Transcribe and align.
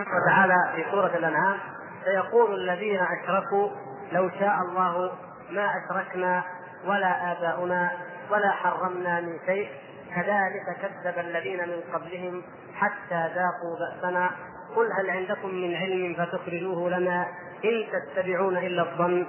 وتعالى 0.00 0.72
في 0.74 0.90
سورة 0.90 1.16
الأنعام 1.16 1.58
سيقول 2.04 2.54
الذين 2.54 3.00
أشركوا 3.00 3.70
لو 4.12 4.30
شاء 4.40 4.58
الله 4.62 5.12
ما 5.50 5.70
أشركنا 5.70 6.42
ولا 6.86 7.32
آباؤنا 7.32 7.90
ولا 8.30 8.50
حرمنا 8.50 9.20
من 9.20 9.38
شيء 9.46 9.68
كذلك 10.14 10.76
كذب 10.82 11.18
الذين 11.18 11.68
من 11.68 11.80
قبلهم 11.94 12.42
حتى 12.74 13.28
ذاقوا 13.34 13.78
بأسنا. 13.78 14.30
قل 14.76 14.92
هل 14.92 15.10
عندكم 15.10 15.48
من 15.48 15.74
علم 15.74 16.14
فتخرجوه 16.14 16.90
لنا؟ 16.90 17.26
إن 17.64 17.84
تتبعون 17.92 18.56
إلا 18.56 18.82
الظن. 18.82 19.26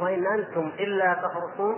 وإن 0.00 0.26
أنتم 0.26 0.72
إلا 0.78 1.14
تخرصون. 1.14 1.76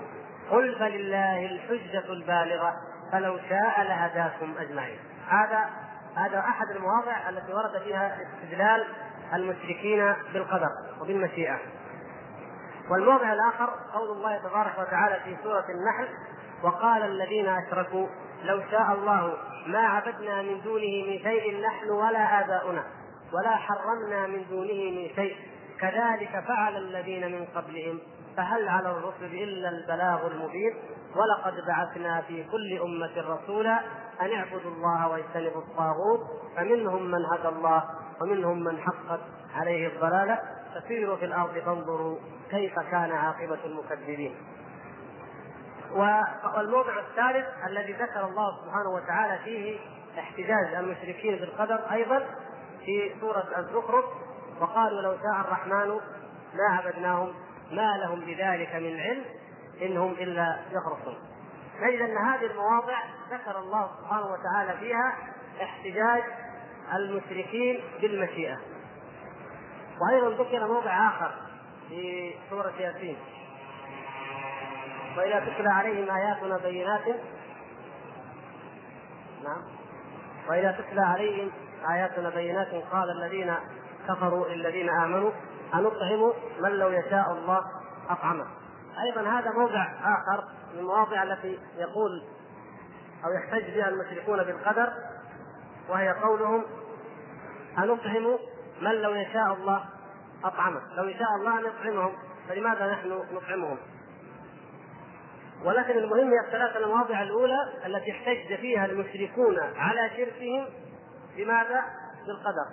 قل 0.50 0.77
فلله 0.79 1.46
الحجة 1.46 2.12
البالغة 2.12 2.77
فلو 3.12 3.38
شاء 3.48 3.82
لهداكم 3.82 4.54
أجمعين. 4.58 4.98
هذا 5.29 5.64
هذا 6.16 6.38
أحد 6.38 6.70
المواضع 6.70 7.28
التي 7.28 7.52
ورد 7.52 7.82
فيها 7.82 8.18
استدلال 8.22 8.86
المشركين 9.34 10.14
بالقدر 10.32 10.68
وبالمشيئة. 11.00 11.58
والموضع 12.91 13.32
الآخر 13.32 13.70
قول 13.95 14.10
الله 14.10 14.38
تبارك 14.38 14.78
وتعالى 14.78 15.20
في 15.24 15.36
سورة 15.42 15.64
النحل 15.68 16.08
وقال 16.62 17.02
الذين 17.02 17.48
أشركوا 17.48 18.06
لو 18.44 18.62
شاء 18.70 18.92
الله 18.92 19.34
ما 19.66 19.78
عبدنا 19.78 20.42
من 20.42 20.60
دونه 20.60 21.05
من 21.06 21.18
شيء 21.22 21.66
نحن 21.66 21.91
ولا 21.91 22.41
آباؤنا 22.41 22.84
ولا 23.33 23.56
حرمنا 23.56 24.27
من 24.27 24.44
دونه 24.50 24.91
من 24.91 25.14
شيء. 25.14 25.36
كذلك 25.80 26.44
فعل 26.48 26.77
الذين 26.77 27.33
من 27.33 27.46
قبلهم 27.55 27.98
فهل 28.36 28.69
على 28.69 28.91
الرسل 28.91 29.34
إلا 29.34 29.69
البلاغ 29.69 30.27
المبين؟ 30.27 30.74
ولقد 31.16 31.66
بعثنا 31.66 32.20
في 32.20 32.45
كل 32.45 32.79
أمة 32.83 33.37
رسولا 33.37 33.80
أن 34.20 34.33
اعبدوا 34.33 34.70
الله 34.70 35.09
واجتنبوا 35.09 35.62
الطاغوت 35.62 36.20
فمنهم 36.56 37.02
من 37.02 37.25
هدى 37.33 37.48
الله 37.48 37.84
ومنهم 38.20 38.65
من 38.65 38.80
حقت 38.80 39.20
عليه 39.55 39.89
الضلالة. 39.89 40.39
فسيروا 40.75 41.16
في 41.16 41.25
الأرض 41.25 41.59
فانظروا 41.59 42.19
كيف 42.50 42.78
كان 42.78 43.12
عاقبة 43.12 43.58
المكذبين. 43.64 44.36
والموضع 45.92 46.98
الثالث 46.98 47.47
الذي 47.67 47.92
ذكر 47.92 48.25
الله 48.25 48.64
سبحانه 48.64 48.91
وتعالى 48.91 49.39
فيه 49.45 49.78
احتجاج 50.19 50.75
المشركين 50.75 51.36
بالقدر 51.36 51.80
أيضا 51.92 52.27
في 52.84 53.12
سورة 53.20 53.47
الزخرف 53.58 54.05
وقالوا 54.61 55.03
لو 55.03 55.12
شاء 55.12 55.41
الرحمن 55.41 56.01
ما 56.55 56.64
عبدناهم 56.69 57.33
ما 57.70 57.97
لهم 57.97 58.20
بذلك 58.20 58.75
من 58.75 59.01
علم. 59.01 59.25
إنهم 59.82 60.12
إلا 60.12 60.60
يخرصون. 60.70 61.16
نجد 61.80 62.00
ان 62.00 62.16
هذه 62.16 62.46
المواضع 62.46 62.98
ذكر 63.30 63.58
الله 63.58 63.91
سبحانه 64.00 64.27
وتعالى 64.27 64.78
فيها 64.78 65.16
احتجاج 65.62 66.22
المشركين 66.94 67.80
بالمشيئة. 68.00 68.56
وأيضا 70.00 70.42
ذكر 70.42 70.66
موضع 70.66 71.08
آخر 71.08 71.30
في 71.88 72.34
سورة 72.50 72.72
ياسين. 72.78 73.16
واذا 75.16 75.41
تتلى 75.41 75.68
عليهم 75.68 76.11
آياتنا 76.11 76.58
بينات. 76.58 77.06
نعم. 79.44 79.62
واذا 80.48 80.72
تتلى 80.72 81.00
عليهم 81.00 81.50
آياتنا 81.90 82.30
بينات. 82.30 82.74
قال 82.92 83.11
الذين 83.11 83.55
كفروا 84.08 84.48
للذين 84.48 84.90
آمنوا 84.90 85.30
أنطعم 85.74 86.33
من 86.61 86.70
لو 86.70 86.88
يشاء 86.88 87.33
الله 87.33 87.61
أطعمه. 88.08 88.46
أيضا 89.02 89.20
هذا 89.20 89.50
موضع 89.50 89.84
آخر 89.84 90.44
من 90.72 90.78
المواضع 90.78 91.22
التي 91.22 91.58
يقول 91.78 92.22
أو 93.25 93.33
يحتج 93.33 93.75
بها 93.75 93.89
المشركون 93.89 94.44
بالقدر 94.44 94.92
وهي 95.89 96.11
قولهم 96.11 96.64
أنطعم 97.78 98.39
من 98.80 98.91
لو 98.91 99.14
يشاء 99.14 99.52
الله 99.52 99.84
أطعمه 100.44 100.80
لو 100.97 101.05
يشاء 101.05 101.28
الله 101.39 101.58
أن 101.58 101.64
يطعمهم 101.64 102.12
فلماذا 102.48 102.92
نحن 102.92 103.22
نطعمهم 103.33 103.78
ولكن 105.64 105.98
المهم 105.98 106.30
هي 106.30 106.46
الثلاث 106.46 106.77
المواضع 106.77 107.23
الأولى 107.23 107.58
التي 107.86 108.11
احتج 108.11 108.55
فيها 108.61 108.86
المشركون 108.86 109.58
على 109.77 110.11
شركهم 110.17 110.67
بماذا؟ 111.36 111.84
بالقدر 112.27 112.67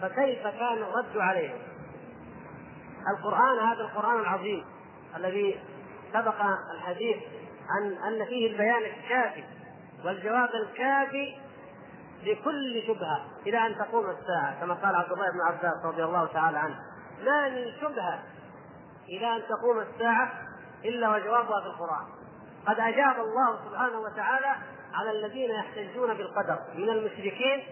فكيف 0.00 0.42
كان 0.42 0.78
الرد 0.82 1.16
عليهم؟ 1.16 1.58
القرآن 3.16 3.58
هذا 3.58 3.80
القرآن 3.80 4.20
العظيم 4.20 4.64
الذي 5.16 5.60
سبق 6.12 6.34
الحديث 6.74 7.16
عن 7.70 7.92
أن 7.92 8.24
فيه 8.24 8.52
البيان 8.52 8.82
الكافي 8.82 9.44
والجواب 10.04 10.48
الكافي 10.54 11.36
لكل 12.22 12.82
شبهة 12.86 13.24
إلى 13.46 13.66
أن 13.66 13.78
تقوم 13.78 14.10
الساعة 14.10 14.60
كما 14.60 14.74
قال 14.74 14.96
عبد 14.96 15.12
الله 15.12 15.30
بن 15.30 15.40
عباس 15.40 15.84
رضي 15.84 16.04
الله 16.04 16.26
تعالى 16.26 16.58
عنه. 16.58 16.76
ما 17.24 17.48
من 17.48 17.72
شبهة 17.80 18.22
إلى 19.08 19.36
أن 19.36 19.42
تقوم 19.48 19.78
الساعة 19.78 20.32
إلا 20.84 21.10
وجوابها 21.10 21.60
في 21.60 21.66
القرآن. 21.66 22.06
قد 22.66 22.80
أجاب 22.80 23.16
الله 23.20 23.58
سبحانه 23.68 23.98
وتعالى 23.98 24.56
على 24.94 25.10
الذين 25.10 25.50
يحتجون 25.50 26.14
بالقدر 26.14 26.58
من 26.74 26.88
المشركين 26.88 27.62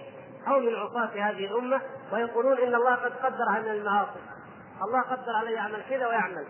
أو 0.48 0.60
من 0.60 0.74
عصاة 0.74 1.30
هذه 1.30 1.44
الأمة 1.44 1.80
ويقولون 2.12 2.58
إن 2.58 2.74
الله 2.74 2.94
قد 2.94 3.12
قدر 3.12 3.48
عن 3.48 3.68
المعاصي. 3.68 4.20
الله 4.82 5.00
قدر 5.00 5.32
عليه 5.36 5.56
يعمل 5.56 5.82
كذا 5.90 6.06
ويعمل. 6.06 6.46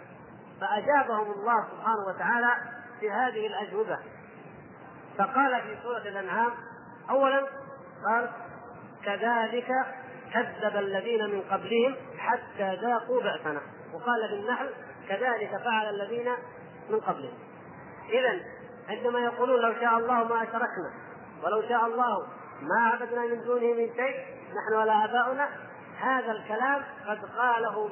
فأجابهم 0.61 1.33
الله 1.33 1.67
سبحانه 1.71 2.07
وتعالى 2.09 2.55
في 3.01 3.11
هذه 3.11 3.47
الأجوبة. 3.47 3.99
فقال 5.19 5.63
في 5.63 5.77
سورة 5.83 5.99
الأنعام 5.99 6.51
أولا 7.11 7.47
قال 8.07 8.31
كذلك 9.05 9.73
كذب 10.33 10.77
الذين 10.77 11.31
من 11.31 11.41
قبلهم 11.41 11.97
حتى 12.19 12.75
ذاقوا 12.75 13.23
بأسنا. 13.23 13.61
وقال 13.95 14.29
في 14.29 14.69
كذلك 15.09 15.57
فعل 15.65 15.95
الذين 15.95 16.33
من 16.91 17.01
قبلهم. 17.01 17.39
إذا 18.09 18.41
عندما 18.89 19.21
يقولون 19.21 19.61
لو 19.61 19.81
شاء 19.81 19.99
الله 19.99 20.25
ما 20.25 20.43
أشركنا 20.43 20.93
ولو 21.45 21.63
شاء 21.69 21.87
الله 21.87 22.27
ما 22.63 22.89
عبدنا 22.93 23.27
من 23.27 23.45
دونه 23.45 23.75
من 23.75 23.95
شيء 23.97 24.27
نحن 24.49 24.81
ولا 24.81 25.05
آباؤنا. 25.05 25.49
هذا 26.01 26.33
الكلام 26.33 26.83
قد 27.07 27.19
قاله 27.39 27.91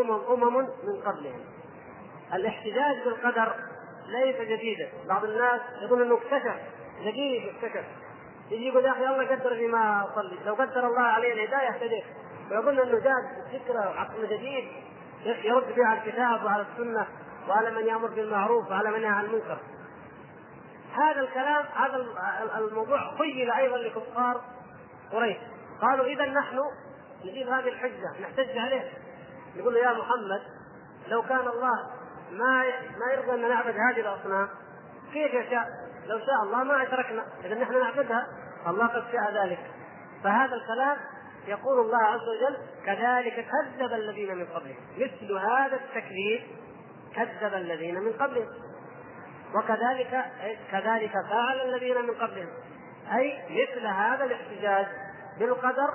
أمم 0.00 0.10
أمم 0.10 0.56
من 0.56 1.02
قبلهم. 1.06 1.40
الاحتجاج 2.34 3.04
بالقدر 3.04 3.54
ليس 4.06 4.36
جديدا. 4.36 4.88
بعض 5.08 5.24
الناس 5.24 5.60
يقول 5.82 6.02
إنه 6.02 6.14
اكتشف 6.14 6.56
جديد 7.00 7.42
اكتشف. 7.48 7.84
يجي 8.50 8.68
يقول 8.68 8.84
يا 8.84 8.92
أخي 8.92 9.06
الله 9.06 9.26
قدر 9.26 9.52
لي 9.52 9.66
ما 9.66 10.08
أصلي. 10.12 10.38
لو 10.44 10.54
قدر 10.54 10.86
الله 10.86 11.02
علي 11.02 11.32
الهدايه 11.32 11.68
اهتديت 11.68 12.04
ويظن 12.50 12.78
إنه 12.78 12.98
جاد 12.98 13.24
فكره 13.52 13.88
وعقل 13.88 14.28
جديد. 14.28 14.68
يرد 15.24 15.76
بها 15.76 15.86
على 15.86 15.98
الكتاب 15.98 16.44
وعلى 16.44 16.66
السنة 16.72 17.06
وعلى 17.48 17.70
من 17.70 17.86
يأمر 17.86 18.08
بالمعروف 18.08 18.70
وعلى 18.70 18.90
من 18.90 18.98
ينهى 18.98 19.08
عن 19.08 19.24
المنكر. 19.24 19.58
هذا 20.92 21.20
الكلام 21.20 21.64
هذا 21.74 21.96
الموضوع 22.58 23.16
خيل 23.18 23.50
أيضا 23.50 23.76
لكفار 23.76 24.40
قريش. 25.12 25.36
قالوا 25.82 26.06
إذا 26.06 26.26
نحن 26.26 26.58
نجيب 27.24 27.48
هذه 27.48 27.68
الحجة 27.68 28.20
نحتج 28.20 28.58
عليه 28.58 28.90
يقول 29.56 29.74
له 29.74 29.80
يا 29.80 29.92
محمد 29.92 30.42
لو 31.08 31.22
كان 31.22 31.48
الله 31.48 32.01
ما 32.32 32.64
ما 32.98 33.12
يرضى 33.12 33.34
أن 33.34 33.48
نعبد 33.48 33.74
هذه 33.74 34.00
الأصنام. 34.00 34.48
كيف 35.12 35.34
يشاء؟ 35.34 35.66
لو 36.06 36.18
شاء 36.18 36.42
الله 36.42 36.64
ما 36.64 36.82
اشركنا 36.82 37.24
إذا 37.44 37.54
نحن 37.54 37.80
نعبدها 37.80 38.26
الله 38.66 38.86
قد 38.86 39.04
شاء 39.12 39.44
ذلك. 39.44 39.70
فهذا 40.24 40.54
الكلام 40.54 40.96
يقول 41.46 41.80
الله 41.80 41.98
عز 41.98 42.28
وجل 42.28 42.56
كذلك 42.86 43.46
كذب 43.46 43.92
الذين 43.92 44.36
من 44.36 44.46
قبلهم. 44.46 44.76
مثل 44.96 45.32
هذا 45.32 45.76
التكذيب 45.76 46.42
كذب 47.14 47.54
الذين 47.54 48.00
من 48.00 48.12
قبلهم. 48.12 48.48
وكذلك 49.54 50.24
كذلك 50.70 51.12
فعل 51.12 51.60
الذين 51.60 52.02
من 52.02 52.14
قبلهم. 52.14 52.48
أي 53.14 53.38
مثل 53.50 53.86
هذا 53.86 54.24
الاحتجاج 54.24 54.86
بالقدر 55.38 55.94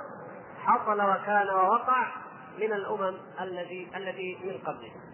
حصل 0.60 1.02
وكان 1.02 1.50
ووقع 1.50 2.06
من 2.58 2.72
الأمم 2.72 3.16
الذي 3.40 3.90
الذي 3.96 4.38
من 4.44 4.58
قبلهم. 4.58 5.07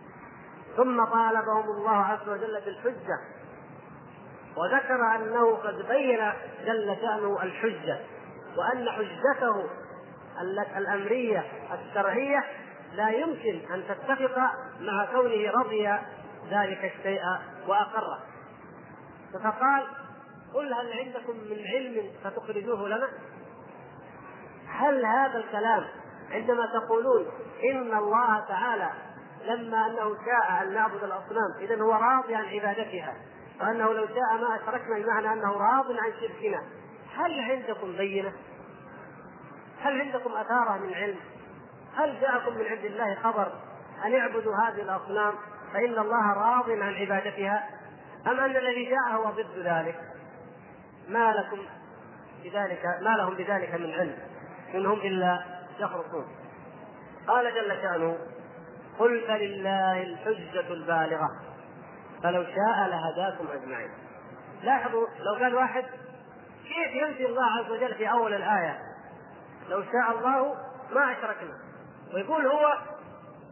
ثم 0.76 1.04
طالبهم 1.04 1.70
الله 1.70 1.96
عز 1.96 2.28
وجل 2.28 2.60
بالحجة. 2.64 3.18
وذكر 4.56 5.14
أنه 5.16 5.56
قد 5.56 5.88
بين 5.88 6.32
جل 6.66 6.96
شأنه 7.00 7.42
الحجة 7.42 7.98
وأن 8.56 8.90
حجته 8.90 9.66
الأمرية 10.76 11.44
الشرعية 11.72 12.44
لا 12.94 13.08
يمكن 13.08 13.72
أن 13.74 13.82
تتفق 13.88 14.38
مع 14.80 15.04
كونه 15.12 15.50
رضي 15.50 15.88
ذلك 16.50 16.92
الشيء 16.96 17.22
وأقره. 17.68 18.18
فقال 19.32 19.84
قل 20.54 20.74
هل 20.74 20.92
عندكم 20.92 21.36
من 21.50 21.66
علم 21.74 22.10
فتخرجوه 22.24 22.88
لنا؟ 22.88 23.08
هل 24.68 25.06
هذا 25.06 25.38
الكلام 25.38 25.84
عندما 26.30 26.66
تقولون 26.66 27.26
إن 27.70 27.98
الله 27.98 28.40
تعالى 28.40 28.90
لما 29.46 29.86
أنه 29.86 30.16
شاء 30.24 30.62
أن 30.62 30.74
نعبد 30.74 31.04
الأصنام 31.04 31.54
اذا 31.60 31.82
هو 31.82 31.92
راضي 31.92 32.34
عن 32.34 32.44
عبادتها 32.44 33.14
وأنه 33.60 33.92
لو 33.92 34.06
شاء 34.06 34.40
ما 34.40 34.56
أشركنا 34.56 34.98
بمعنى 34.98 35.32
أنه 35.32 35.52
راض 35.52 35.86
عن 35.90 36.12
شركنا 36.20 36.62
هل 37.16 37.40
عندكم 37.40 37.96
بينة؟ 37.96 38.32
هل 39.80 40.00
عندكم 40.00 40.32
أثارة 40.32 40.78
من 40.78 40.94
علم؟ 40.94 41.16
هل 41.96 42.20
جاءكم 42.20 42.54
من 42.54 42.66
عند 42.66 42.84
الله 42.84 43.14
خبر 43.14 43.52
أن 44.04 44.14
اعبدوا 44.14 44.54
هذه 44.56 44.82
الأصنام 44.82 45.34
فإن 45.72 45.98
الله 45.98 46.32
راض 46.32 46.70
عن 46.70 46.94
عبادتها 46.94 47.68
أم 48.26 48.40
أن 48.40 48.56
الذي 48.56 48.84
جاء 48.84 49.16
هو 49.16 49.30
ضد 49.30 49.58
ذلك؟ 49.58 50.00
ما 51.08 51.32
لكم 51.32 51.58
بذلك 52.44 52.86
ما 53.02 53.16
لهم 53.16 53.34
بذلك 53.34 53.74
من 53.74 53.90
علم 53.90 54.18
إنهم 54.74 54.98
إلا 54.98 55.44
يخرصون 55.80 56.26
قال 57.26 57.54
جل 57.54 57.82
شأنه 57.82 58.16
قل 58.98 59.24
فلله 59.28 60.02
الحجة 60.02 60.72
البالغة. 60.72 61.28
فلو 62.22 62.44
شاء 62.44 62.88
لهداكم 62.88 63.48
أجمعين. 63.52 63.90
لاحظوا 64.62 65.06
لو 65.18 65.34
قال 65.42 65.54
واحد 65.54 65.84
كيف 66.64 67.02
ينفي 67.02 67.26
الله 67.26 67.44
عز 67.44 67.70
وجل 67.70 67.94
في 67.94 68.10
أول 68.10 68.34
الآية؟ 68.34 68.78
لو 69.68 69.82
شاء 69.82 70.18
الله 70.18 70.54
ما 70.92 71.12
أشركنا. 71.12 71.54
ويقول 72.14 72.46
هو 72.46 72.78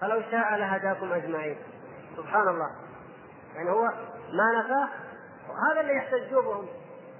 فلو 0.00 0.23
شاء 0.31 0.56
لهداكم 0.56 1.12
أجمعين. 1.12 1.56
سبحان 2.17 2.49
الله. 2.49 2.71
يعني 3.55 3.71
هو 3.71 3.83
ما 4.33 4.61
نفاه. 4.61 4.89
هذا 5.73 5.81
اللي 5.81 5.97
يحتجون 5.97 6.44
بهم 6.44 6.67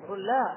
يقول 0.05 0.27
لا 0.27 0.57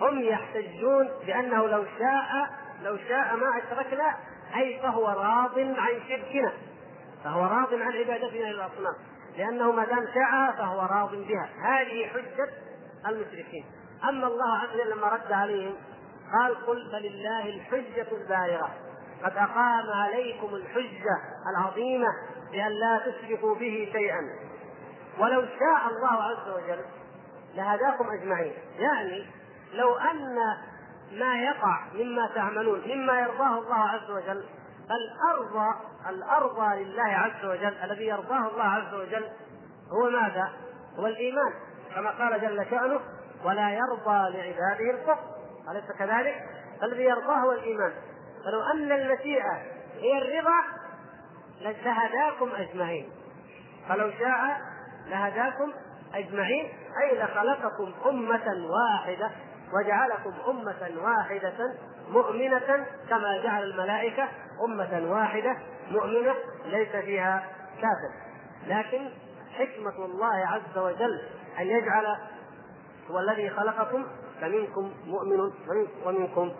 هم 0.00 0.20
يحتجون 0.22 1.08
بأنه 1.26 1.66
لو 1.66 1.84
شاء 1.98 2.50
لو 2.82 2.96
شاء 2.96 3.36
ما 3.36 3.58
أشركنا 3.58 4.16
أي 4.56 4.80
فهو 4.82 5.08
راض 5.08 5.58
عن 5.58 6.00
شركنا. 6.08 6.52
فهو 7.24 7.40
راض 7.40 7.74
عن 7.74 7.92
عبادتنا 7.92 8.46
للأصنام. 8.52 8.94
لأنه 9.36 9.72
ما 9.72 9.84
دام 9.84 10.06
شاء 10.14 10.52
فهو 10.58 10.80
راض 10.80 11.14
بها. 11.14 11.48
هذه 11.62 12.06
حجة 12.06 12.48
المشركين. 13.08 13.64
أما 14.08 14.26
الله 14.26 14.58
عز 14.58 14.68
وجل 14.74 14.90
لما 14.90 15.08
رد 15.08 15.32
عليهم 15.32 15.74
قال 16.32 16.66
قل 16.66 16.90
فلله 16.92 17.46
الحجة 17.46 18.06
البالغة. 18.12 18.70
قد 19.24 19.36
أقام 19.36 19.90
عليكم 19.90 20.54
الحجة 20.54 21.18
العظيمة 21.50 22.08
بأن 22.52 22.72
لا 22.72 23.00
تشركوا 23.06 23.54
به 23.54 23.88
شيئا. 23.92 24.20
ولو 25.18 25.40
شاء 25.40 25.88
الله 25.88 26.22
عز 26.22 26.48
وجل 26.48 26.84
لهداكم 27.54 28.10
أجمعين. 28.10 28.52
يعني 28.78 29.26
لو 29.72 29.94
أن 29.94 30.36
ما 31.12 31.42
يقع 31.42 31.86
مما 31.94 32.30
تعملون 32.34 32.80
مما 32.86 33.20
يرضاه 33.20 33.58
الله 33.58 33.88
عز 33.88 34.10
وجل 34.10 34.44
الأرض 34.90 35.74
الأرضى 36.08 36.84
لله 36.84 37.02
عز 37.02 37.44
وجل 37.44 37.74
الذي 37.84 38.06
يرضاه 38.06 38.48
الله 38.48 38.64
عز 38.64 38.94
وجل 38.94 39.24
هو 39.92 40.10
ماذا؟ 40.10 40.52
هو 40.98 41.06
الإيمان 41.06 41.52
كما 41.94 42.10
قال 42.10 42.40
جل 42.40 42.66
شأنه 42.70 43.00
ولا 43.44 43.70
يرضى 43.70 44.36
لعباده 44.36 44.90
الكفر 44.90 45.24
أليس 45.70 45.92
كذلك؟ 45.98 46.34
الذي 46.82 47.02
يرضاه 47.02 47.36
هو 47.36 47.52
الإيمان 47.52 47.92
فلو 48.44 48.60
أن 48.62 48.92
المشيئة 48.92 49.62
هي 50.00 50.18
الرضا 50.18 50.80
لهداكم 51.60 52.50
أجمعين 52.56 53.10
فلو 53.88 54.10
شاء 54.10 54.60
لهداكم 55.06 55.72
أجمعين 56.14 56.68
أي 57.02 57.22
لخلقكم 57.22 57.92
أمة 58.06 58.66
واحدة 58.70 59.30
وجعلكم 59.72 60.32
أمة 60.48 61.02
واحدة 61.02 61.74
مؤمنة 62.08 62.86
كما 63.10 63.42
جعل 63.42 63.62
الملائكة 63.62 64.28
أمة 64.64 65.12
واحدة 65.12 65.56
مؤمنة 65.90 66.34
ليس 66.64 66.88
فيها 66.88 67.46
كافر. 67.74 68.12
لكن 68.66 69.10
حكمة 69.54 70.04
الله 70.04 70.46
عز 70.46 70.78
وجل 70.78 71.20
أن 71.58 71.66
يجعل 71.66 72.16
هو 73.10 73.18
الذي 73.18 73.50
خلقكم 73.50 74.06
فمنكم 74.40 74.92
مؤمن 75.06 75.52
ومنكم 76.06 76.52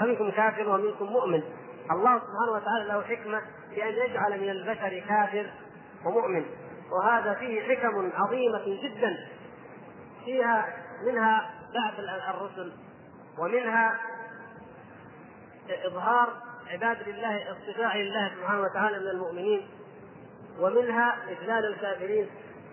فمنكم 0.00 0.30
كافر 0.30 0.68
ومنكم 0.68 1.04
مؤمن. 1.04 1.42
الله 1.90 2.18
سبحانه 2.18 2.52
وتعالى 2.52 2.84
له 2.88 3.02
حكمة 3.02 3.42
بأن 3.70 3.92
يجعل 3.92 4.40
من 4.40 4.50
البشر 4.50 5.04
كافر 5.08 5.50
ومؤمن. 6.06 6.44
وهذا 6.92 7.34
فيه 7.34 7.76
حكم 7.76 8.10
عظيمة 8.14 8.82
جدا. 8.82 9.16
فيها 10.24 10.68
منها 11.06 11.50
بعث 11.74 11.98
الرسل 12.34 12.72
ومنها 13.38 14.00
إظهار 15.86 16.28
عباد 16.74 17.08
لله 17.08 17.52
اصطفاء 17.52 17.96
لله 17.96 18.30
سبحانه 18.36 18.62
وتعالى 18.62 18.98
من 18.98 19.08
المؤمنين 19.08 19.68
ومنها 20.60 21.16
إذلال 21.28 21.64
الكافرين 21.66 22.26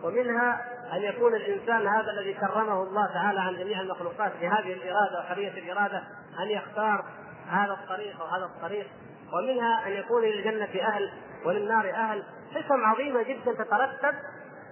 ومنها 0.03 0.62
أن 0.94 1.01
يكون 1.01 1.36
الإنسان 1.36 1.88
هذا 1.88 2.12
الذي 2.12 2.33
كرمه 2.33 2.83
الله 2.83 3.07
تعالى 3.13 3.39
عن 3.39 3.56
جميع 3.57 3.81
المخلوقات 3.81 4.31
بهذه 4.42 4.74
الإرادة 4.74 5.19
وحرية 5.19 5.51
الإرادة 5.51 6.03
أن 6.39 6.48
يختار 6.50 7.06
هذا 7.48 7.74
الطريق 7.74 8.21
أو 8.21 8.27
هذا 8.27 8.45
الطريق 8.45 8.88
ومنها 9.33 9.88
أن 9.88 9.92
يكون 9.92 10.24
للجنة 10.24 10.88
أهل 10.88 11.12
وللنار 11.45 11.89
أهل. 11.89 12.24
حكم 12.56 12.86
عظيمة 12.86 13.24
جدا 13.24 13.54
تترتب 13.54 14.15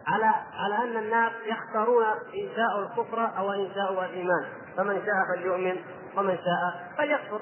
على 0.08 0.32
على 0.54 0.76
أن 0.76 0.98
الناس 0.98 1.32
يختارون 1.46 2.06
إن 2.34 2.50
شاءوا 2.56 2.84
الكفر 2.84 3.38
أو 3.38 3.52
إن 3.52 3.72
شاءوا 3.76 4.06
الإيمان. 4.06 4.46
فمن 4.78 5.02
شاء 5.06 5.36
فليؤمن 5.36 5.76
ومن 6.18 6.38
شاء 6.38 6.92
فليكفر. 6.98 7.42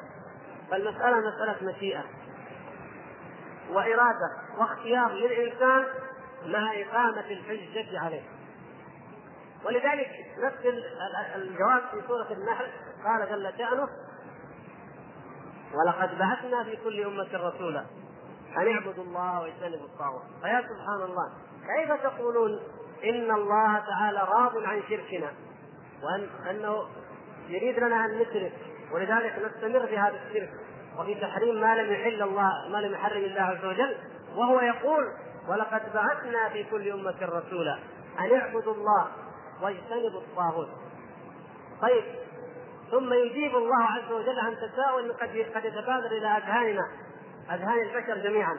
فالمسألة 0.71 1.19
مسألة 1.19 1.71
مشيئة. 1.71 2.03
وإرادة 3.69 4.31
واختيار 4.57 5.11
للإنسان 5.11 5.85
مع 6.45 6.73
إقامة 6.81 7.31
الحجة 7.31 7.99
عليه. 7.99 8.23
ولذلك 9.65 10.09
نفس 10.43 10.65
الجواب 11.35 11.81
في 11.91 12.07
سورة 12.07 12.31
النحل 12.31 12.67
قال 13.05 13.29
جل 13.29 13.53
شأنه 13.57 13.87
ولقد 15.73 16.17
بعثنا 16.17 16.63
في 16.63 16.77
كل 16.83 17.03
أمة 17.03 17.29
رسولا 17.33 17.85
أن 18.57 18.67
اعبدوا 18.67 19.03
الله 19.03 19.41
واجتنبوا 19.41 19.85
الطاغوت. 19.85 20.23
فيا 20.41 20.61
سبحان 20.61 21.01
الله 21.01 21.31
كيف 21.67 22.03
تقولون 22.03 22.59
إن 23.03 23.31
الله 23.31 23.79
تعالى 23.79 24.19
راض 24.19 24.57
عن 24.57 24.83
شركنا؟ 24.89 25.31
وأن 26.03 26.29
أنه 26.49 26.87
يريد 27.47 27.79
لنا 27.79 28.05
أن 28.05 28.19
نشرك. 28.19 28.53
ولذلك 28.91 29.33
نستمر 29.45 29.87
في 29.87 29.97
هذا 29.97 30.15
الشرك. 30.27 30.49
وفي 30.99 31.15
تحريم 31.15 31.61
ما 31.61 31.75
لم 31.75 31.93
يحل 31.93 32.21
الله 32.21 32.51
ما 32.71 32.77
لم 32.77 32.93
يحرم 32.93 33.23
الله 33.23 33.41
عز 33.41 33.65
وجل 33.65 33.95
وهو 34.35 34.59
يقول 34.59 35.13
ولقد 35.47 35.81
بعثنا 35.93 36.49
في 36.49 36.63
كل 36.63 36.91
أمة 36.91 37.15
رسولا 37.21 37.79
أن 38.19 38.39
اعبدوا 38.39 38.73
الله 38.73 39.07
واجتنبوا 39.61 40.21
الطاغوت 40.21 40.69
طيب 41.81 42.03
ثم 42.91 43.13
يجيب 43.13 43.55
الله 43.55 43.83
عز 43.83 44.11
وجل 44.11 44.39
عن 44.39 44.55
تساؤل 44.55 45.13
قد 45.13 45.29
قد 45.55 45.65
يتبادر 45.65 46.05
إلى 46.05 46.27
أذهاننا 46.27 46.87
أذهان 47.51 47.79
البشر 47.79 48.17
جميعا. 48.17 48.57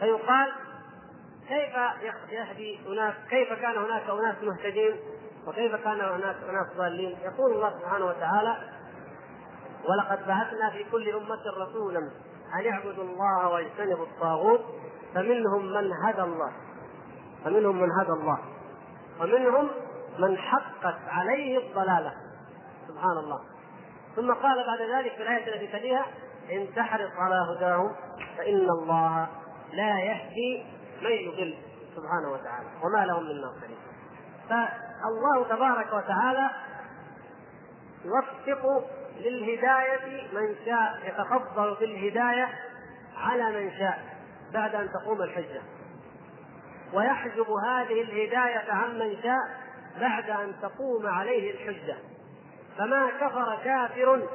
فيقال 0.00 0.52
كيف 1.48 1.74
يهدي 2.30 2.80
اناس 2.88 3.14
كيف 3.30 3.52
كان 3.52 3.76
هناك 3.76 4.10
أناس 4.10 4.36
مهتدين 4.42 4.96
وكيف 5.46 5.74
كان 5.74 6.00
هناك 6.00 6.36
أناس 6.48 6.76
ضالين؟ 6.76 7.18
يقول 7.24 7.52
الله 7.52 7.78
سبحانه 7.80 8.04
وتعالى 8.04 8.56
ولقد 9.88 10.26
بعثنا 10.26 10.70
في 10.70 10.84
كل 10.92 11.10
أمة 11.10 11.42
رسولا 11.58 11.98
أن 12.54 12.72
اعبدوا 12.72 13.04
الله 13.04 13.48
واجتنبوا 13.48 14.06
الطاغوت 14.06 14.60
فمنهم 15.14 15.66
من 15.66 15.90
هدى 16.04 16.22
الله. 16.22 16.52
فمنهم 17.44 17.76
من 17.76 17.88
هدى 18.00 18.12
الله. 18.12 18.38
ومنهم 19.20 19.70
من 20.18 20.38
حقت 20.38 20.98
عليه 21.08 21.58
الضلالة. 21.58 22.12
سبحان 22.88 23.18
الله. 23.18 23.40
ثم 24.16 24.32
قال 24.32 24.66
بعد 24.66 24.90
ذلك 24.90 25.12
في 25.12 25.22
الآية 25.22 25.54
التي 25.54 25.66
تليها 25.66 26.06
إن 26.52 26.74
تحرص 26.76 27.10
على 27.18 27.34
هداهم 27.34 27.92
فإن 28.38 28.70
الله 28.70 29.28
لا 29.72 29.98
يهدي 30.00 30.64
من 31.02 31.10
يضل. 31.10 31.54
سبحانه 31.96 32.32
وتعالى. 32.32 32.68
وما 32.84 33.06
لهم 33.06 33.24
من 33.24 33.40
ناصرين. 33.40 33.78
فالله 34.48 35.44
تبارك 35.48 35.92
وتعالى 35.92 36.50
يوفق 38.04 38.84
للهداية 39.20 40.28
من 40.32 40.56
شاء 40.64 41.00
يتفضل 41.04 41.76
بالهداية 41.80 42.48
على 43.16 43.50
من 43.50 43.70
شاء 43.78 43.98
بعد 44.52 44.74
أن 44.74 44.88
تقوم 44.92 45.22
الحجة. 45.22 45.62
ويحجب 46.92 47.46
هذه 47.50 48.02
الهداية 48.02 48.72
عن 48.72 48.98
من 48.98 49.16
شاء 49.22 49.48
بعد 50.00 50.30
أن 50.30 50.54
تقوم 50.62 51.06
عليه 51.06 51.50
الحجة. 51.50 51.96
فما 52.78 53.10
كفر 53.20 53.58
كافر 53.64 54.28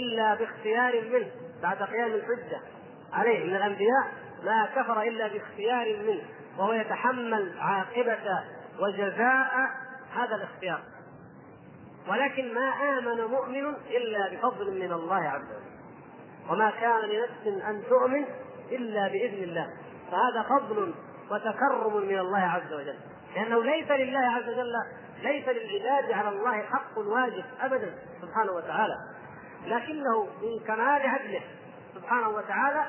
إلا 0.00 0.34
باختيار 0.34 1.04
منه 1.12 1.30
بعد 1.62 1.82
قيام 1.82 2.12
الحجة 2.14 2.60
عليه. 3.12 3.44
من 3.44 3.56
الأنبياء 3.56 4.12
ما 4.44 4.66
كفر 4.76 5.02
إلا 5.02 5.28
باختيار 5.28 5.96
منه 6.06 6.22
وهو 6.58 6.72
يتحمل 6.72 7.54
عاقبة 7.58 8.44
وجزاء 8.80 9.50
هذا 10.14 10.34
الاختيار. 10.34 10.80
ولكن 12.08 12.54
ما 12.54 12.98
آمن 12.98 13.24
مؤمن 13.24 13.74
إلا 13.90 14.28
بفضل 14.32 14.80
من 14.80 14.92
الله 14.92 15.28
عز 15.28 15.42
وجل. 15.42 15.74
وما 16.50 16.70
كان 16.70 17.00
لنفس 17.00 17.64
أن 17.64 17.82
تؤمن 17.88 18.24
إلا 18.72 19.08
بإذن 19.08 19.42
الله. 19.42 19.70
فهذا 20.10 20.42
فضل 20.48 20.94
وتكرم 21.30 22.06
من 22.06 22.18
الله 22.18 22.38
عز 22.38 22.72
وجل. 22.72 22.98
لأنه 23.36 23.62
ليس 23.62 23.90
لله 23.90 24.18
عز 24.18 24.48
وجل 24.48 24.72
ليس 25.22 25.48
للعباد 25.48 26.12
على 26.12 26.28
الله 26.28 26.62
حق 26.62 26.98
واجب 26.98 27.44
أبدا 27.60 27.94
سبحانه 28.22 28.52
وتعالى. 28.52 28.94
لكنه 29.66 30.22
من 30.22 30.66
كمال 30.66 31.02
عدله 31.02 31.40
سبحانه 31.94 32.28
وتعالى 32.28 32.84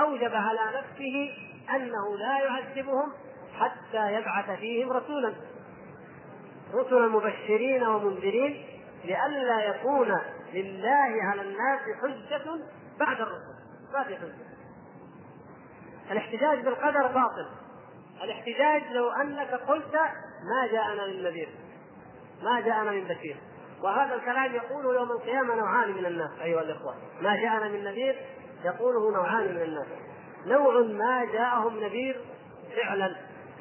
أوجب 0.00 0.34
على 0.34 0.60
نفسه 0.78 1.34
أنه 1.76 2.16
لا 2.18 2.38
يعذبهم 2.38 3.12
حتى 3.58 4.12
يبعث 4.12 4.50
فيهم 4.50 4.92
رسولا. 4.92 5.34
رسلا 6.74 7.08
مبشرين 7.08 7.82
ومنذرين 7.82 8.64
لئلا 9.04 9.64
يكون 9.64 10.20
لله 10.52 11.22
على 11.22 11.42
الناس 11.42 11.80
حجة 12.02 12.44
بعد 13.00 13.20
الرسل. 13.20 13.54
ما 13.92 14.04
في 14.04 14.16
حجة. 14.16 14.50
الاحتجاج 16.10 16.64
بالقدر 16.64 17.06
باطل. 17.06 17.46
الاحتجاج 18.22 18.82
لو 18.92 19.10
أنك 19.10 19.54
قلت 19.54 19.94
ما 20.54 20.66
جاءنا 20.72 21.06
من 21.06 21.22
نذير. 21.22 21.48
ما 22.42 22.60
جاءنا 22.60 22.90
من 22.90 23.04
بشير. 23.04 23.36
وهذا 23.82 24.14
الكلام 24.14 24.54
يقوله 24.54 24.94
يوم 24.94 25.10
القيامة 25.10 25.54
نوعان 25.54 25.92
من 25.92 26.06
الناس 26.06 26.30
أيها 26.42 26.60
الإخوة. 26.60 26.94
ما 27.22 27.36
جاءنا 27.36 27.68
من 27.68 27.84
نذير 27.84 28.16
يقوله 28.64 29.12
نوعان 29.12 29.54
من 29.54 29.62
الناس. 29.62 29.86
نوع 30.46 30.80
ما 30.80 31.24
جاءهم 31.24 31.80
نذير 31.80 32.20
فعلا 32.76 33.16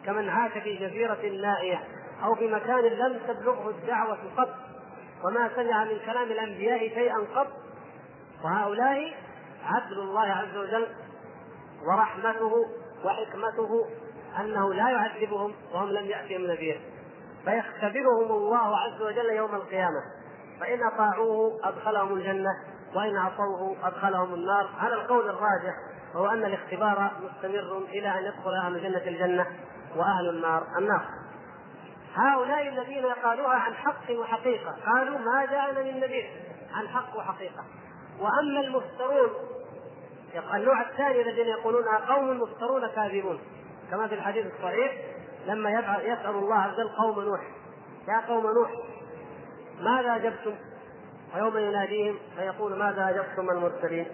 كمن 0.06 0.30
عاش 0.30 0.52
في 0.52 0.76
جزيرة 0.76 1.30
نائية 1.42 1.84
أو 2.24 2.36
في 2.36 2.48
مكان 2.48 2.84
لم 2.84 3.20
تبلغه 3.28 3.70
الدعوة 3.70 4.18
قط 4.38 4.50
وما 5.24 5.50
سمع 5.56 5.84
من 5.84 6.00
كلام 6.06 6.32
الأنبياء 6.32 6.80
شيئا 6.80 7.18
قط. 7.36 7.48
وهؤلاء 8.44 9.14
عدل 9.66 10.00
الله 10.00 10.22
عز 10.22 10.58
وجل 10.58 10.88
ورحمته 11.88 12.52
وحكمته 13.06 13.86
أنه 14.40 14.74
لا 14.74 14.90
يعذبهم 14.90 15.54
وهم 15.74 15.90
لم 15.90 16.06
ياتهم 16.06 16.42
نذير 16.42 16.82
فيختبرهم 17.46 18.32
الله 18.32 18.78
عز 18.78 19.02
وجل 19.02 19.30
يوم 19.30 19.56
القيامة. 19.56 20.02
فإن 20.60 20.80
أطاعوه 20.84 21.60
أدخلهم 21.64 22.14
الجنة 22.14 22.50
وإن 22.96 23.18
عصوه 23.18 23.88
أدخلهم 23.88 24.34
النار. 24.34 24.70
على 24.80 24.94
القول 24.94 25.30
الراجح 25.30 25.74
وهو 26.16 26.28
أن 26.28 26.46
الاختبار 26.46 27.12
مستمر 27.24 27.78
إلى 27.78 28.20
أن 28.20 28.24
يدخل 28.24 28.54
أهل 28.54 28.76
الجنة 28.76 29.08
الجنة 29.08 29.48
وأهل 29.96 30.30
النار 30.30 30.64
النار. 30.78 31.06
هؤلاء 32.16 32.68
الذين 32.68 33.06
قالوها 33.06 33.56
عن 33.56 33.74
حق 33.74 34.12
وحقيقة 34.12 34.76
قالوا 34.86 35.18
ما 35.18 35.46
جاءنا 35.46 35.84
من 35.84 36.00
نذير 36.00 36.30
عن 36.74 36.88
حق 36.88 37.18
وحقيقة 37.18 37.64
وأما 38.20 38.60
المفترون 38.60 39.30
النوع 40.54 40.82
الثاني 40.82 41.22
الذين 41.22 41.48
يقولونها 41.48 41.98
قوم 41.98 42.42
مفترون 42.42 42.88
كاذبون 42.88 43.40
كما 43.92 44.08
في 44.08 44.16
الحديث 44.16 44.46
الصحيح 44.46 44.94
لما 45.48 45.70
يسأل 46.04 46.36
الله 46.36 46.56
عز 46.56 46.74
وجل 46.74 46.90
قوم 46.90 47.20
نوح 47.20 47.42
يا 48.08 48.28
قوم 48.28 48.44
نوح 48.44 48.72
ماذا 49.82 50.16
أجبتم؟ 50.16 50.56
ويوم 51.36 51.58
يناديهم 51.58 52.18
فيقول 52.36 52.76
ماذا 52.76 53.10
أجبتم 53.10 53.50
المرسلين؟ 53.50 54.08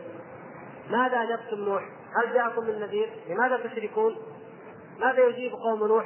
ماذا 0.90 1.24
أجبتم 1.24 1.60
نوح؟ 1.60 1.84
هل 2.16 2.34
جاءكم 2.34 2.66
من 2.66 2.80
نذير؟ 2.80 3.10
لماذا 3.30 3.58
تشركون؟ 3.58 4.16
ماذا 5.00 5.20
يجيب 5.20 5.52
قوم 5.52 5.88
نوح؟ 5.88 6.06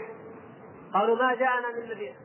قالوا 0.94 1.16
ما 1.16 1.36
جاءنا 1.36 1.72
من 1.72 1.90
نذير 1.90 2.16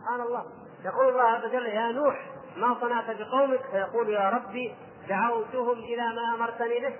سبحان 0.00 0.20
الله. 0.20 0.44
يقول 0.84 1.08
الله 1.08 1.22
عز 1.22 1.44
وجل 1.44 1.66
يا 1.66 1.92
نوح 1.92 2.26
ما 2.56 2.76
صنعت 2.80 3.16
بقومك؟ 3.16 3.60
فيقول 3.70 4.08
يا 4.08 4.30
ربي 4.30 4.74
دعوتهم 5.08 5.78
إلى 5.78 6.14
ما 6.14 6.34
أمرتني 6.34 6.80
به. 6.80 6.96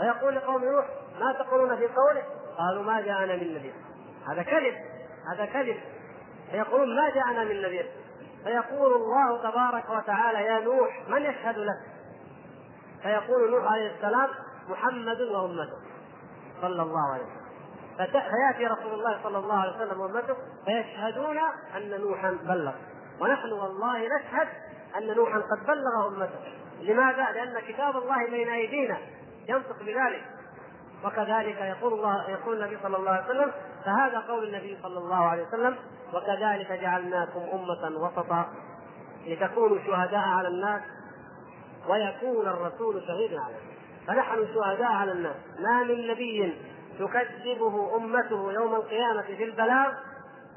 ويقول 0.00 0.34
لقوم 0.36 0.64
نوح 0.64 0.86
ما 1.20 1.32
تقولون 1.32 1.76
في 1.76 1.86
قوله 1.86 2.22
قالوا 2.58 2.82
ما 2.82 3.00
جاءنا 3.00 3.36
من 3.36 3.54
نذير 3.54 3.74
هذا 4.28 4.42
كذب. 4.42 4.74
هذا 5.32 5.46
كذب. 5.46 5.76
فيقولون 6.50 6.96
ما 6.96 7.10
جاءنا 7.10 7.44
من 7.44 7.62
نذير 7.62 7.90
فيقول 8.44 8.92
الله 8.92 9.50
تبارك 9.50 9.90
وتعالى 9.90 10.38
يا 10.38 10.60
نوح 10.60 11.08
من 11.08 11.22
يشهد 11.22 11.58
لك؟ 11.58 11.80
فيقول 13.02 13.50
نوح 13.50 13.72
عليه 13.72 13.94
السلام 13.96 14.28
محمد 14.68 15.20
وأمته. 15.20 15.78
صلى 16.62 16.82
الله 16.82 17.12
عليه 17.12 17.24
وسلم. 17.24 17.43
فياتي 17.96 18.66
رسول 18.66 18.92
الله 18.92 19.20
صلى 19.22 19.38
الله 19.38 19.54
عليه 19.54 19.76
وسلم 19.76 20.00
وأمته 20.00 20.36
فيشهدون 20.64 21.38
أن 21.76 22.00
نوحا 22.00 22.38
بلغ. 22.42 22.72
ونحن 23.20 23.52
والله 23.52 23.98
نشهد 23.98 24.48
أن 24.96 25.16
نوحا 25.16 25.38
قد 25.38 25.66
بلغ 25.66 26.06
أمته. 26.08 26.54
لماذا؟ 26.80 27.32
لأن 27.32 27.60
كتاب 27.68 27.96
الله 27.96 28.30
بين 28.30 28.48
أيدينا. 28.48 28.98
ينطق 29.48 29.78
بذلك. 29.80 30.24
وكذلك 31.04 31.56
يقول 31.60 31.92
الله 31.92 32.30
يقول 32.30 32.62
النبي 32.62 32.78
صلى 32.82 32.96
الله 32.96 33.10
عليه 33.10 33.24
وسلم 33.24 33.52
فهذا 33.84 34.18
قول 34.18 34.44
النبي 34.44 34.78
صلى 34.82 34.98
الله 34.98 35.16
عليه 35.16 35.46
وسلم 35.48 35.76
وكذلك 36.14 36.72
جعلناكم 36.72 37.40
أمة 37.40 37.98
وسطا 37.98 38.48
لتكونوا 39.26 39.78
شهداء 39.86 40.20
على 40.20 40.48
الناس 40.48 40.82
ويكون 41.88 42.48
الرسول 42.48 43.02
شهيدا 43.06 43.40
عليكم. 43.40 43.66
فنحن 44.06 44.46
شهداء 44.54 44.92
على 44.92 45.12
الناس. 45.12 45.36
ما 45.58 45.82
من 45.82 46.08
نبي 46.08 46.54
تكذبه 46.98 47.96
أمته 47.96 48.52
يوم 48.52 48.74
القيامة 48.74 49.22
في 49.22 49.44
البلاغ 49.44 49.92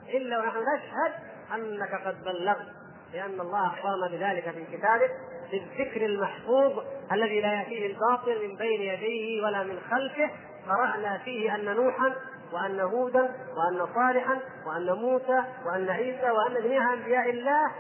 إلا 0.10 0.40
ونحن 0.40 0.58
نشهد 0.58 1.14
أنك 1.56 2.08
قد 2.08 2.24
بلغت 2.24 2.68
لأن 3.14 3.42
الله 3.42 3.68
أخبرنا 3.68 4.08
بذلك 4.08 4.52
في 4.52 4.78
كتابه 4.78 5.08
في 5.52 5.58
الذكر 5.58 6.06
المحفوظ 6.06 6.84
الذي 7.12 7.42
لا 7.42 7.54
يأتيه 7.54 7.88
الباطل 7.88 8.48
من 8.48 8.56
بين 8.56 8.82
يديه 8.82 9.44
ولا 9.44 9.64
من 9.64 9.80
خلفه. 9.92 10.30
قرأنا 10.70 11.18
فيه 11.18 11.56
أن 11.56 11.76
نوحا 11.76 12.14
وأن 12.54 12.80
هودا 12.80 13.22
وأن 13.58 13.88
صالحا 13.96 14.40
وأن 14.68 14.94
موسى 14.94 15.44
وأن 15.66 15.90
عيسى 15.90 16.30
وأن 16.30 16.64
جميع 16.64 16.94
أنبياء 16.94 17.30
الله 17.30 17.72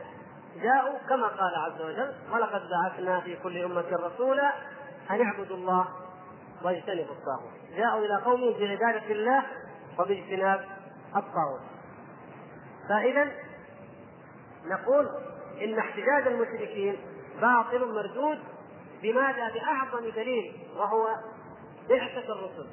جاءوا 0.62 0.98
كما 1.10 1.28
قال 1.28 1.56
عز 1.56 1.82
وجل 1.82 2.14
ولقد 2.32 2.62
بعثنا 2.70 3.20
في 3.20 3.36
كل 3.36 3.58
أمة 3.58 3.86
رسولا 3.92 4.54
أن 5.12 5.22
اعبدوا 5.22 5.58
الله 5.58 5.88
واجتنبوا 6.64 7.14
الطاغوت 7.16 7.52
جاءوا 7.78 8.06
إلى 8.06 8.16
قومهم 8.26 8.54
بعبادة 8.54 9.12
الله 9.12 9.44
وباجتناب 10.00 10.66
الطاغوت. 11.16 11.62
فإذا 12.90 13.32
نقول 14.66 15.10
إن 15.62 15.80
احتجاج 15.80 16.28
المشركين 16.28 16.98
باطل 17.42 17.94
مردود 17.94 18.40
بماذا؟ 19.02 19.50
بأعظم 19.54 20.10
دليل 20.10 20.54
وهو 20.78 21.08
بعثة 21.90 22.34
الرسل. 22.34 22.68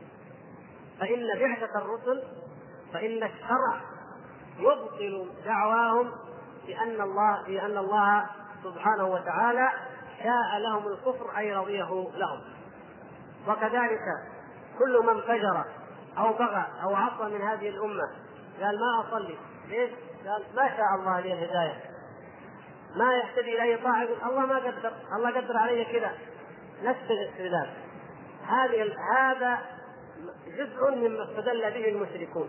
فإن 1.01 1.39
بعثة 1.39 1.79
الرسل 1.79 2.23
فإن 2.93 3.23
الشرع 3.23 3.81
يبطل 4.59 5.31
دعواهم 5.45 6.11
بأن 6.67 7.01
الله 7.01 7.43
بأن 7.47 7.79
الله 7.79 8.27
سبحانه 8.65 9.05
وتعالى 9.05 9.69
شاء 10.19 10.59
لهم 10.59 10.87
الكفر 10.89 11.39
أي 11.39 11.55
رضيه 11.55 12.09
لهم. 12.15 12.41
وكذلك 13.49 14.34
كل 14.79 15.07
من 15.07 15.21
فجر 15.21 15.65
أو 16.19 16.33
بغى 16.33 16.67
أو 16.83 16.95
عصى 16.95 17.35
من 17.35 17.43
هذه 17.43 17.69
الأمة. 17.69 18.11
قال 18.61 18.81
ما 18.81 19.09
أصلي. 19.09 19.39
ليش؟ 19.69 19.91
قال 20.27 20.43
ما 20.57 20.69
شاء 20.77 20.95
الله 20.99 21.21
لي 21.21 21.33
الهداية. 21.33 21.81
ما 22.97 23.15
يهتدي 23.17 23.55
إلى 23.55 23.63
أي 23.63 23.77
طاعة. 23.77 24.29
الله 24.29 24.47
ما 24.47 24.59
قدر. 24.59 24.93
الله 25.17 25.31
قدر 25.31 25.57
علي 25.57 25.85
كذا. 25.85 26.13
نفس 26.83 27.11
الاستدلال 27.11 27.71
هذه 28.47 28.95
هذا 29.17 29.59
جزء 30.47 30.91
مما 30.91 31.25
استدل 31.25 31.71
به 31.71 31.89
المشركون. 31.89 32.49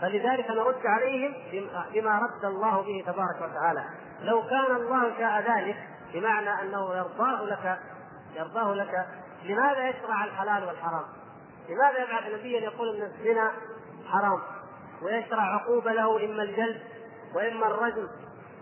فلذلك 0.00 0.50
نرد 0.50 0.86
عليهم 0.86 1.34
بما 1.94 2.18
رد 2.18 2.44
الله 2.44 2.82
به 2.82 3.04
تبارك 3.06 3.50
وتعالى. 3.50 3.84
لو 4.22 4.42
كان 4.42 4.76
الله 4.76 5.18
شاء 5.18 5.40
ذلك 5.40 5.76
بمعنى 6.14 6.62
أنه 6.62 6.94
يرضاه 6.94 7.42
لك 7.44 7.78
يرضاه 8.34 8.74
لك 8.74 9.06
لماذا 9.44 9.88
يشرع 9.88 10.24
الحلال 10.24 10.64
والحرام؟ 10.64 11.04
لماذا 11.68 12.02
يبعث 12.02 12.34
نبيا 12.34 12.60
يقول 12.60 12.96
إن 12.96 13.02
الزنا 13.02 13.52
حرام 14.06 14.40
ويشرع 15.02 15.42
عقوبة 15.42 15.92
له 15.92 16.24
إما 16.24 16.42
الجلد 16.42 16.82
وإما 17.34 17.66
الرجم 17.66 18.08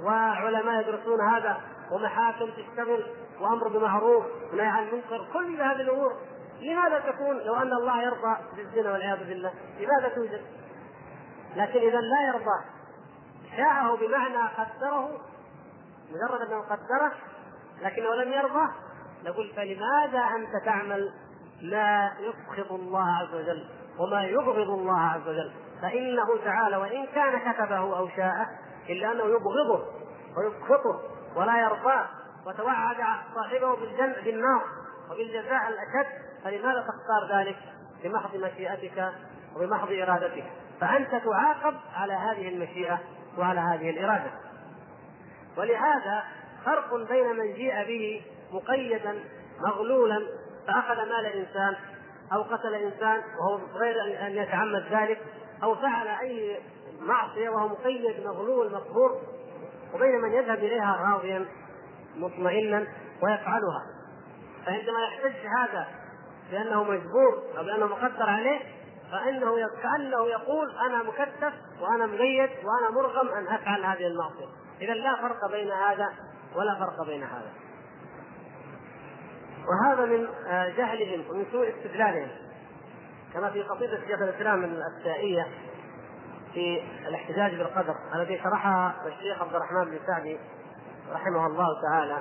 وعلماء 0.03 0.81
يدرسون 0.81 1.21
هذا 1.21 1.61
ومحاكم 1.91 2.51
تشتغل 2.51 3.07
وأمر 3.41 3.69
بمعروف 3.69 4.25
ونهي 4.53 4.67
عن 4.67 4.89
المنكر 4.89 5.27
كل 5.33 5.61
هذه 5.61 5.81
الأمور 5.81 6.13
لماذا 6.61 6.99
تكون 6.99 7.39
لو 7.39 7.55
أن 7.55 7.73
الله 7.73 8.03
يرضى 8.03 8.37
بالزنا 8.57 8.93
والعياذ 8.93 9.19
بالله 9.19 9.53
لماذا 9.81 10.09
توجد؟ 10.15 10.43
لكن 11.57 11.79
إذا 11.79 12.01
لا 12.01 12.29
يرضى 12.29 12.65
شاءه 13.57 13.97
بمعنى 13.97 14.49
قدره 14.59 15.21
مجرد 16.11 16.41
أنه 16.41 16.61
قدره 16.61 17.13
لكنه 17.83 18.15
لم 18.15 18.33
يرضى 18.33 18.69
نقول 19.25 19.53
فلماذا 19.57 20.37
أنت 20.37 20.65
تعمل 20.65 21.13
ما 21.63 22.11
يسخط 22.21 22.73
الله 22.73 23.05
عز 23.05 23.35
وجل 23.35 23.67
وما 23.99 24.25
يبغض 24.25 24.71
الله 24.71 25.01
عز 25.01 25.29
وجل؟ 25.29 25.53
فإنه 25.83 26.45
تعالى 26.45 26.77
وإن 26.77 27.07
كان 27.07 27.53
كتبه 27.53 27.99
أو 27.99 28.09
شاءه 28.09 28.47
إلا 28.89 29.13
أنه 29.13 29.25
يبغضه 29.25 29.85
ويسخطه 30.37 31.01
ولا 31.37 31.61
يرضاه 31.61 32.07
وتوعد 32.47 32.97
صاحبه 33.35 33.77
بالجنة 33.77 34.25
بالنار 34.25 34.63
وبالجزاء 35.11 35.69
الأشد 35.69 36.09
فلماذا 36.45 36.81
تختار 36.81 37.39
ذلك؟ 37.39 37.57
بمحض 38.05 38.37
مشيئتك 38.37 39.13
وبمحض 39.57 39.93
إرادتك. 39.93 40.45
فأنت 40.81 41.11
تعاقب 41.11 41.75
على 41.95 42.13
هذه 42.13 42.49
المشيئة 42.49 42.99
وعلى 43.39 43.61
هذه 43.61 43.91
الإرادة. 43.91 44.31
ولهذا 45.57 46.25
فرق 46.65 46.95
بين 47.09 47.37
من 47.37 47.55
جيء 47.55 47.85
به 47.85 48.23
مقيدا 48.53 49.25
مغلولا 49.61 50.27
فأخذ 50.67 50.97
مال 50.97 51.27
إنسان 51.27 51.77
أو 52.33 52.43
قتل 52.43 52.75
إنسان 52.75 53.23
وهو 53.41 53.59
غير 53.75 54.27
أن 54.27 54.33
يتعمد 54.33 54.85
ذلك 54.91 55.21
أو 55.63 55.75
فعل 55.75 56.09
أي 56.09 56.61
معصية 57.01 57.49
وهو 57.49 57.69
مقيد 57.69 58.27
مغلول 58.27 58.73
مقهور 58.73 59.21
وبين 59.95 60.21
من 60.21 60.33
يذهب 60.33 60.59
إليها 60.59 61.13
راضيا 61.13 61.47
مطمئنا 62.17 62.87
ويفعلها. 63.23 63.83
فعندما 64.67 64.99
يحتج 65.01 65.47
هذا 65.47 65.87
بأنه 66.51 66.85
مجبور 66.85 67.43
أو 67.59 67.65
بأنه 67.65 67.87
مقدر 67.87 68.31
عليه 68.31 68.61
فإنه 69.13 69.55
كأنه 69.83 70.27
يقول 70.27 70.79
أنا 70.87 71.03
مكتف 71.03 71.53
وأنا 71.81 72.07
مقيد 72.07 72.51
وأنا 72.51 72.91
مرغم 72.91 73.29
أن 73.29 73.47
أفعل 73.47 73.85
هذه 73.85 74.07
المعصية. 74.07 74.47
إذا 74.81 74.95
لا 74.95 75.17
فرق 75.17 75.51
بين 75.51 75.71
هذا 75.71 76.09
ولا 76.57 76.75
فرق 76.75 77.07
بين 77.07 77.23
هذا. 77.23 77.53
وهذا 79.69 80.05
من 80.05 80.29
آه، 80.47 80.69
جهلهم 80.69 81.31
ومن 81.31 81.47
سوء 81.53 81.69
استدلالهم 81.69 82.29
كما 83.35 83.51
في 83.51 83.63
قصيدة 83.63 84.01
شيخ 84.07 84.23
الإسلام 84.23 84.65
الأسائية 84.65 85.47
في 86.55 86.83
الاحتجاج 87.09 87.55
بالقدر 87.55 87.95
الذي 88.15 88.39
شرحها 88.39 88.95
الشيخ 89.07 89.43
عبد 89.43 89.55
الرحمن 89.55 89.85
بن 89.85 89.99
سعدي 90.07 90.39
رحمه 91.13 91.47
الله 91.47 91.67
تعالى 91.83 92.19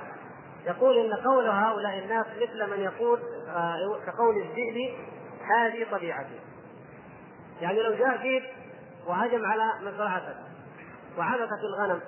يقول 0.65 0.97
إن 0.97 1.13
قول 1.13 1.47
هؤلاء 1.47 1.99
الناس 1.99 2.25
مثل 2.41 2.71
من 2.71 2.79
يقول 2.79 3.19
آه، 3.49 3.99
كقول 4.05 4.37
الذئب 4.37 4.95
هذه 5.55 5.91
طبيعتي 5.91 6.39
يعني 7.61 7.83
لو 7.83 7.95
جاء 7.95 8.17
ذئب 8.17 8.43
وهجم 9.07 9.45
على 9.45 9.71
مزرعتك 9.81 10.35
وعبث 11.17 11.49
في 11.49 11.65
الغنم 11.65 12.01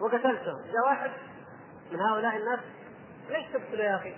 وقتلته 0.00 0.52
جاء 0.72 0.84
واحد 0.86 1.10
من 1.92 2.00
هؤلاء 2.00 2.36
الناس 2.36 2.60
ليش 3.30 3.46
تقتله 3.52 3.84
يا 3.84 3.96
أخي؟ 3.96 4.14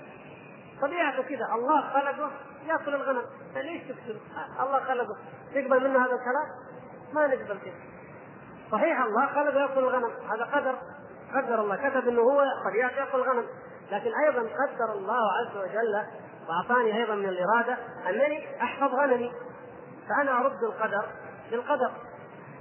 طبيعته 0.80 1.22
كذا 1.22 1.54
الله 1.54 1.80
خلقه. 1.80 2.30
يأكل 2.66 2.94
الغنم. 2.94 3.22
ليش 3.54 3.82
تقتله؟ 3.82 4.20
الله 4.60 4.80
خلقه. 4.80 5.16
تقبل 5.54 5.88
منه 5.88 6.06
هذا 6.06 6.14
الكلام؟ 6.14 6.46
ما 7.12 7.26
نقبل 7.26 7.58
كذا 7.58 7.74
صحيح 8.72 9.00
الله 9.00 9.26
خلقه 9.26 9.60
يأكل 9.60 9.78
الغنم. 9.78 10.10
هذا 10.32 10.44
قدر. 10.44 10.78
قدر 11.34 11.60
الله. 11.60 11.76
كتب 11.76 12.08
إنه 12.08 12.22
هو 12.22 12.44
طبيعته 12.64 12.96
يأكل 12.96 13.18
الغنم. 13.18 13.46
لكن 13.92 14.10
أيضا 14.24 14.40
قدر 14.40 14.92
الله 14.92 15.32
عز 15.32 15.56
وجل 15.56 16.02
وأعطاني 16.48 16.96
أيضا 16.96 17.14
من 17.14 17.28
الإرادة 17.28 17.78
أنني 18.08 18.62
أحفظ 18.62 18.94
غنمي. 18.94 19.32
فأنا 20.08 20.40
أرد 20.40 20.62
القدر 20.62 21.04
بالقدر. 21.50 21.90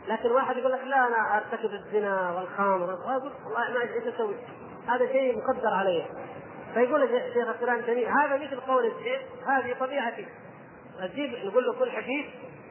لكن 0.08 0.32
واحد 0.32 0.58
يقول 0.58 0.72
لك 0.72 0.84
لا 0.84 1.08
أنا 1.08 1.38
أرتكب 1.38 1.70
الزنا 1.74 2.32
والخمر. 2.32 2.94
أقول 2.94 3.32
والله 3.46 3.74
ما 3.74 3.82
إيش 3.82 4.16
أسوي. 4.16 4.36
هذا 4.88 5.08
شيء 5.08 5.38
مقدر 5.38 5.74
علي 5.74 6.06
فيقول 6.74 7.04
الشيخ 7.04 7.48
الإسلام 7.48 7.82
تيمية 7.82 8.08
هذا 8.08 8.38
مثل 8.38 8.60
قول 8.60 8.86
الشيخ 8.86 9.22
هذه 9.48 9.76
طبيعتي. 9.80 10.28
الجيب 11.00 11.46
نقول 11.46 11.66
له 11.66 11.80
كل 11.80 11.92
حديث 11.92 12.26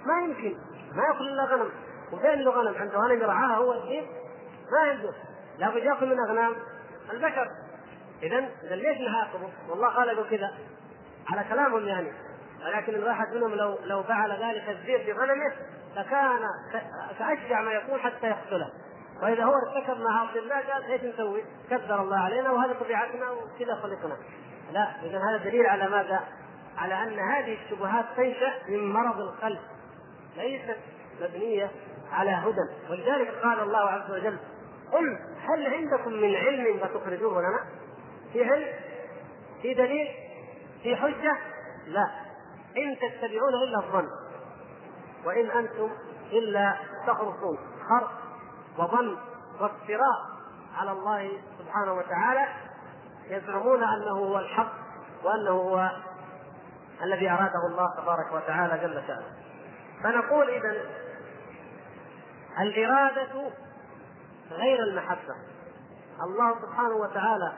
ما 0.06 0.24
يمكن 0.24 0.56
ما 0.96 1.02
ياكل 1.04 1.28
إلا 1.28 1.44
غنم. 1.44 1.70
وفين 2.12 2.40
له 2.40 2.50
غنم؟ 2.50 2.74
عنده 2.74 2.98
غنم 2.98 3.22
يرعاها 3.22 3.56
هو 3.56 3.72
الجيب 3.72 4.04
ما 4.72 4.90
عنده 4.90 5.12
لابد 5.58 5.84
ياكل 5.84 6.06
من 6.06 6.20
اغنام 6.28 6.52
البشر. 7.12 7.46
اذا 8.22 8.40
ليش 8.74 8.98
نعاقبه؟ 8.98 9.48
والله 9.68 9.90
خلقه 9.90 10.30
كذا. 10.30 10.50
على 11.32 11.44
كلامهم 11.48 11.88
يعني. 11.88 12.12
ولكن 12.64 12.94
الواحد 12.94 13.34
منهم 13.34 13.54
لو 13.54 13.78
لو 13.84 14.02
فعل 14.02 14.30
ذلك 14.30 14.68
الذئب 14.68 15.06
بغنمه 15.06 15.52
لكان 15.96 16.40
كاشجع 17.18 17.60
ما 17.60 17.72
يكون 17.72 18.00
حتى 18.00 18.26
يقتله. 18.26 18.70
وإذا 19.22 19.44
هو 19.44 19.52
ارتكب 19.54 20.00
معاصي 20.00 20.38
الله 20.38 20.56
قال 20.56 20.84
إيش 20.84 21.02
نسوي؟ 21.04 21.44
كدر 21.70 22.02
الله 22.02 22.18
علينا 22.18 22.50
وهذه 22.50 22.72
طبيعتنا 22.72 23.30
وكذا 23.30 23.74
خلقنا. 23.74 24.16
لا 24.72 24.88
إذا 25.02 25.18
هذا 25.18 25.44
دليل 25.44 25.66
على 25.66 25.88
ماذا؟ 25.88 26.20
على 26.78 26.94
أن 27.02 27.18
هذه 27.18 27.58
الشبهات 27.64 28.04
تنشأ 28.16 28.52
من 28.68 28.92
مرض 28.92 29.20
القلب 29.20 29.60
ليست 30.36 30.76
مبنية 31.20 31.70
على 32.12 32.30
هدى 32.30 32.90
ولذلك 32.90 33.28
قال 33.42 33.60
الله 33.60 33.78
عز 33.78 34.10
وجل 34.10 34.38
قل 34.92 35.18
هل 35.40 35.66
عندكم 35.66 36.12
من 36.12 36.34
علم 36.34 36.78
فتخرجوه 36.78 37.40
لنا؟ 37.40 37.64
في 38.32 38.44
علم؟ 38.44 38.68
في 39.62 39.74
دليل؟ 39.74 40.08
في 40.82 40.96
حجة؟ 40.96 41.36
لا 41.86 42.10
إن 42.76 42.96
تتبعون 42.96 43.54
إلا 43.54 43.78
الظن 43.78 44.08
وإن 45.24 45.50
أنتم 45.50 45.90
إلا 46.32 46.76
تخرصون 47.06 47.58
خرص 47.88 48.21
وظن 48.78 49.16
وافتراء 49.60 50.32
على 50.76 50.92
الله 50.92 51.30
سبحانه 51.58 51.92
وتعالى 51.92 52.46
يزعمون 53.26 53.82
أنه 53.82 54.10
هو 54.10 54.38
الحق 54.38 54.72
وأنه 55.24 55.50
هو 55.50 55.90
الذي 57.02 57.30
أراده 57.30 57.66
الله 57.70 58.02
تبارك 58.02 58.32
وتعالى 58.32 58.78
جل 58.78 59.02
شأنه. 59.06 59.26
فنقول 60.02 60.50
اذا 60.50 60.82
الإرادة 62.60 63.50
غير 64.50 64.82
المحبة. 64.82 65.34
الله 66.24 66.54
سبحانه 66.62 66.94
وتعالى 66.94 67.52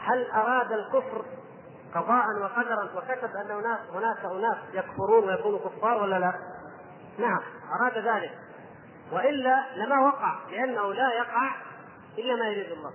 هل 0.00 0.30
أراد 0.30 0.72
الكفر 0.72 1.24
قضاء 1.94 2.24
وقدرا 2.42 2.90
وكتب 2.96 3.30
أن 3.36 3.50
هناك 3.94 4.24
أناس 4.24 4.58
يكفرون 4.72 5.24
ويكونوا 5.24 5.58
كفار 5.58 6.02
ولا 6.02 6.18
لا؟ 6.18 6.32
نعم 7.18 7.40
أراد 7.80 7.98
ذلك. 7.98 8.47
وإلا 9.12 9.64
لما 9.76 10.06
وقع 10.06 10.34
لأنه 10.50 10.94
لا 10.94 11.12
يقع 11.12 11.54
إلا 12.18 12.36
ما 12.36 12.48
يريد 12.48 12.72
الله 12.72 12.92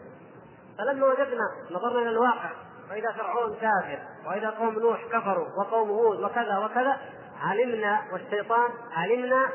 فلما 0.78 1.08
وجدنا 1.08 1.52
نظرنا 1.72 2.00
إلى 2.00 2.10
الواقع 2.10 2.52
واذا 2.90 3.12
فرعون 3.12 3.56
كافر 3.56 4.00
وإذا 4.26 4.50
قوم 4.50 4.80
نوح 4.80 5.06
كفروا 5.06 5.48
وقوم 5.58 5.90
هود 5.90 6.20
وكذا 6.20 6.58
وكذا 6.58 6.98
علمنا 7.42 8.02
والشيطان 8.12 8.70
علمنا 8.92 9.50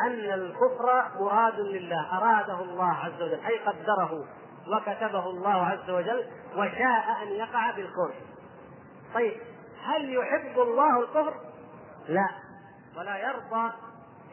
أن 0.00 0.32
الكفر 0.40 1.04
مراد 1.20 1.60
لله 1.60 2.18
أراده 2.18 2.60
الله 2.60 2.94
عز 2.94 3.22
وجل 3.22 3.40
أي 3.46 3.58
قدره 3.58 4.24
وكتبه 4.68 5.30
الله 5.30 5.66
عز 5.66 5.90
وجل 5.90 6.26
وشاء 6.56 7.22
أن 7.22 7.28
يقع 7.28 7.70
بالكون 7.70 8.14
طيب 9.14 9.40
هل 9.84 10.14
يحب 10.14 10.60
الله 10.60 11.00
الكفر؟ 11.00 11.34
لا 12.08 12.28
ولا 12.96 13.16
يرضى 13.16 13.72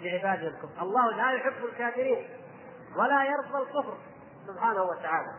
لعباده 0.02 0.48
الكفر. 0.48 0.82
الله 0.82 1.12
لا 1.12 1.32
يحب 1.32 1.66
الكافرين 1.66 2.28
ولا 2.98 3.24
يرضى 3.24 3.64
الكفر 3.64 3.98
سبحانه 4.48 4.84
وتعالى. 4.84 5.32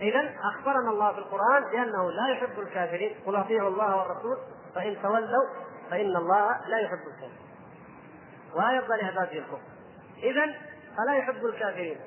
إذا 0.00 0.34
أخبرنا 0.54 0.90
الله 0.90 1.12
في 1.12 1.18
القرآن 1.18 1.62
بأنه 1.72 2.10
لا 2.10 2.28
يحب 2.28 2.60
الكافرين. 2.60 3.16
قل 3.26 3.36
أطيعوا 3.36 3.68
الله 3.68 3.96
والرسول 3.96 4.38
فإن 4.74 5.02
تولوا 5.02 5.48
فإن 5.90 6.16
الله 6.16 6.66
لا 6.66 6.78
يحب 6.78 7.06
الكافرين. 7.06 7.48
ولا 8.54 8.72
يرضى 8.72 9.02
لعباده 9.02 9.38
الكفر. 9.38 9.60
إذا 10.22 10.54
فلا 10.96 11.14
يحب 11.14 11.44
الكافرين 11.44 12.00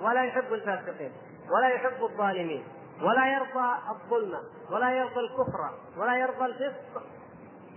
ولا 0.00 0.24
يحب 0.24 0.52
الفاسقين 0.52 1.12
ولا 1.50 1.68
يحب 1.68 2.02
الظالمين 2.02 2.64
ولا 3.02 3.32
يرضى 3.32 3.74
الظلم 3.90 4.40
ولا 4.70 4.90
يرضى 4.90 5.20
الكفر 5.20 5.70
ولا 5.96 6.16
يرضى 6.16 6.44
الفسق. 6.44 7.02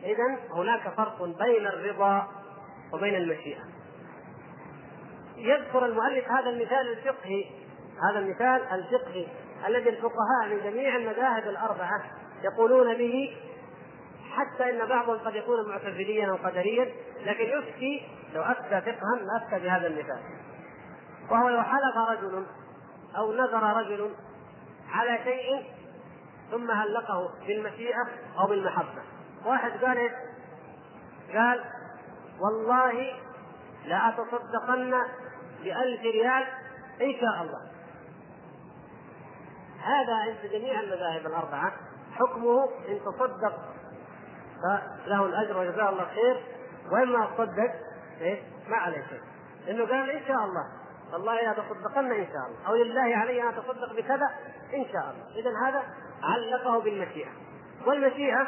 إذا 0.03 0.53
هناك 0.53 0.89
فرق 0.97 1.23
بين 1.23 1.67
الرضا 1.67 2.27
وبين 2.93 3.15
المشيئة. 3.15 3.61
يذكر 5.37 5.85
المؤلف 5.85 6.31
هذا 6.31 6.49
المثال 6.49 6.91
الفقهي 6.91 7.45
هذا 8.09 8.19
المثال 8.19 8.61
الفقهي 8.71 9.27
الذي 9.67 9.89
الفقهاء 9.89 10.47
من 10.49 10.59
جميع 10.63 10.95
المذاهب 10.95 11.43
الأربعة 11.43 12.03
يقولون 12.43 12.97
به 12.97 13.37
حتى 14.31 14.69
إن 14.69 14.87
بعضهم 14.87 15.17
قد 15.17 15.35
يكون 15.35 15.69
معتزليا 15.69 16.29
أو 16.29 16.35
قدريا 16.35 16.91
لكن 17.25 17.43
يفتي 17.43 18.07
لو 18.33 18.41
أفتى 18.41 18.81
فقها 18.81 19.19
لافتى 19.21 19.59
بهذا 19.65 19.87
المثال. 19.87 20.19
وهو 21.29 21.49
لو 21.49 21.63
حلف 21.63 21.97
رجل 22.09 22.45
أو 23.17 23.33
نذر 23.33 23.63
رجل 23.63 24.11
على 24.91 25.19
شيء 25.23 25.63
ثم 26.51 26.71
علقه 26.71 27.33
بالمشيئة 27.47 28.07
أو 28.39 28.47
بالمحبة. 28.47 29.03
واحد 29.45 29.71
قال 29.85 29.97
إيش؟ 29.97 30.11
قال 31.33 31.63
والله 32.43 33.13
لأتصدقن 33.85 34.93
بألف 35.63 36.01
ريال 36.01 36.43
إن 37.01 37.13
شاء 37.21 37.41
الله. 37.41 37.71
هذا 39.83 40.15
عند 40.15 40.51
جميع 40.51 40.79
المذاهب 40.79 41.25
الأربعة 41.25 41.73
حكمه 42.13 42.63
إن 42.89 42.99
تصدق 42.99 43.53
فله 45.05 45.25
الأجر 45.25 45.57
وجزاه 45.57 45.89
الله 45.89 46.05
خير 46.05 46.43
وإما 46.91 47.25
تصدق 47.25 47.71
إيه؟ 48.21 48.43
ما 48.67 48.77
عليه 48.77 49.05
شيء 49.09 49.21
إنه 49.69 49.85
قال 49.85 50.09
إن 50.09 50.25
شاء 50.27 50.45
الله. 50.45 50.65
والله 51.13 51.41
لا 51.41 51.53
تصدقن 51.53 52.11
إن 52.11 52.27
شاء 52.27 52.47
الله. 52.47 52.67
أو 52.67 52.75
لله 52.75 53.17
علي 53.17 53.41
أن 53.41 53.47
أتصدق 53.47 53.93
بكذا 53.93 54.29
إن 54.73 54.85
شاء 54.93 55.11
الله. 55.11 55.39
إذا 55.39 55.51
هذا 55.67 55.83
علقه 56.23 56.79
بالمشيئة. 56.79 57.31
والمشيئة 57.87 58.47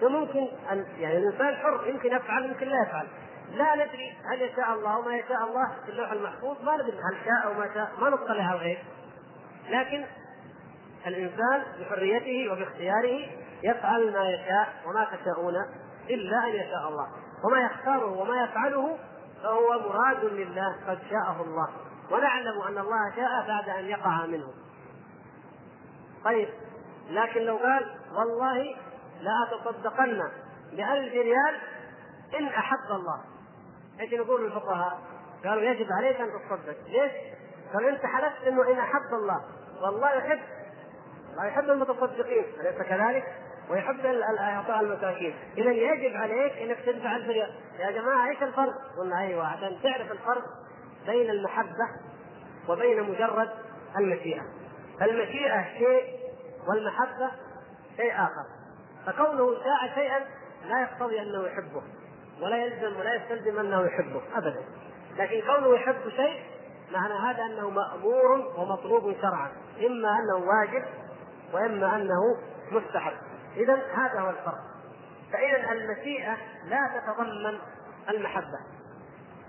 فممكن 0.00 0.48
ان 0.72 0.86
يعني 0.98 1.18
الانسان 1.18 1.56
حر 1.56 1.86
يمكن 1.86 2.12
يفعل 2.12 2.44
يمكن 2.44 2.66
لا 2.66 2.82
يفعل. 2.82 3.06
لا 3.52 3.74
ندري 3.74 4.16
هل 4.32 4.42
يشاء 4.42 4.74
الله 4.74 4.98
وما 4.98 5.16
يشاء 5.16 5.44
الله 5.44 5.76
في 5.84 5.90
اللوح 5.90 6.12
المحفوظ 6.12 6.62
ما 6.62 6.74
ندري 6.74 6.96
هل 6.96 7.16
شاء 7.24 7.46
أو 7.46 7.54
ما 7.54 7.74
شاء 7.74 7.92
ما 8.00 8.10
نطلع 8.10 8.44
على 8.44 8.54
الغيب. 8.54 8.78
لكن 9.68 10.04
الإنسان 11.06 11.62
بحريته 11.80 12.52
وباختياره 12.52 13.26
يفعل 13.62 14.12
ما 14.12 14.30
يشاء 14.30 14.68
وما 14.86 15.04
تشاءون 15.04 15.54
إلا 16.10 16.44
أن 16.44 16.54
يشاء 16.54 16.88
الله. 16.88 17.08
وما 17.44 17.60
يختاره 17.60 18.18
وما 18.18 18.44
يفعله 18.44 18.98
فهو 19.42 19.78
مراد 19.88 20.24
لله 20.24 20.76
قد 20.88 20.98
شاءه 21.10 21.42
الله. 21.42 21.68
ونعلم 22.10 22.62
أن 22.68 22.78
الله 22.78 23.16
شاء 23.16 23.48
بعد 23.48 23.68
أن 23.68 23.84
يقع 23.84 24.26
منه. 24.26 24.48
طيب 26.24 26.48
لكن 27.10 27.40
لو 27.40 27.56
قال 27.56 27.86
والله 28.14 28.76
لا 29.20 29.48
أتصدقن 29.52 30.22
بألف 30.72 31.12
ريال 31.12 31.60
إن 32.38 32.46
أحب 32.46 32.90
الله 32.90 33.20
إيش 34.00 34.12
يقول 34.12 34.44
الفقهاء؟ 34.44 34.98
قالوا 35.44 35.62
يجب 35.62 35.86
عليك 35.92 36.20
أن 36.20 36.28
تصدق، 36.28 36.76
ليش؟ 36.86 37.12
قال 37.74 37.88
أنت 37.88 38.06
حلفت 38.06 38.46
أنه 38.46 38.72
إن 38.72 38.78
أحب 38.78 39.14
الله 39.14 39.44
والله 39.82 40.12
يحب 40.14 40.38
الله 41.32 41.46
يحب 41.46 41.70
المتصدقين 41.70 42.44
أليس 42.60 42.82
كذلك؟ 42.82 43.24
ويحب 43.70 44.06
إعطاء 44.40 44.80
المساكين، 44.80 45.34
اذا 45.58 45.70
يجب 45.70 46.16
عليك 46.16 46.52
إنك 46.52 46.80
تدفع 46.86 47.16
ألف 47.16 47.28
ريال، 47.28 47.54
يا 47.78 47.90
جماعة 47.90 48.28
إيش 48.28 48.42
الفرق؟ 48.42 48.74
قلنا 48.98 49.20
أيوه 49.20 49.46
عشان 49.46 49.78
تعرف 49.82 50.12
الفرق 50.12 50.44
بين 51.06 51.30
المحبة 51.30 51.88
وبين 52.68 53.02
مجرد 53.02 53.50
المشيئة. 53.98 54.42
المشيئه 55.02 55.64
شيء 55.78 56.18
والمحبة 56.68 57.30
شيء 57.96 58.12
آخر. 58.12 58.57
فكونه 59.06 59.54
شاء 59.64 59.94
شيئا 59.94 60.18
لا 60.68 60.80
يقتضي 60.82 61.22
أنه 61.22 61.46
يحبه 61.46 61.82
ولا 62.40 62.56
يلزم 62.56 63.00
ولا 63.00 63.14
يستلزم 63.14 63.58
أنه 63.58 63.86
يحبه 63.86 64.22
ابدا. 64.34 64.62
لكن 65.16 65.40
كونه 65.40 65.74
يحب 65.74 66.08
شيء 66.08 66.42
معنى 66.92 67.14
هذا 67.14 67.42
أنه 67.42 67.70
مأمور 67.70 68.52
ومطلوب 68.56 69.16
شرعا، 69.22 69.50
إما 69.86 70.18
أنه 70.18 70.34
واجب 70.34 70.84
وإما 71.52 71.96
أنه 71.96 72.20
مستحب. 72.70 73.16
اذا 73.56 73.74
هذا 73.74 74.20
هو 74.20 74.30
الفرق. 74.30 74.60
فاذا 75.32 75.72
المشيئه 75.72 76.36
لا 76.64 76.90
تتضمن 76.96 77.58
المحبة. 78.08 78.58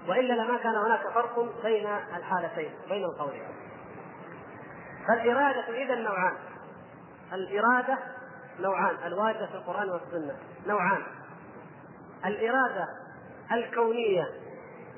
وإلا 0.08 0.34
لما 0.34 0.58
كان 0.58 0.76
هناك 0.76 1.08
فرق 1.14 1.64
بين 1.64 1.88
الحالتين 2.18 2.72
بين 2.90 3.04
القولين. 3.06 3.44
فالإرادة 5.08 5.84
اذا 5.84 5.96
نوعان. 5.96 6.36
الإرادة 7.34 7.98
نوعان 8.62 8.96
الوارده 9.06 9.46
في 9.46 9.56
القرآن 9.56 9.90
والسنة. 9.90 10.36
نوعان. 10.68 11.04
الإرادة 12.26 12.88
الكونية 13.52 14.28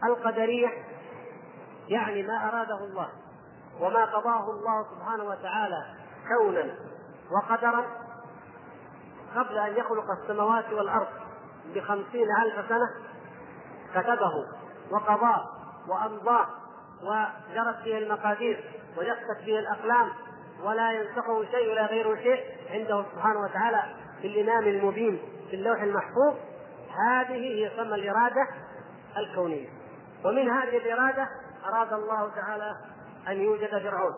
القدرية 0.03 0.69
يعني 1.87 2.23
ما 2.23 2.49
أراده 2.49 2.77
الله 2.77 3.09
وما 3.79 4.05
قضاه 4.05 4.51
الله 4.51 4.85
سبحانه 4.95 5.23
وتعالى 5.23 5.95
كونا 6.27 6.75
وقدرا 7.31 7.85
قبل 9.35 9.57
أن 9.57 9.77
يخلق 9.77 10.11
السماوات 10.11 10.73
والأرض 10.73 11.07
بخمسين 11.75 12.27
ألف 12.43 12.69
سنة 12.69 12.89
كتبه 13.95 14.31
وقضاه 14.91 15.49
وأمضاه 15.87 16.47
وجرت 17.03 17.83
به 17.85 17.97
المقادير 17.97 18.81
وجفت 18.97 19.45
به 19.45 19.59
الأقلام 19.59 20.09
ولا 20.63 20.91
ينسخه 20.91 21.45
شيء 21.51 21.71
ولا 21.71 21.85
غيره 21.85 22.15
شيء 22.15 22.43
عنده 22.71 23.05
سبحانه 23.13 23.39
وتعالى 23.39 23.83
في 24.21 24.27
الإمام 24.27 24.67
المبين 24.67 25.21
في 25.49 25.55
اللوح 25.55 25.81
المحفوظ. 25.81 26.35
هذه 27.09 27.35
هي 27.35 27.69
تسمى 27.69 27.95
الإرادة 27.95 28.47
الكونية. 29.17 29.67
ومن 30.25 30.49
هذه 30.49 30.77
الإرادة 30.77 31.27
أراد 31.65 31.93
الله 31.93 32.29
تعالى 32.35 32.75
أن 33.27 33.41
يوجد 33.41 33.69
فرعون. 33.69 34.13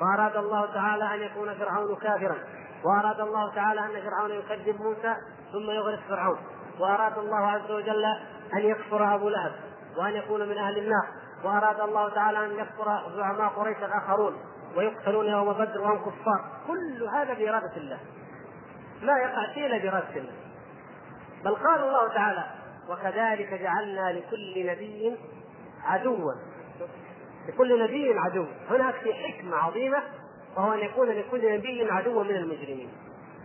وأراد 0.00 0.36
الله 0.36 0.74
تعالى 0.74 1.14
أن 1.14 1.20
يكون 1.20 1.54
فرعون 1.54 1.96
كافرا. 1.96 2.36
وأراد 2.84 3.20
الله 3.20 3.54
تعالى 3.54 3.80
أن 3.80 4.10
فرعون 4.10 4.30
يكذب 4.30 4.80
موسى 4.80 5.14
ثم 5.52 5.70
يغرق 5.70 6.00
فرعون. 6.08 6.38
وأراد 6.80 7.18
الله 7.18 7.50
عز 7.50 7.70
وجل 7.70 8.04
أن 8.54 8.58
يكفر 8.58 9.14
أبو 9.14 9.28
لهب 9.28 9.52
وأن 9.96 10.12
يكون 10.12 10.48
من 10.48 10.58
أهل 10.58 10.78
النار. 10.78 11.06
وأراد 11.44 11.80
الله 11.80 12.08
تعالى 12.08 12.46
أن 12.46 12.50
يكفر 12.50 13.02
زعماء 13.16 13.48
قريش 13.48 13.78
الآخرون. 13.78 14.51
ويقتلون 14.76 15.26
يوم 15.26 15.52
بدر 15.52 15.80
وهم 15.80 15.98
كفار. 15.98 16.44
كل 16.66 17.08
هذا 17.14 17.34
بإرادة 17.34 17.76
الله. 17.76 18.00
لا 19.02 19.18
يقع 19.18 19.54
شيء 19.54 19.66
الا 19.66 19.78
بإرادة 19.78 20.16
الله. 20.16 20.32
بل 21.44 21.54
قال 21.54 21.80
الله 21.80 22.08
تعالى 22.08 22.44
وكذلك 22.88 23.54
جعلنا 23.54 24.12
لكل 24.12 24.66
نبي 24.66 25.16
عدوا. 25.84 26.32
لكل 27.48 27.84
نبي 27.84 28.18
عدو. 28.18 28.46
هناك 28.70 28.94
في 28.94 29.14
حكمة 29.14 29.56
عظيمة 29.56 30.02
وهو 30.56 30.72
أن 30.72 30.78
يكون 30.78 31.08
لكل 31.08 31.58
نبي 31.58 31.90
عدوا 31.90 32.24
من 32.24 32.36
المجرمين. 32.36 32.92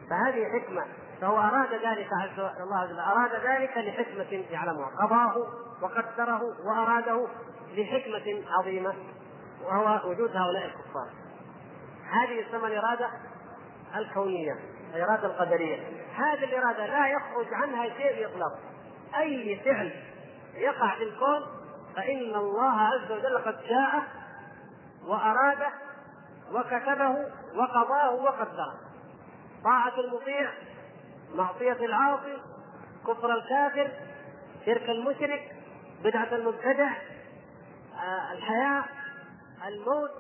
فهذه 0.10 0.46
حكمة 0.60 0.86
فهو 1.22 1.38
أراد 1.38 1.74
ذلك 1.74 2.10
عز 2.22 2.40
الله 2.40 2.78
عز 2.78 2.92
وجل 2.92 3.00
أراد 3.00 3.32
ذلك 3.32 3.78
لحكمة 3.78 4.44
يعلمها. 4.52 4.92
قضاه 5.02 5.38
وقدره 5.82 6.42
وأراده 6.66 7.28
لحكمة 7.78 8.44
عظيمة. 8.60 8.94
وهو 9.64 10.10
وجود 10.10 10.36
هؤلاء 10.36 10.66
الكفار. 10.66 11.08
هذه 12.12 12.48
تسمى 12.48 12.68
الإرادة 12.68 13.10
الكونية 13.96 14.56
الإرادة 14.96 15.28
القدرية. 15.28 15.80
هذه 16.16 16.44
الإرادة 16.44 16.86
لا 16.86 17.08
يخرج 17.08 17.54
عنها 17.54 17.90
شيء 17.90 18.20
باطلاق 18.20 18.60
أي 19.18 19.60
فعل 19.66 19.92
يقع 20.56 20.96
في 20.96 21.04
الكون 21.04 21.46
فإن 21.96 22.36
الله 22.36 22.72
عز 22.82 23.12
وجل 23.12 23.38
قد 23.38 23.60
شاء 23.70 24.04
واراده 25.06 25.70
وكتبه 26.52 27.16
وقضاه 27.56 28.12
وقدره. 28.14 28.74
طاعة 29.64 30.00
المطيع 30.00 30.52
معصية 31.36 31.86
العاصي 31.86 32.38
كفر 33.08 33.34
الكافر 33.34 33.92
شرك 34.66 34.90
المشرك 34.90 35.56
بدعة 36.04 36.36
المبتدع 36.36 36.90
آه، 37.96 38.34
الحياة. 38.34 38.84
الموت 39.66 40.12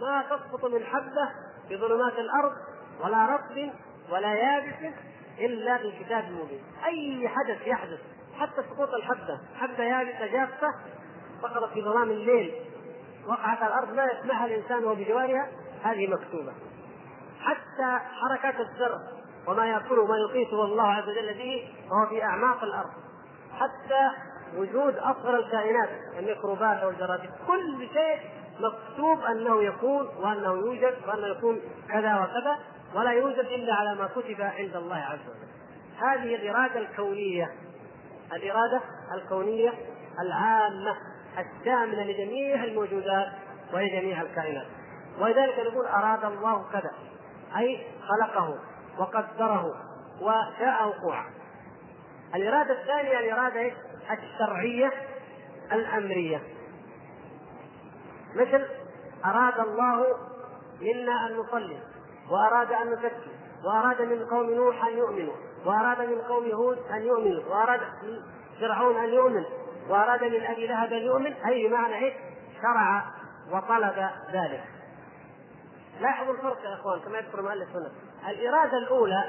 ما 0.00 0.22
تسقط 0.22 0.64
من 0.64 0.84
حبة 0.84 1.30
في 1.68 1.76
ظلمات 1.76 2.12
الأرض 2.12 2.52
ولا 3.00 3.26
رطب 3.26 3.70
ولا 4.10 4.34
يابس 4.34 4.94
إلا 5.38 5.78
في 5.78 6.04
كتاب 6.04 6.24
مبين. 6.24 6.62
أي 6.84 7.28
حدث 7.28 7.66
يحدث 7.66 8.00
حتى 8.38 8.62
سقوط 8.70 8.94
الحبة 8.94 9.40
حبة 9.56 9.84
يابسة 9.84 10.26
جافة 10.26 10.68
سقطت 11.42 11.72
في 11.72 11.82
ظلام 11.82 12.10
الليل. 12.10 12.54
وقعت 13.26 13.62
على 13.62 13.74
الأرض 13.74 13.90
لا 13.90 14.12
يسمعها 14.12 14.46
الإنسان 14.46 14.84
وهو 14.84 14.94
بجوارها 14.94 15.48
هذه 15.82 16.06
مكتوبة. 16.06 16.52
حتى 17.40 17.98
حركات 18.20 18.60
الذر 18.60 18.98
وما 19.48 19.66
يأكله 19.66 20.02
وما 20.02 20.16
يقيته 20.16 20.64
الله 20.64 20.88
عز 20.88 21.08
وجل 21.08 21.34
به 21.34 21.68
وهو 21.90 22.06
في 22.06 22.22
أعماق 22.24 22.64
الأرض. 22.64 22.90
حتى 23.52 24.10
وجود 24.56 24.96
اصغر 24.96 25.36
الكائنات 25.36 25.88
الميكروبات 26.18 26.78
أو 26.78 26.90
الجراثيم 26.90 27.30
كل 27.46 27.88
شيء 27.92 28.20
مكتوب 28.60 29.24
أنه 29.24 29.62
يكون 29.62 30.08
وأنه 30.18 30.50
يوجد 30.50 30.94
وأنه 31.08 31.26
يكون 31.26 31.60
كذا 31.88 32.14
وكذا 32.20 32.56
ولا 32.94 33.10
يوجد 33.10 33.38
إلا 33.38 33.74
على 33.74 33.94
ما 33.94 34.06
كتب 34.06 34.40
عند 34.40 34.76
الله 34.76 34.96
عز 34.96 35.18
وجل. 35.28 35.50
هذه 35.98 36.34
الإرادة 36.34 36.78
الكونية 36.78 37.50
الإرادة 38.32 38.80
الكونية 39.14 39.72
العامة 40.20 40.96
الشامله 41.38 42.04
لجميع 42.04 42.64
الموجودات 42.64 43.28
ولجميع 43.72 44.22
الكائنات. 44.22 44.66
ولذلك 45.20 45.58
نقول 45.58 45.86
أراد 45.86 46.24
الله 46.24 46.64
كذا 46.72 46.90
أي 47.56 47.86
خلقه 48.08 48.58
وقدره 48.98 49.74
وشاء 50.20 50.88
وقوعه 50.88 51.26
الإرادة 52.34 52.80
الثانية 52.80 53.18
الإرادة 53.18 53.72
الشرعية 54.12 54.92
الأمرية 55.72 56.42
مثل 58.34 58.66
أراد 59.24 59.60
الله 59.60 60.06
منا 60.80 61.26
أن 61.26 61.36
نصلي 61.36 61.78
وأراد 62.30 62.72
أن 62.72 62.90
نزكي 62.92 63.30
وأراد 63.64 64.02
من 64.02 64.26
قوم 64.26 64.50
نوح 64.50 64.84
أن 64.84 64.98
يؤمنوا 64.98 65.34
وأراد 65.64 66.00
من 66.00 66.20
قوم 66.20 66.50
هود 66.50 66.78
أن 66.90 67.02
يؤمنوا 67.02 67.44
وأراد 67.44 67.80
من 68.02 68.20
فرعون 68.60 68.96
أن 68.96 69.08
يؤمن 69.08 69.44
وأراد 69.88 70.24
من 70.24 70.42
أبي 70.42 70.66
لهب 70.66 70.92
أن 70.92 71.02
يؤمن 71.02 71.32
أي 71.32 71.68
بمعنى 71.68 71.96
إيش؟ 71.96 72.14
شرع 72.62 73.04
وطلب 73.52 74.10
ذلك. 74.32 74.64
لاحظوا 76.00 76.34
الفرق 76.34 76.64
يا 76.64 76.74
إخوان 76.74 77.00
كما 77.00 77.18
يذكر 77.18 77.42
مؤلف 77.42 77.68
هنا. 77.76 77.90
الإرادة 78.30 78.78
الأولى 78.78 79.24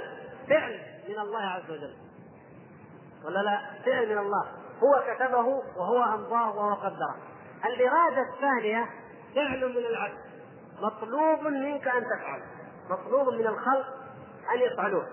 فعل 0.50 0.80
من 1.10 1.20
الله 1.20 1.41
عز 1.41 1.72
وجل. 1.72 1.94
ولا 3.26 3.39
لا؟ 3.39 3.60
فعل 3.86 4.10
من 4.10 4.17
الله 4.17 4.46
هو 4.84 5.04
كتبه 5.15 5.63
وهو 5.78 6.04
امضاه 6.04 6.56
وهو 6.56 6.74
قدره. 6.74 7.15
الإرادة 7.65 8.22
الثانية 8.34 8.89
فعل 9.36 9.70
من 9.70 9.78
العبد 9.78 10.17
مطلوب 10.82 11.54
منك 11.54 11.88
أن 11.88 12.04
تفعل. 12.04 12.41
مطلوب 12.89 13.34
من 13.34 13.48
الخلق 13.48 13.86
أن 14.56 14.60
يفعلوه. 14.60 15.08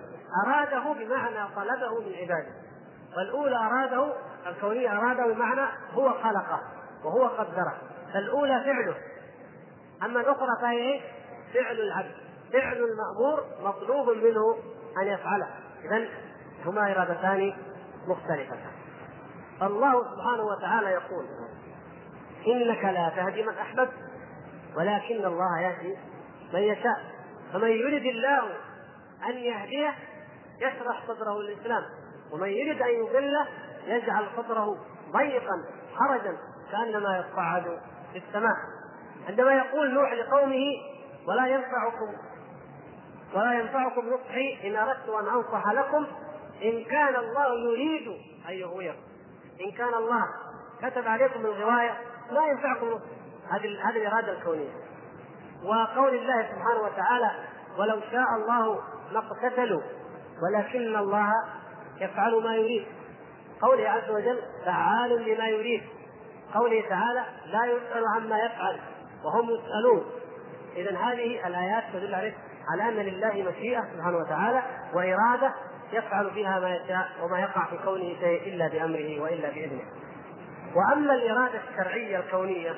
أراده 0.47 0.93
بمعنى 0.93 1.55
طلبه 1.57 2.01
من 2.01 2.15
عباده. 2.15 2.53
فالاولى 3.17 3.57
أراده 3.57 4.13
الكونية 4.47 4.93
أراده 4.93 5.27
بمعنى 5.27 5.69
هو 5.93 6.11
خلقه 6.11 6.61
وهو 7.05 7.27
قدره. 7.27 7.75
فالأولى 8.13 8.65
فعله. 8.65 8.97
أما 10.03 10.21
الأخرى 10.21 10.49
فهي؟ 10.63 11.01
فعل 11.55 11.81
العبد 11.81 12.15
فعل 12.53 12.77
المأمور 12.77 13.45
مطلوب 13.63 14.09
منه 14.09 14.59
أن 15.03 15.07
يفعله. 15.07 15.49
إذا 15.85 16.09
هما 16.65 16.93
إرادتان 16.93 17.57
مختلفتان 18.09 18.88
الله 19.63 20.05
سبحانه 20.15 20.43
وتعالى 20.43 20.91
يقول 20.91 21.27
إنك 22.47 22.85
لا 22.85 23.13
تهدي 23.17 23.43
من 23.43 23.55
أحببت 23.55 23.93
ولكن 24.77 25.25
الله 25.25 25.61
يهدي 25.61 25.97
من 26.55 26.61
يشاء. 26.61 27.19
فمن 27.53 27.69
يرد 27.69 28.07
الله 28.07 28.43
أن 29.29 29.37
يهديه 29.37 29.95
يشرح 30.61 31.07
صدره 31.07 31.41
للإسلام. 31.43 31.83
ومن 32.33 32.49
يرد 32.49 32.83
أن 32.83 32.89
يضله 32.89 33.47
يجعل 33.87 34.27
صدره 34.37 34.77
ضيقا 35.13 35.65
حرجا 35.97 36.37
كأنما 36.73 37.19
يصعد 37.19 37.81
في 38.13 38.19
السماء. 38.19 38.57
عندما 39.29 39.53
يقول 39.53 39.95
نوح 39.95 40.13
لقومه 40.13 40.65
ولا 41.29 41.47
ينفعكم 41.47 42.17
ولا 43.35 43.53
ينفعكم 43.53 44.09
نصحي 44.09 44.69
إن 44.69 44.77
أردت 44.77 45.09
أن 45.09 45.29
أنصح 45.29 45.73
لكم 45.73 46.07
إن 46.63 46.85
كان 46.85 47.17
الله 47.17 47.55
يريد 47.59 48.09
أن 48.49 48.55
يغويكم. 48.55 49.08
إن 49.65 49.71
كان 49.71 49.95
الله 49.95 50.25
كتب 50.83 51.09
عليكم 51.09 51.41
الغواية 51.41 51.97
لا 52.31 52.47
ينفعكم 52.47 53.01
هذه 53.51 53.91
هذه 53.91 53.97
الإرادة 53.97 54.33
الكونية. 54.33 54.71
وقول 55.65 56.15
الله 56.15 56.43
سبحانه 56.43 56.81
وتعالى 56.81 57.31
ولو 57.79 58.01
شاء 58.01 58.27
الله 58.37 58.83
ما 59.13 59.19
اقتتلوا 59.19 59.83
ولكن 60.43 60.97
الله 60.97 61.33
يفعل 62.01 62.43
ما 62.45 62.55
يريد. 62.57 62.87
قوله 63.63 63.89
عز 63.89 64.11
وجل 64.11 64.43
فعال 64.65 65.35
لما 65.35 65.49
يريد. 65.49 65.83
قوله 66.55 66.89
تعالى 66.89 67.25
لا 67.47 67.65
يسأل 67.65 68.05
عما 68.17 68.39
يفعل 68.39 68.81
وهم 69.25 69.51
يسألون. 69.51 70.05
إذا 70.77 70.97
هذه 70.97 71.47
الآيات 71.47 71.85
تدل 71.93 72.15
على 72.69 72.89
أن 72.89 72.95
لله 72.95 73.51
مشيئة 73.51 73.85
سبحانه 73.95 74.19
وتعالى 74.19 74.63
وإرادة 74.95 75.55
يفعل 75.93 76.31
فيها 76.31 76.61
ما 76.61 76.77
يشاء 76.77 77.09
وما 77.23 77.41
يقع 77.41 77.65
في 77.65 77.79
كونه 77.85 78.15
شيء 78.21 78.55
إلا 78.55 78.69
بأمره 78.69 79.21
وإلا 79.21 79.51
بإذنه. 79.51 79.85
وأما 80.75 81.15
الإرادة 81.15 81.61
الشرعية 81.71 82.19
الكونية 82.19 82.75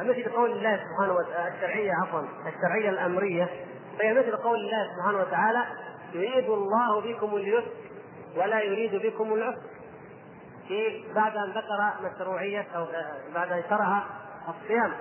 مثل 0.00 0.28
قول 0.28 0.50
الله 0.50 0.76
سبحانه 0.76 1.12
وتعالى 1.14 1.54
الشرعية 1.54 1.92
عفوا 2.02 2.22
الشرعية 2.46 2.90
الأمرية 2.90 3.48
فهي 3.98 4.14
مثل 4.14 4.36
قول 4.36 4.58
الله 4.58 4.88
سبحانه 4.96 5.18
وتعالى 5.18 5.64
يريد 6.12 6.48
الله 6.50 7.00
بكم 7.00 7.36
اليسر 7.36 7.72
ولا 8.36 8.60
يريد 8.60 8.94
بكم 8.94 9.34
العسر. 9.34 9.62
في 10.68 11.04
بعد 11.14 11.36
أن 11.36 11.50
ذكر 11.50 11.92
مشروعية 12.02 12.66
أو 12.76 12.86
بعد 13.34 13.52
أن 13.52 13.62
شرع 13.70 14.02
الصيام 14.48 14.92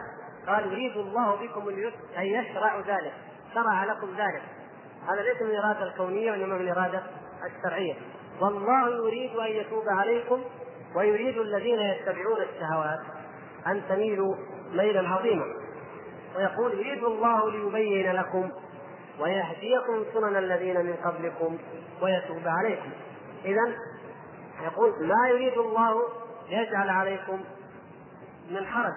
قال 0.48 0.72
يريد 0.72 0.98
الله 0.98 1.36
بكم 1.36 1.70
اليسر 1.70 1.98
أي 2.18 2.30
يشرع 2.30 2.80
ذلك 2.80 3.14
شرع 3.54 3.84
لكم 3.84 4.08
ذلك. 4.18 4.42
هذا 5.08 5.22
ليس 5.22 5.42
من 5.42 5.50
الإرادة 5.50 5.84
الكونية 5.84 6.32
وإنما 6.32 6.56
من 6.56 6.62
الإرادة 6.62 7.04
الشرعية. 7.46 7.94
والله 8.42 8.90
يريد 8.90 9.36
أن 9.36 9.48
يتوب 9.48 9.84
عليكم 9.90 10.42
ويريد 10.96 11.38
الذين 11.38 11.80
يتبعون 11.80 12.38
الشهوات 12.42 13.00
أن 13.68 13.82
تميلوا 13.90 14.36
ميلا 14.74 15.10
عظيما. 15.10 15.46
ويقول 16.38 16.74
يريد 16.74 17.04
الله 17.04 17.52
ليبين 17.52 18.12
لكم 18.12 18.52
ويهديكم 19.20 20.04
سنن 20.14 20.38
الذين 20.38 20.86
من 20.86 20.94
قبلكم 20.94 21.58
ويتوب 22.02 22.44
عليكم. 22.46 22.90
إذا 23.46 23.76
يقول 24.64 25.08
ما 25.08 25.30
يريد 25.30 25.58
الله 25.58 26.04
ليجعل 26.50 26.90
عليكم 26.90 27.40
من 28.50 28.66
حرج 28.66 28.94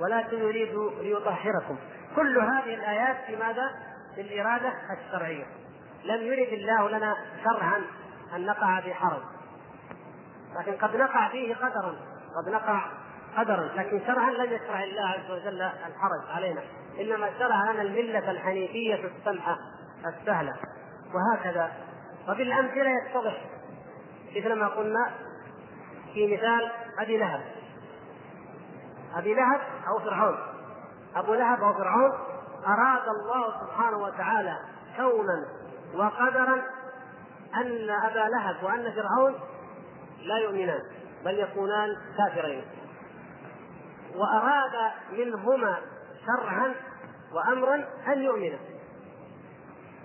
ولكن 0.00 0.38
يريد 0.38 0.74
ليطهركم. 1.00 1.76
كل 2.16 2.38
هذه 2.38 2.74
الآيات 2.74 3.16
في 3.26 3.36
ماذا؟ 3.36 3.91
في 4.14 4.20
الاراده 4.20 4.72
الشرعية. 4.98 5.44
لم 6.04 6.22
يرد 6.22 6.52
الله 6.52 6.88
لنا 6.88 7.16
شرعا 7.44 7.82
أن 8.36 8.46
نقع 8.46 8.80
في 8.80 8.94
حرج. 8.94 9.22
لكن 10.58 10.72
قد 10.72 10.96
نقع 10.96 11.28
فيه 11.28 11.54
قدرا. 11.54 11.96
قد 12.36 12.52
نقع 12.52 12.84
قدرا. 13.36 13.70
لكن 13.76 14.00
شرعا 14.06 14.30
لم 14.30 14.52
يشرع 14.52 14.84
الله 14.84 15.08
عز 15.08 15.30
وجل 15.30 15.62
الحرج 15.62 16.30
علينا. 16.30 16.62
إنما 17.00 17.30
شرع 17.38 17.70
لنا 17.70 17.82
الملة 17.82 18.30
الحنيفية 18.30 18.94
السمحه 18.94 19.56
السهلة. 20.06 20.52
وهكذا. 21.14 21.72
وبالأمثلة 22.28 22.90
يتضح 22.90 23.44
مثل 24.36 24.52
ما 24.52 24.68
قلنا 24.68 25.10
في 26.14 26.36
مثال 26.36 26.70
أبي 26.98 27.16
لهب. 27.16 27.42
أبي 29.16 29.34
لهب 29.34 29.60
أو 29.88 29.98
فرعون. 29.98 30.38
أبو 31.16 31.34
لهب 31.34 31.62
أو 31.62 31.74
فرعون 31.74 32.31
أراد 32.66 33.08
الله 33.08 33.60
سبحانه 33.60 33.98
وتعالى 33.98 34.56
كونا 34.96 35.46
وقدرا 35.94 36.62
أن 37.56 37.90
أبا 37.90 38.28
لهب 38.28 38.56
وأن 38.62 38.92
فرعون 38.92 39.34
لا 40.22 40.38
يؤمنان 40.38 40.80
بل 41.24 41.38
يكونان 41.38 41.96
كافرين. 42.18 42.64
وأراد 44.14 44.92
منهما 45.12 45.76
شرعا 46.26 46.74
وأمرا 47.32 47.84
أن 48.08 48.22
يؤمنا. 48.22 48.58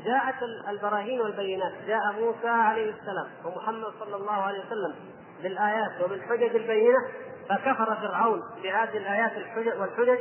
جاءت 0.06 0.36
البراهين 0.70 1.22
والبينات 1.22 1.74
جاء 1.88 2.12
موسى 2.20 2.48
عليه 2.48 2.89
السلام 2.89 3.28
ومحمد 3.46 3.93
صلى 4.00 4.15
الله 4.15 4.34
عليه 4.34 4.60
وسلم 4.65 4.96
بالآيات 5.43 6.02
وبالحجج 6.02 6.56
البينة 6.56 6.98
فكفر 7.50 7.96
فرعون 7.96 8.41
بهذه 8.63 8.98
الآيات 8.98 9.32
والحجج 9.80 10.20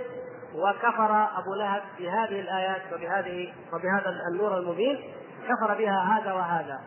وكفر 0.57 1.29
أبو 1.38 1.55
لهب 1.55 1.83
بهذه 1.99 2.40
الآيات 2.40 2.83
وبهذه 2.92 3.55
وبهذا 3.73 4.12
النور 4.33 4.59
المبين. 4.59 5.14
كفر 5.49 5.75
بها 5.75 6.01
هذا 6.01 6.33
وهذا. 6.33 6.81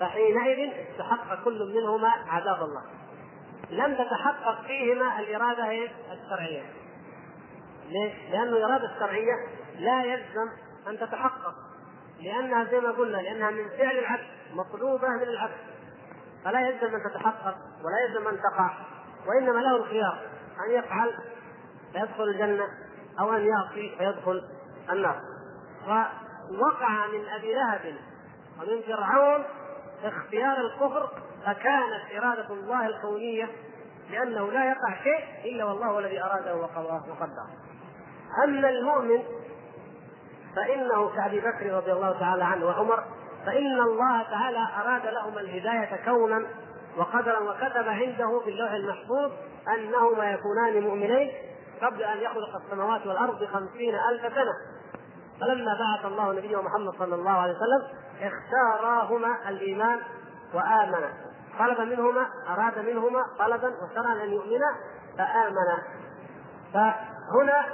فحينئذ 0.00 0.72
استحق 0.90 1.44
كل 1.44 1.74
منهما 1.74 2.08
عذاب 2.28 2.62
الله. 2.62 2.82
لم 3.70 3.94
تتحقق 3.94 4.62
فيهما 4.66 5.20
الإرادة 5.20 5.88
الشرعية. 6.12 6.62
ليه؟ 7.88 8.30
لأن 8.30 8.48
الإرادة 8.48 8.94
الشرعية 8.94 9.34
لا 9.78 10.04
يلزم 10.04 10.48
أن 10.88 10.98
تتحقق. 10.98 11.54
لأنها 12.20 12.64
زي 12.64 12.80
ما 12.80 12.90
قلنا 12.90 13.16
لأنها 13.16 13.50
من 13.50 13.68
فعل 13.68 13.98
العبد 13.98 14.26
مطلوبة 14.54 15.08
من 15.08 15.22
العبد 15.22 15.56
فلا 16.44 16.68
يلزم 16.68 16.94
أن 16.94 17.02
تتحقق 17.10 17.56
ولا 17.84 17.98
يلزم 18.08 18.28
أن 18.28 18.36
تقع. 18.36 18.70
وإنما 19.26 19.60
له 19.60 19.76
الخيار 19.76 20.18
أن 20.68 20.78
يفعل 20.78 21.14
فيدخل 21.92 22.22
الجنة. 22.22 22.85
أو 23.20 23.34
أن 23.34 23.46
يعصي 23.46 23.96
فيدخل 23.98 24.42
النار. 24.92 25.20
ووقع 25.86 27.06
من 27.06 27.28
أبي 27.28 27.54
لهب 27.54 27.94
ومن 28.60 28.82
فرعون 28.82 29.44
اختيار 30.04 30.56
الكفر 30.56 31.08
فكانت 31.46 32.16
إرادة 32.16 32.54
الله 32.54 32.86
الكونية 32.86 33.48
لأنه 34.10 34.50
لا 34.50 34.64
يقع 34.64 35.02
شيء 35.02 35.52
إلا 35.52 35.64
والله 35.64 35.98
الذي 35.98 36.22
أراده 36.22 36.56
وقدره. 36.56 37.48
أما 38.44 38.68
المؤمن 38.68 39.22
فإنه 40.56 41.16
كأبي 41.16 41.40
بكر 41.40 41.72
رضي 41.76 41.92
الله 41.92 42.18
تعالى 42.20 42.44
عنه 42.44 42.66
وعمر 42.66 43.04
فإن 43.46 43.80
الله 43.80 44.22
تعالى 44.22 44.68
أراد 44.82 45.06
لهما 45.06 45.40
الهداية 45.40 46.04
كونا 46.04 46.46
وقدرا 46.96 47.38
وكتب 47.38 47.88
عنده 47.88 48.40
في 48.44 48.50
اللوح 48.50 48.70
المحفوظ 48.70 49.32
أنهما 49.68 50.30
يكونان 50.32 50.82
مؤمنين. 50.82 51.32
قبل 51.82 52.02
أن 52.02 52.18
يخلق 52.18 52.56
السماوات 52.64 53.06
والأرض 53.06 53.38
بخمسين 53.42 53.94
ألف 53.94 54.34
سنة. 54.34 54.52
فلما 55.40 55.74
بعث 55.74 56.04
الله 56.04 56.32
نبيه 56.32 56.62
محمد 56.62 56.94
صلى 56.98 57.14
الله 57.14 57.30
عليه 57.30 57.52
وسلم 57.52 57.82
اختاراهما 58.20 59.48
الإيمان 59.48 59.98
وآمنا 60.54 61.12
طلب 61.58 61.80
منهما 61.80 62.26
أراد 62.48 62.78
منهما 62.78 63.24
طلبا 63.38 63.68
وشرعا 63.68 64.24
أن 64.24 64.32
يؤمنا 64.32 64.76
فآمنا 65.18 65.82
فهنا 66.72 67.64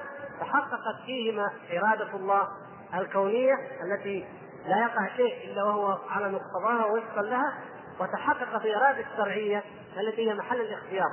تحققت 0.40 0.96
فيهما 1.06 1.50
إرادة 1.72 2.16
الله 2.16 2.48
الكونية 2.94 3.54
التي 3.82 4.26
لا 4.66 4.76
يقع 4.80 5.16
شيء 5.16 5.52
إلا 5.52 5.64
وهو 5.64 5.98
على 6.10 6.28
مقتضاها 6.28 6.86
ووفقا 6.86 7.22
لها 7.22 7.52
وتحقق 8.00 8.58
في 8.62 8.76
إرادة 8.76 9.04
الشرعية 9.12 9.62
التي 10.00 10.30
هي 10.30 10.34
محل 10.34 10.60
الاختيار 10.60 11.08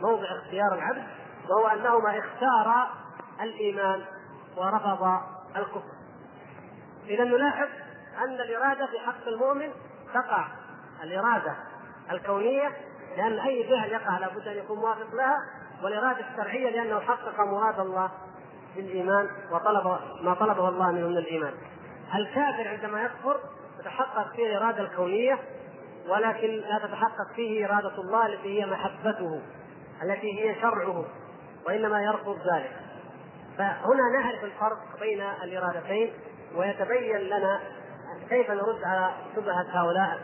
موضع 0.00 0.26
اختيار 0.38 0.74
العبد 0.74 1.04
وهو 1.50 1.66
أنهما 1.66 2.18
اختارا 2.18 2.90
الإيمان 3.40 4.02
ورفض 4.56 5.20
الكفر. 5.56 5.92
إذا 7.06 7.24
نلاحظ 7.24 7.68
أن 8.24 8.34
الإرادة 8.34 8.86
في 8.86 8.98
حق 8.98 9.28
المؤمن 9.28 9.70
تقع. 10.14 10.48
الإرادة 11.02 11.54
الكونية 12.12 12.72
لأن 13.16 13.38
أي 13.38 13.68
فعل 13.68 13.90
يقع 13.90 14.18
لابد 14.18 14.48
أن 14.48 14.56
يكون 14.56 14.78
موافق 14.78 15.14
لها 15.14 15.36
والإرادة 15.82 16.24
الشرعية 16.30 16.70
لأنه 16.70 17.00
حقق 17.00 17.40
مراد 17.40 17.80
الله 17.80 18.10
بالإيمان 18.76 19.28
وطلب 19.52 19.98
ما 20.22 20.34
طلبه 20.34 20.68
الله 20.68 20.92
منه 20.92 21.08
من 21.08 21.18
الإيمان. 21.18 21.52
الكافر 22.14 22.68
عندما 22.68 23.02
يكفر 23.02 23.40
تتحقق 23.78 24.32
فيه 24.36 24.46
الإرادة 24.46 24.80
الكونية 24.80 25.38
ولكن 26.08 26.48
لا 26.48 26.78
تتحقق 26.78 27.32
فيه 27.36 27.66
إرادة 27.66 27.98
الله 27.98 28.26
التي 28.26 28.60
هي 28.60 28.66
محبته 28.66 29.40
التي 30.02 30.40
هي 30.40 30.60
شرعه. 30.60 31.04
وإنما 31.66 32.02
يرفض 32.02 32.38
ذلك. 32.54 32.76
فهنا 33.58 34.20
نعرف 34.20 34.44
الفرق 34.44 35.00
بين 35.00 35.22
الإرادتين 35.42 36.12
ويتبين 36.54 37.16
لنا 37.16 37.60
كيف 38.28 38.50
نرد 38.50 38.84
على 38.84 39.10
شبهة 39.36 39.66
هؤلاء 39.70 40.18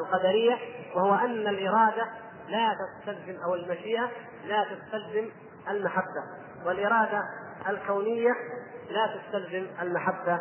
القدرية 0.00 0.56
وهو 0.94 1.14
أن 1.14 1.48
الإرادة 1.48 2.06
لا 2.48 2.74
تستلزم 2.74 3.42
أو 3.42 3.54
المشيئة 3.54 4.10
لا 4.44 4.64
تستلزم 4.64 5.30
المحبة 5.70 6.22
والإرادة 6.64 7.22
الكونية 7.68 8.30
لا 8.90 9.06
تستلزم 9.16 9.66
المحبة 9.82 10.40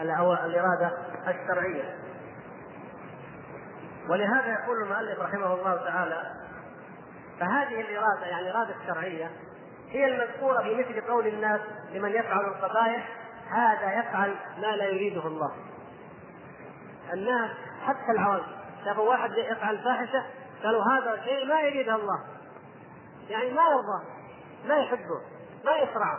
أو 0.00 0.32
الإرادة 0.32 0.92
الشرعية. 1.28 1.96
ولهذا 4.08 4.52
يقول 4.52 4.82
المؤلف 4.82 5.20
رحمه 5.20 5.54
الله 5.54 5.76
تعالى 5.76 6.43
فهذه 7.44 7.80
الإرادة 7.80 8.26
يعني 8.26 8.50
الإرادة 8.50 8.74
الشرعية 8.82 9.30
هي 9.90 10.06
المذكورة 10.06 10.62
في 10.62 10.74
مثل 10.74 11.00
قول 11.00 11.26
الناس 11.26 11.60
لمن 11.92 12.10
يفعل 12.10 12.44
القبائح 12.44 13.08
هذا 13.50 13.98
يفعل 13.98 14.36
ما 14.58 14.76
لا 14.76 14.84
يريده 14.84 15.26
الله. 15.26 15.52
الناس 17.12 17.50
حتى 17.86 18.12
العوام 18.12 18.42
شافوا 18.84 19.08
واحد 19.08 19.32
يفعل 19.32 19.78
فاحشة 19.78 20.24
قالوا 20.64 20.82
هذا 20.84 21.22
شيء 21.24 21.46
ما 21.46 21.60
يريده 21.60 21.94
الله. 21.94 22.20
يعني 23.28 23.50
ما 23.50 23.62
يرضى 23.62 24.04
ما 24.68 24.76
يحبه 24.76 25.20
ما 25.64 25.76
يشرعه 25.76 26.18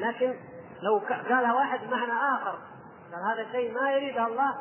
لكن 0.00 0.34
لو 0.82 0.98
قالها 1.08 1.54
واحد 1.54 1.80
بمعنى 1.86 2.12
آخر 2.12 2.58
قال 3.12 3.22
هذا 3.32 3.52
شيء 3.52 3.74
ما 3.74 3.92
يريده 3.92 4.26
الله 4.26 4.54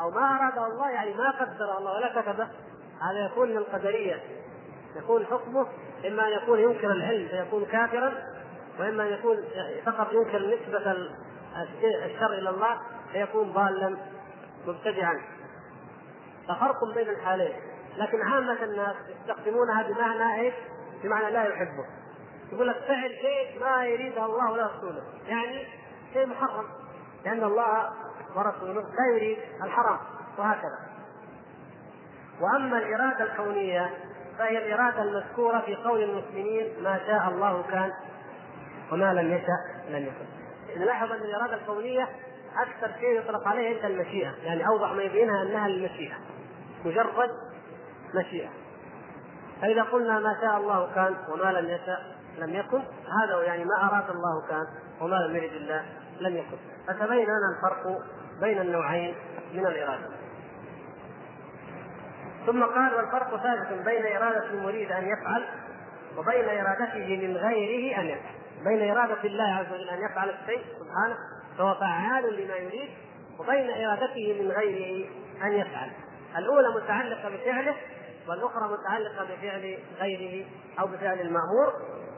أو 0.00 0.10
ما 0.10 0.36
أراده 0.36 0.66
الله 0.66 0.90
يعني 0.90 1.14
ما 1.14 1.30
قدر 1.30 1.78
الله 1.78 1.92
ولا 1.92 2.22
كتبه 2.22 2.48
هذا 3.02 3.26
يكون 3.26 3.50
من 3.50 3.56
القدرية. 3.56 4.37
يكون 4.96 5.26
حكمه 5.26 5.66
إما 6.06 6.28
أن 6.28 6.32
يكون 6.42 6.58
ينكر 6.58 6.92
العلم 6.92 7.28
فيكون 7.28 7.64
كافرا 7.64 8.14
وإما 8.80 9.02
أن 9.02 9.12
يكون 9.12 9.36
فقط 9.86 10.12
ينكر 10.12 10.38
نسبة 10.38 10.92
الشر 12.04 12.32
إلى 12.32 12.50
الله 12.50 12.80
فيكون 13.12 13.52
ضالا 13.52 13.96
مبتدعا. 14.66 15.20
ففرق 16.48 16.94
بين 16.94 17.08
الحالين. 17.08 17.52
لكن 17.96 18.22
عامة 18.22 18.64
الناس 18.64 18.96
يستخدمونها 19.08 19.82
بمعنى 19.82 20.40
إيش؟ 20.40 20.54
بمعنى 21.02 21.30
لا 21.30 21.44
يحبه. 21.44 21.84
يقول 22.52 22.68
لك 22.68 22.76
فعل 22.76 23.10
شيء 23.10 23.60
ما 23.60 23.84
يريده 23.84 24.26
الله 24.26 24.52
ولا 24.52 24.66
رسوله. 24.66 25.02
يعني 25.26 25.66
شيء 26.12 26.26
محرم. 26.26 26.64
لأن 27.24 27.44
الله 27.44 27.90
ورسوله 28.36 28.80
لا 28.80 29.16
يريد 29.16 29.38
الحرام 29.64 29.98
وهكذا. 30.38 30.78
وأما 32.40 32.78
الإرادة 32.78 33.24
الكونية 33.24 33.90
فهي 34.38 34.58
الإرادة 34.58 35.02
المذكورة 35.02 35.58
في 35.58 35.74
قول 35.74 36.02
المسلمين 36.02 36.82
ما 36.82 37.00
شاء 37.06 37.28
الله 37.28 37.62
كان 37.62 37.92
وما 38.92 39.14
لم 39.14 39.32
يشاء 39.32 39.88
لم 39.88 40.06
يكن. 40.06 40.26
نلاحظ 40.80 41.12
أن 41.12 41.20
الإرادة 41.22 41.54
الكونية 41.54 42.08
أكثر 42.62 42.98
شيء 43.00 43.18
يطلق 43.18 43.48
عليه 43.48 43.76
عند 43.76 43.84
المشيئة 43.84 44.34
يعني 44.42 44.68
أوضح 44.68 44.92
ما 44.92 45.02
يبينها 45.02 45.42
أنها 45.42 45.66
المشيئة 45.66 46.14
مجرد 46.84 47.30
مشيئة. 48.14 48.48
فإذا 49.62 49.82
قلنا 49.82 50.18
ما 50.18 50.36
شاء 50.40 50.56
الله 50.56 50.94
كان 50.94 51.16
وما 51.28 51.52
لم 51.52 51.68
يشاء 51.68 52.18
لم 52.38 52.54
يكن 52.54 52.82
هذا 53.22 53.42
يعني 53.42 53.64
ما 53.64 53.88
أراد 53.88 54.10
الله 54.10 54.46
كان 54.48 54.66
وما 55.00 55.16
لم 55.16 55.36
يرد 55.36 55.52
الله 55.52 55.84
لم 56.20 56.36
يكن. 56.36 56.56
فتبين 56.86 57.24
لنا 57.24 57.56
الفرق 57.56 58.02
بين 58.40 58.60
النوعين 58.60 59.14
من 59.54 59.66
الإرادة. 59.66 60.17
ثم 62.48 62.64
قال 62.64 62.94
والفرق 62.94 63.42
ثابت 63.42 63.84
بين 63.84 64.16
إرادة 64.16 64.44
المريد 64.44 64.92
أن 64.92 65.08
يفعل 65.08 65.44
وبين 66.16 66.48
إرادته 66.48 67.16
من 67.26 67.36
غيره 67.36 68.00
أن 68.00 68.06
يفعل. 68.06 68.32
بين 68.64 68.90
إرادة 68.90 69.24
الله 69.24 69.54
عز 69.54 69.72
وجل 69.72 69.88
أن 69.88 70.04
يفعل 70.04 70.30
الشيء 70.30 70.62
سبحانه 70.78 71.16
فهو 71.58 71.74
فعال 71.74 72.44
لما 72.44 72.54
يريد 72.54 72.90
وبين 73.38 73.70
إرادته 73.70 74.42
من 74.42 74.50
غيره 74.50 75.08
أن 75.42 75.52
يفعل. 75.52 75.90
الأولى 76.38 76.68
متعلقة 76.82 77.28
بفعله 77.28 77.76
والأخرى 78.28 78.68
متعلقة 78.72 79.24
بفعل 79.24 79.78
غيره 80.00 80.46
أو 80.80 80.86
بفعل 80.86 81.20
المأمور. 81.20 81.72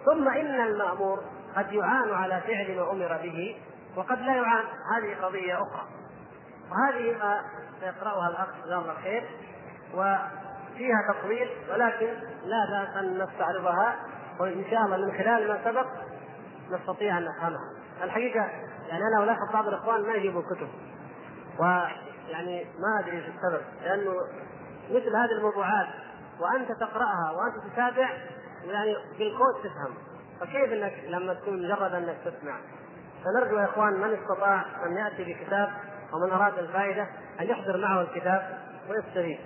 ثم 0.07 0.29
إن 0.29 0.61
المأمور 0.61 1.21
قد 1.57 1.73
يعان 1.73 2.15
على 2.15 2.41
فعل 2.41 2.77
ما 2.77 2.93
أمر 2.93 3.21
به 3.23 3.57
وقد 3.97 4.21
لا 4.21 4.35
يعان. 4.35 4.65
هذه 4.97 5.17
قضية 5.23 5.55
أخرى. 5.55 5.89
وهذه 6.71 7.19
ما 7.19 7.43
سيقرأها 7.81 8.29
الأخ 8.29 8.49
جزاه 8.65 8.79
الله 8.79 8.95
خير 8.95 9.25
وفيها 9.95 11.13
تطويل 11.13 11.49
ولكن 11.71 12.07
لا 12.45 12.67
بأس 12.71 12.97
أن 12.97 13.23
نستعرضها 13.23 13.97
وإن 14.41 14.65
شاء 14.71 14.81
الله 14.85 14.97
من 14.97 15.13
خلال 15.13 15.49
ما 15.49 15.65
سبق 15.65 15.87
نستطيع 16.71 17.19
أن 17.19 17.25
نفهمها. 17.25 17.71
الحقيقة 18.03 18.41
يعني 18.89 19.03
أنا 19.15 19.25
ألاحظ 19.25 19.53
بعض 19.53 19.69
الإخوان 19.69 20.03
ما 20.03 20.15
يجيبوا 20.15 20.43
الكتب 20.43 20.69
ويعني 21.59 22.65
ما 22.65 23.01
أدري 23.01 23.17
إيش 23.17 23.25
السبب 23.25 23.63
لأنه 23.85 24.15
مثل 24.91 25.17
هذه 25.17 25.33
الموضوعات 25.39 25.89
وأنت 26.41 26.73
تقرأها 26.73 27.31
وأنت 27.31 27.73
تتابع 27.73 28.11
يعني 28.65 28.97
بالكود 29.19 29.55
تفهم. 29.63 29.95
فكيف 30.41 30.73
إنك 30.73 30.93
لما 31.09 31.35
تكون 31.35 31.63
مجرد 31.63 31.95
إنك 31.95 32.17
تسمع؟ 32.25 32.59
فنرجو 33.25 33.59
يا 33.59 33.65
إخوان 33.65 33.93
من 33.93 34.15
استطاع 34.15 34.65
أن 34.87 34.97
يأتي 34.97 35.25
بكتاب 35.25 35.69
ومن 36.13 36.33
أراد 36.33 36.59
الفائدة 36.59 37.07
أن 37.41 37.47
يحضر 37.47 37.77
معه 37.77 38.01
الكتاب 38.01 38.59
ويستفيد. 38.91 39.39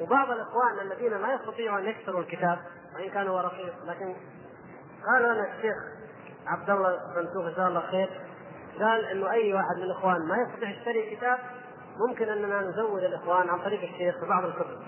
وبعض 0.00 0.30
الإخوان 0.30 0.80
الذين 0.82 1.12
لا 1.12 1.34
يستطيعوا 1.34 1.78
أن 1.78 1.84
يكسروا 1.84 2.20
الكتاب 2.20 2.58
وإن 2.94 3.10
كان 3.10 3.28
هو 3.28 3.38
رخيص 3.38 3.72
لكن 3.86 4.14
قال 5.06 5.22
لنا 5.22 5.46
الشيخ 5.56 5.76
عبد 6.46 6.70
الله 6.70 6.98
بن 7.16 7.28
سوق 7.32 7.48
جزاه 7.48 7.68
الله 7.68 7.80
خير 7.80 8.10
قال 8.80 9.04
إنه 9.04 9.30
أي 9.30 9.54
واحد 9.54 9.76
من 9.76 9.82
الإخوان 9.82 10.28
ما 10.28 10.36
يستطيع 10.36 10.70
يشتري 10.70 11.16
كتاب 11.16 11.38
ممكن 12.08 12.28
أننا 12.28 12.60
نزود 12.60 13.02
الإخوان 13.02 13.48
عن 13.48 13.58
طريق 13.58 13.82
الشيخ 13.82 14.20
في 14.20 14.26
بعض 14.26 14.44
الكتب. 14.44 14.78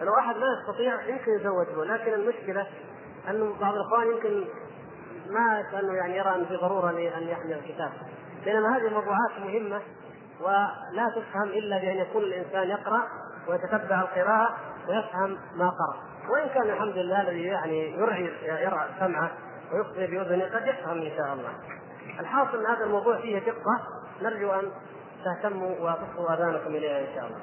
فلو 0.00 0.18
احد 0.18 0.36
ما 0.36 0.46
يستطيع 0.60 1.08
يمكن 1.08 1.32
يزوده 1.32 1.84
لكن 1.84 2.12
المشكلة 2.14 2.66
انه 3.30 3.56
بعض 3.60 3.74
الإخوان 3.74 4.06
يمكن 4.06 4.44
ما 5.30 5.62
كانه 5.72 5.94
يعني 5.94 6.16
يرى 6.16 6.34
أن 6.34 6.44
في 6.44 6.56
ضرورة 6.56 6.90
لأن 6.90 7.22
يحمل 7.22 7.52
الكتاب. 7.52 7.92
بينما 8.44 8.76
هذه 8.76 8.86
الموضوعات 8.86 9.38
مهمة 9.38 9.80
ولا 10.40 11.08
تفهم 11.16 11.48
إلا 11.48 11.78
بأن 11.78 11.96
يكون 11.96 12.22
الإنسان 12.22 12.68
يقرأ 12.68 13.02
ويتتبع 13.50 14.00
القراءة 14.00 14.56
ويفهم 14.88 15.38
ما 15.56 15.70
قرأ 15.70 16.10
وإن 16.30 16.48
كان 16.48 16.70
الحمد 16.70 16.96
لله 16.96 17.20
الذي 17.20 17.42
يعني 17.42 17.90
يرعي 17.90 18.30
يرى 18.42 18.88
سمعه 19.00 19.30
ويخطئ 19.72 20.06
بأذنه 20.06 20.44
قد 20.44 20.66
يفهم 20.66 20.98
إن 21.02 21.10
شاء 21.16 21.32
الله. 21.32 21.50
الحاصل 22.20 22.58
ان 22.58 22.66
هذا 22.66 22.84
الموضوع 22.84 23.16
فيه 23.16 23.38
دقه 23.38 23.80
نرجو 24.22 24.50
أن 24.50 24.70
تهتموا 25.24 25.70
وتصغوا 25.80 26.34
آذانكم 26.34 26.70
إليها 26.70 27.00
إن 27.00 27.14
شاء 27.14 27.26
الله. 27.26 27.40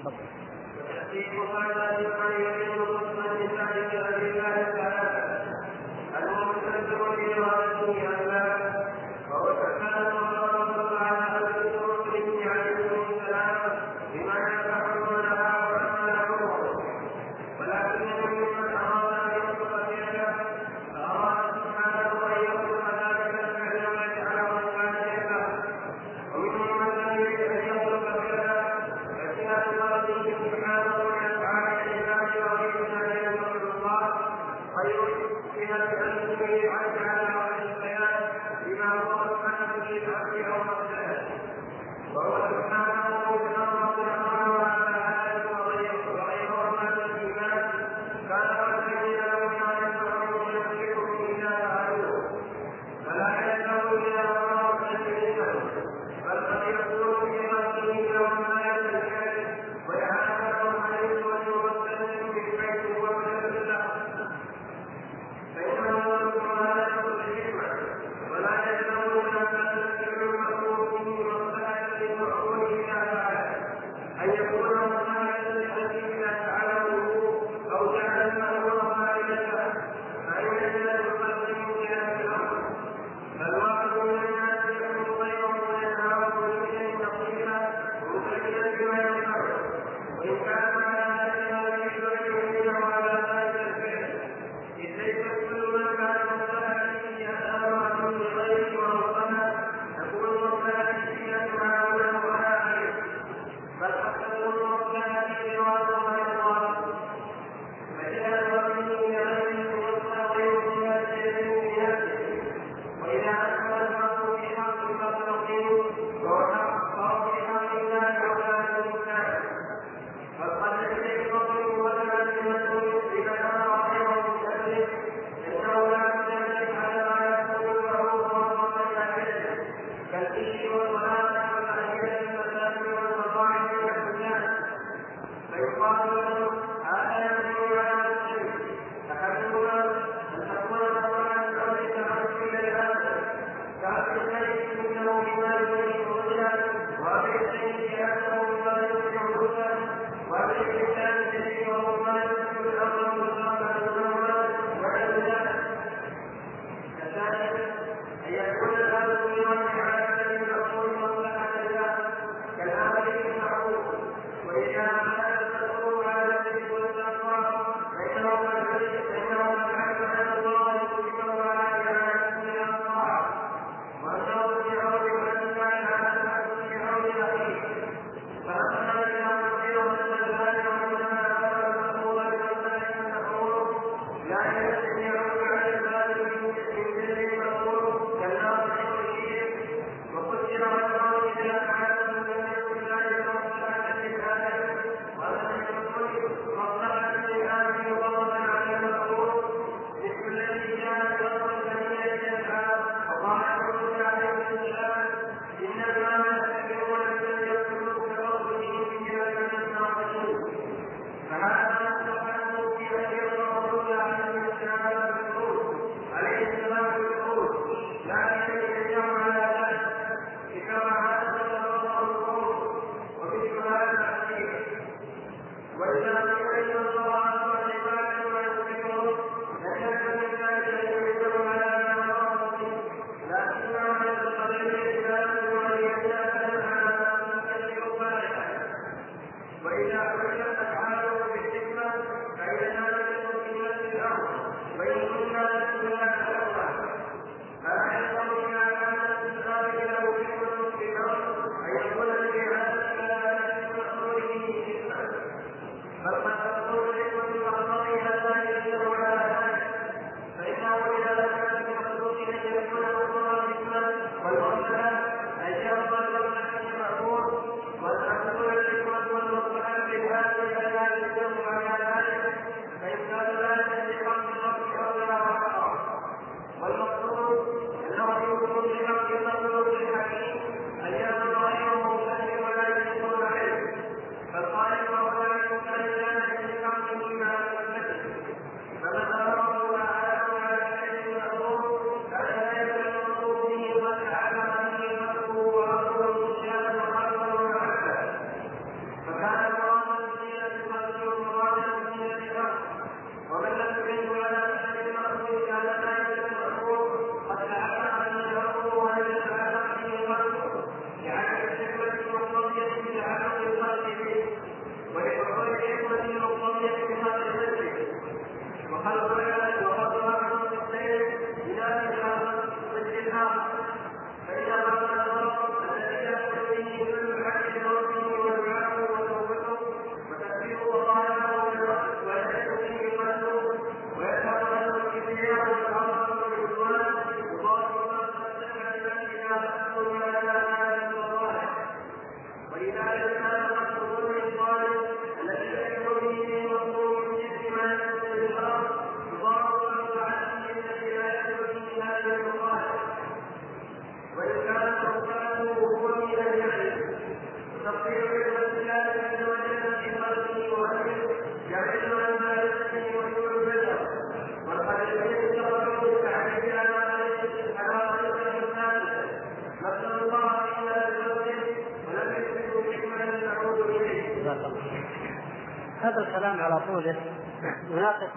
تفضل. 0.00 0.38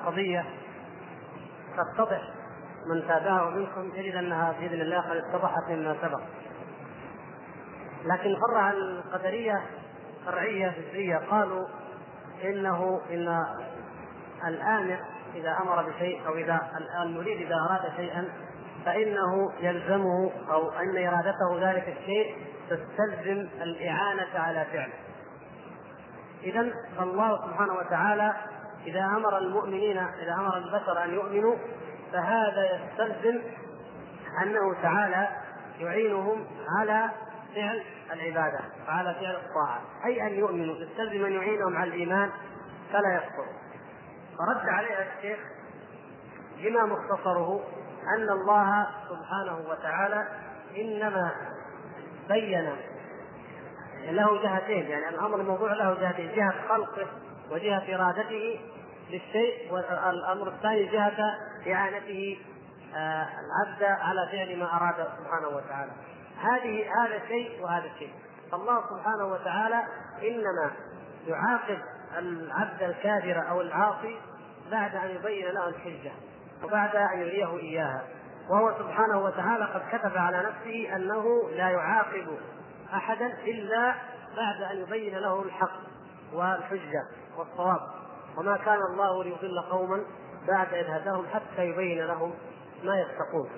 قضية 0.06 0.46
تتضح 1.78 2.22
من 2.88 3.08
تابعه 3.08 3.50
منكم 3.50 3.92
يجد 3.96 4.16
أنها 4.16 4.52
بإذن 4.60 4.82
الله 4.82 5.02
قد 5.02 5.18
اتضحت 5.18 5.70
مما 5.70 5.96
سبق. 6.02 6.22
لكن 8.06 8.36
فرع 8.48 8.72
القدرية 8.72 9.62
فرعية 10.26 10.70
فكريه 10.70 11.18
قالوا 11.18 11.68
إنه 12.44 13.02
إن 13.12 13.46
الامر 14.48 15.00
إذا 15.36 15.58
أمر 15.62 15.90
بشيء 15.90 16.28
أو 16.28 16.36
إذا 16.36 16.60
المريد 17.04 17.42
إذا 17.42 17.56
أراد 17.56 17.92
شيئا 17.98 18.28
فإنه 18.86 19.52
يلزمه 19.60 20.32
أو 20.52 20.72
أن 20.72 21.08
إرادته 21.08 21.72
ذلك 21.72 21.98
الشيء 21.98 22.36
تستلزم 22.70 23.50
الإعانة 23.62 24.40
على 24.40 24.66
فعله. 24.66 24.94
اذا 26.44 26.74
فالله 26.98 27.38
سبحانه 27.48 27.74
وتعالى 27.74 28.34
إذا 28.88 29.06
أمر 29.06 29.38
المؤمنين 29.38 29.98
إذا 29.98 30.34
أمر 30.34 30.58
البشر 30.58 31.04
أن 31.04 31.14
يؤمنوا 31.14 31.56
فهذا 32.14 32.70
يستلزم 32.76 33.42
أنه 34.44 34.82
تعالى 34.82 35.28
يعينهم 35.80 36.46
على 36.80 37.10
فعل 37.56 37.84
العبادة 38.14 38.60
وعلى 38.88 39.14
فعل 39.14 39.36
الطاعة. 39.36 39.82
أي 40.06 40.28
أن 40.28 40.34
يؤمنوا 40.34 40.76
يستلزم 40.76 41.26
أن 41.26 41.32
يعينهم 41.32 41.78
على 41.78 41.90
الإيمان 41.90 42.30
فلا 42.94 43.16
يكفروا 43.16 43.62
فرد 44.38 44.70
عليها 44.70 45.06
الشيخ 45.18 45.40
بما 46.58 46.86
مختصره 46.86 47.62
أن 48.18 48.30
الله 48.30 48.88
سبحانه 49.10 49.70
وتعالى 49.70 50.28
إنما 50.78 51.32
بين 52.30 52.76
له 54.10 54.44
جهتين 54.44 54.90
يعني 54.90 55.10
الأمر 55.10 55.40
الموضوع 55.40 55.74
له 55.74 55.94
جهتين 55.94 56.36
جهة 56.36 56.68
خلقه 56.70 57.08
وجهة 57.52 57.96
إرادته 57.96 58.60
للشيء 59.10 59.74
والأمر 59.74 60.48
الثاني 60.48 60.86
جهة 60.86 61.18
إعانته 61.68 62.38
آه، 62.96 63.28
العبد 63.28 63.84
على 63.84 64.30
فعل 64.32 64.60
ما 64.60 64.66
أراد 64.66 64.96
سبحانه 64.96 65.48
وتعالى. 65.48 65.92
هذه 66.42 66.86
هذا 67.02 67.28
شيء 67.28 67.64
وهذا 67.64 67.90
شيء. 68.00 68.14
فالله 68.52 68.82
سبحانه 68.90 69.26
وتعالى 69.26 69.84
إنما 70.24 70.72
يعاقب 71.28 71.80
العبد 72.18 72.84
الكافر 72.84 73.50
أو 73.50 73.62
العاصي 73.62 74.18
بعد 74.72 74.96
أن 74.96 75.10
يبين 75.10 75.46
له 75.46 75.68
الحجة 75.68 76.12
وبعد 76.64 76.96
أن 76.96 77.20
يريه 77.20 77.58
إياها. 77.60 78.04
وهو 78.50 78.74
سبحانه 78.80 79.24
وتعالى 79.24 79.66
قد 79.66 79.82
كتب 79.92 80.18
على 80.18 80.38
نفسه 80.38 80.96
أنه 80.96 81.50
لا 81.50 81.70
يعاقب 81.70 82.28
أحدا 82.94 83.26
إلا 83.26 83.96
بعد 84.38 84.62
أن 84.72 84.82
يبين 84.82 85.18
له 85.18 85.42
الحق 85.44 85.80
والحجة 86.34 87.04
والصواب. 87.38 87.80
وما 88.38 88.58
كان 88.58 88.80
الله 88.92 89.24
ليضل 89.24 89.62
قوما 89.72 90.04
بعد 90.48 90.74
إذ 90.74 90.86
هداهم 90.90 91.26
حتى 91.34 91.66
يبين 91.66 92.06
لهم 92.06 92.34
ما 92.84 93.00
يتقون. 93.00 93.50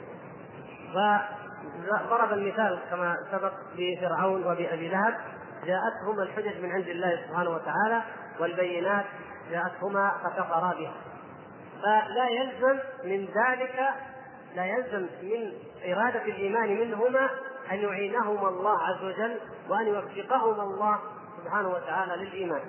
وضرب 0.96 2.34
المثال 2.34 2.80
كما 2.90 3.18
سبق 3.32 3.54
بفرعون 3.78 4.44
وبأبي 4.44 4.90
لهب. 4.90 5.16
جاءتهما 5.66 6.24
الحجج 6.24 6.62
من 6.62 6.72
عند 6.72 6.88
الله 6.88 7.26
سبحانه 7.28 7.50
وتعالى 7.50 8.02
والبينات 8.40 9.06
جاءتهما 9.52 10.12
فكفرا 10.24 10.74
بها. 10.74 10.94
فلا 11.82 12.30
يلزم 12.30 12.80
من 13.04 13.26
ذلك 13.26 13.90
لا 14.56 14.66
يلزم 14.66 15.08
من 15.22 15.54
إرادة 15.94 16.22
الإيمان 16.26 16.80
منهما 16.80 17.30
أن 17.72 17.78
يعينهما 17.78 18.50
الله 18.50 18.84
عز 18.84 19.04
وجل 19.04 19.40
وأن 19.70 19.88
يوفقهما 19.88 20.64
الله 20.64 21.00
سبحانه 21.44 21.70
وتعالى 21.70 22.26
للإيمان. 22.26 22.62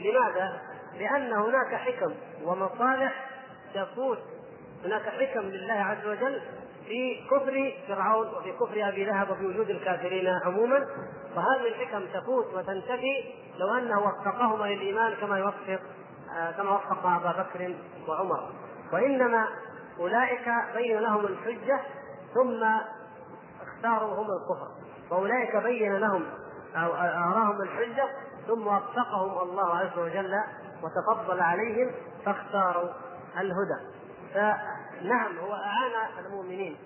لماذا؟ 0.00 0.60
لأن 0.98 1.32
هناك 1.32 1.74
حكم 1.74 2.14
ومصالح 2.44 3.30
تفوت. 3.74 4.18
هناك 4.84 5.02
حكم 5.02 5.40
لله 5.40 5.74
عز 5.74 6.06
وجل 6.06 6.42
في 6.86 7.24
كفر 7.30 7.74
فرعون 7.88 8.26
وفي 8.26 8.52
كفر 8.52 8.88
أبي 8.88 9.04
لهب 9.04 9.30
وفي 9.30 9.46
وجود 9.46 9.70
الكافرين 9.70 10.28
عموما. 10.44 10.86
وهذه 11.36 11.68
الحكم 11.68 12.06
تفوت 12.14 12.54
وتنتفي 12.54 13.34
لو 13.58 13.74
انه 13.74 14.00
وفقهما 14.00 14.64
للإيمان 14.64 15.14
كما 15.20 15.38
يوفق 15.38 15.80
آه، 16.36 16.50
كما 16.50 16.70
وفق 16.70 17.06
أبا 17.06 17.42
بكر 17.42 17.74
وعمر. 18.08 18.50
وإنما 18.92 19.48
أولئك 19.98 20.48
بين 20.74 20.98
لهم 20.98 21.26
الحجة 21.26 21.80
ثم 22.34 22.64
اختاروا 23.84 24.14
هم 24.14 24.26
الكفر. 24.30 24.68
واولئك 25.10 25.56
بين 25.56 25.96
لهم 25.96 26.24
أو 26.76 26.94
أراهم 26.94 27.62
الحجة 27.62 28.08
ثم 28.46 28.66
وفقهم 28.66 29.38
الله 29.48 29.76
عز 29.76 29.98
وجل 29.98 30.34
وتفضل 30.82 31.40
عليهم 31.40 31.90
فاختاروا 32.24 32.90
الهدى. 33.36 33.80
فنعم 34.34 35.38
هو 35.38 35.54
أعان 35.54 36.24
المؤمنين 36.26 36.76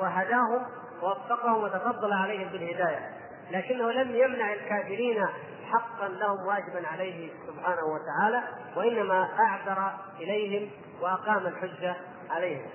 وهداهم 0.00 0.66
ووفقهم 1.02 1.62
وتفضل 1.62 2.12
عليهم 2.12 2.48
بالهداية 2.48 3.10
لكنه 3.50 3.90
لم 3.90 4.16
يمنع 4.16 4.52
الكافرين 4.52 5.26
حقا 5.72 6.08
لهم 6.08 6.46
واجبا 6.46 6.88
عليه 6.88 7.32
سبحانه 7.46 7.82
وتعالى 7.84 8.42
وإنما 8.76 9.28
أعذر 9.40 9.92
إليهم 10.20 10.70
وأقام 11.00 11.46
الحجة 11.46 11.96
عليهم. 12.30 12.66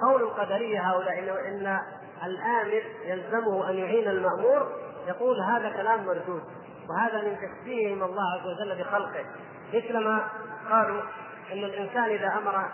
فقول 0.00 0.22
القدرية 0.22 0.80
هؤلاء 0.80 1.18
إن 1.48 1.78
الآمر 2.24 2.82
يلزمه 3.04 3.70
أن 3.70 3.76
يعين 3.76 4.08
المأمور 4.08 4.72
يقول 5.08 5.40
هذا 5.40 5.70
كلام 5.70 6.06
مردود 6.06 6.42
وهذا 6.88 7.22
من 7.22 7.36
تشبيههم 7.36 8.02
الله 8.02 8.22
عز 8.32 8.46
وجل 8.46 8.78
بخلقه. 8.78 9.24
مثلما 9.74 10.28
قالوا 10.70 11.02
إن 11.52 11.64
الإنسان 11.64 12.04
إذا 12.04 12.26
أمر 12.26 12.70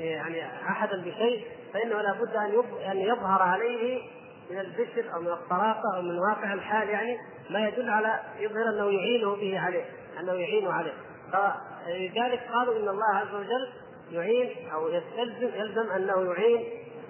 يعني 0.00 0.46
أحدا 0.70 1.00
بشيء 1.00 1.46
فإنه 1.74 2.00
لابد 2.02 2.36
أن 2.36 2.62
أن 2.90 2.96
يظهر 2.96 3.42
عليه 3.42 4.02
من 4.50 4.58
البشر 4.58 5.14
أو 5.14 5.20
من 5.20 5.28
الطلاقه 5.28 5.96
أو 5.96 6.02
من 6.02 6.18
واقع 6.18 6.52
الحال 6.52 6.88
يعني 6.88 7.18
ما 7.50 7.68
يدل 7.68 7.90
على 7.90 8.20
يظهر 8.38 8.68
أنه 8.68 8.84
يعينه 8.84 9.36
به 9.36 9.60
عليه 9.60 9.84
أنه 10.20 10.32
يعين 10.32 10.68
عليه. 10.68 10.92
فلذلك 11.32 12.40
قالوا 12.52 12.76
إن 12.76 12.88
الله 12.88 13.14
عز 13.14 13.34
وجل 13.34 13.68
يعين 14.10 14.70
أو 14.72 14.88
يستلزم 14.88 15.54
يلزم 15.54 15.90
أنه 15.90 16.32
يعين 16.32 16.64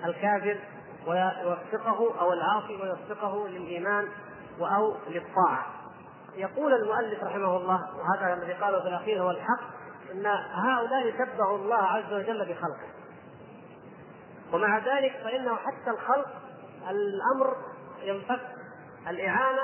الكافر 0.05 0.59
ويوفقه 1.07 2.21
أو 2.21 2.33
العاصي 2.33 2.77
ويوفقه 2.83 3.49
للإيمان 3.49 4.09
أو 4.61 4.97
للطاعة. 5.09 5.67
يقول 6.37 6.75
المؤلف 6.75 7.25
رحمه 7.25 7.57
الله 7.57 7.81
وهذا 7.97 8.35
الذي 8.35 8.53
قاله 8.53 8.81
في 8.81 8.89
الأخير 8.89 9.23
هو 9.23 9.31
الحق 9.31 9.61
إن 10.13 10.27
هؤلاء 10.53 11.11
تبعوا 11.11 11.59
الله 11.59 11.83
عز 11.83 12.13
وجل 12.13 12.39
بخلقه 12.39 12.89
ومع 14.53 14.79
ذلك 14.79 15.13
فإنه 15.25 15.57
حتى 15.57 15.91
الخلق 15.91 16.29
الأمر 16.91 17.57
ينفك 18.03 18.41
الإعانة 19.09 19.63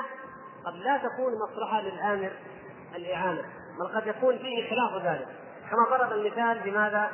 قد 0.65 0.73
لا 0.73 0.97
تكون 0.97 1.33
مصلحة 1.33 1.81
للآمر 1.81 2.31
الإعانة 2.95 3.41
بل 3.79 3.95
قد 3.95 4.07
يكون 4.07 4.37
فيه 4.37 4.69
خلاف 4.69 5.05
ذلك 5.05 5.27
كما 5.71 5.97
ضرب 5.97 6.11
المثال 6.11 6.59
بماذا؟ 6.59 7.09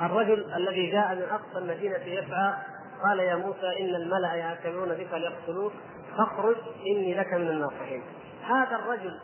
بالرجل 0.00 0.52
الذي 0.54 0.90
جاء 0.90 1.14
من 1.14 1.22
أقصى 1.22 1.58
المدينة 1.58 1.96
يسعى 1.96 2.54
قال 3.02 3.20
يا 3.20 3.36
موسى 3.36 3.80
إن 3.80 3.94
الملأ 3.94 4.34
يعتبرون 4.34 4.88
بك 4.88 5.12
ليقتلوك 5.12 5.72
فاخرج 6.18 6.56
إني 6.86 7.14
لك 7.14 7.32
من 7.32 7.48
الناصحين 7.48 8.02
هذا 8.42 8.76
الرجل 8.76 9.20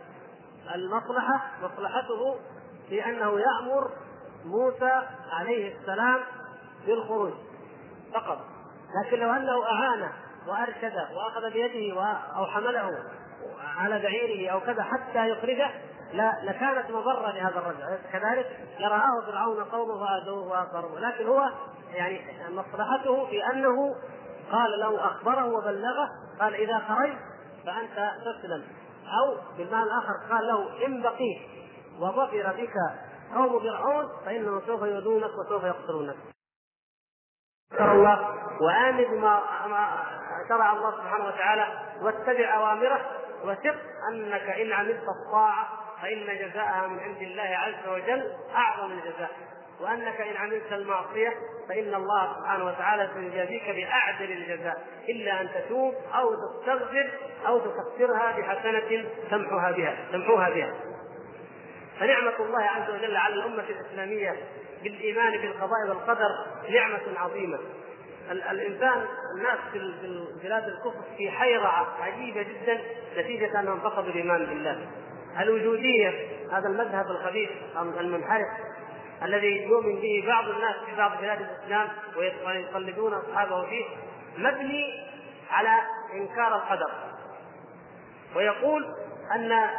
المصلحة 0.75 1.51
مصلحته 1.63 2.37
في 2.89 3.05
أنه 3.05 3.41
يأمر 3.41 3.91
موسى 4.45 5.03
عليه 5.33 5.77
السلام 5.77 6.21
بالخروج 6.87 7.33
فقط 8.15 8.39
لكن 9.05 9.19
لو 9.19 9.33
أنه 9.33 9.65
أعانه 9.67 10.13
وأرشده 10.47 11.09
وأخذ 11.17 11.53
بيده 11.53 12.03
أو 12.37 12.47
حمله 12.47 13.05
على 13.77 13.99
بعيره 13.99 14.53
أو 14.53 14.61
كذا 14.61 14.83
حتى 14.83 15.29
يخرجه 15.29 15.71
لا 16.13 16.33
لكانت 16.43 16.91
مضرة 16.91 17.31
لهذا 17.31 17.59
الرجل. 17.59 17.99
كذلك 18.13 18.47
لرآه 18.81 19.27
فرعون 19.27 19.65
قومه 19.65 20.07
فآذوه 20.07 20.49
وآخروه 20.49 21.01
لكن 21.01 21.27
هو 21.27 21.51
يعني 21.93 22.21
مصلحته 22.51 23.27
في 23.27 23.47
أنه 23.53 23.95
قال 24.53 24.81
له 24.81 25.07
أخبره 25.07 25.45
وبلغه 25.45 26.09
قال 26.41 26.55
إذا 26.55 26.79
خرجت 26.79 27.19
فأنت 27.67 28.11
تسلم. 28.21 28.65
أو 29.09 29.37
بالمعنى 29.57 29.85
الآخر 29.85 30.35
قال 30.35 30.47
له 30.47 30.87
إن 30.87 31.03
بقيت 31.03 31.39
وظفر 32.01 32.53
بك 32.57 32.75
قوم 33.35 33.61
فرعون 33.61 34.09
فانهم 34.25 34.63
سوف 34.67 34.83
يؤذونك 34.83 35.31
وسوف 35.39 35.65
يقتلونك. 35.65 36.17
شكر 37.73 37.93
الله 37.93 38.35
وآمن 38.61 39.05
بما 39.05 39.41
شرع 40.49 40.73
الله 40.73 40.91
سبحانه 40.91 41.27
وتعالى 41.27 41.67
واتبع 42.03 42.57
أوامره 42.57 43.01
وثق 43.45 43.77
أنك 44.13 44.43
إن 44.43 44.73
عملت 44.73 45.05
الطاعة 45.09 45.69
فإن 46.03 46.49
جزاءها 46.49 46.87
من 46.87 46.99
عند 46.99 47.23
الله 47.23 47.43
عز 47.43 47.89
وجل 47.89 48.33
أعظم 48.55 48.93
الجزاء. 48.93 49.31
وأنك 49.81 50.21
إن 50.21 50.37
عملت 50.37 50.73
المعصية 50.73 51.33
فإن 51.69 51.95
الله 51.95 52.37
سبحانه 52.39 52.65
وتعالى 52.65 53.11
سيجازيك 53.15 53.71
بأعدل 53.71 54.33
الجزاء 54.33 54.87
إلا 55.09 55.41
أن 55.41 55.49
تتوب 55.55 55.95
أو 56.15 56.35
تستغفر 56.35 57.11
أو 57.47 57.59
تكفرها 57.59 58.39
بحسنة 58.39 59.05
تمحوها 59.31 59.71
بها 59.71 59.97
تمحوها 60.13 60.51
بها. 60.51 60.75
فنعمة 62.01 62.33
الله 62.41 62.63
عز 62.63 62.91
وجل 62.91 63.17
على 63.17 63.35
الأمة 63.35 63.65
الإسلامية 63.69 64.37
بالإيمان 64.83 65.39
بالقضاء 65.39 65.89
والقدر 65.89 66.47
نعمة 66.71 67.19
عظيمة. 67.19 67.59
الإنسان 68.31 69.07
الناس 69.37 69.59
في 69.73 69.79
بلاد 70.43 70.65
الكفر 70.65 71.03
في 71.17 71.31
حيرة 71.31 71.97
عجيبة 72.01 72.43
جدا 72.43 72.81
نتيجة 73.17 73.61
انهم 73.61 73.81
فقدوا 73.81 74.11
الإيمان 74.11 74.47
بالله. 74.47 74.87
الوجودية 75.41 76.29
هذا 76.53 76.69
المذهب 76.69 77.07
الخبيث 77.11 77.51
المنحرف 77.77 78.49
الذي 79.23 79.63
يؤمن 79.63 80.01
به 80.01 80.25
بعض 80.27 80.49
الناس 80.49 80.77
في 80.87 80.97
بعض 80.97 81.21
بلاد 81.21 81.41
الإسلام 81.41 81.89
ويقلدون 82.47 83.15
أصحابه 83.15 83.67
فيه 83.67 83.85
مبني 84.39 85.09
على 85.51 85.83
إنكار 86.15 86.57
القدر. 86.57 86.91
ويقول 88.37 88.87
أن 89.35 89.71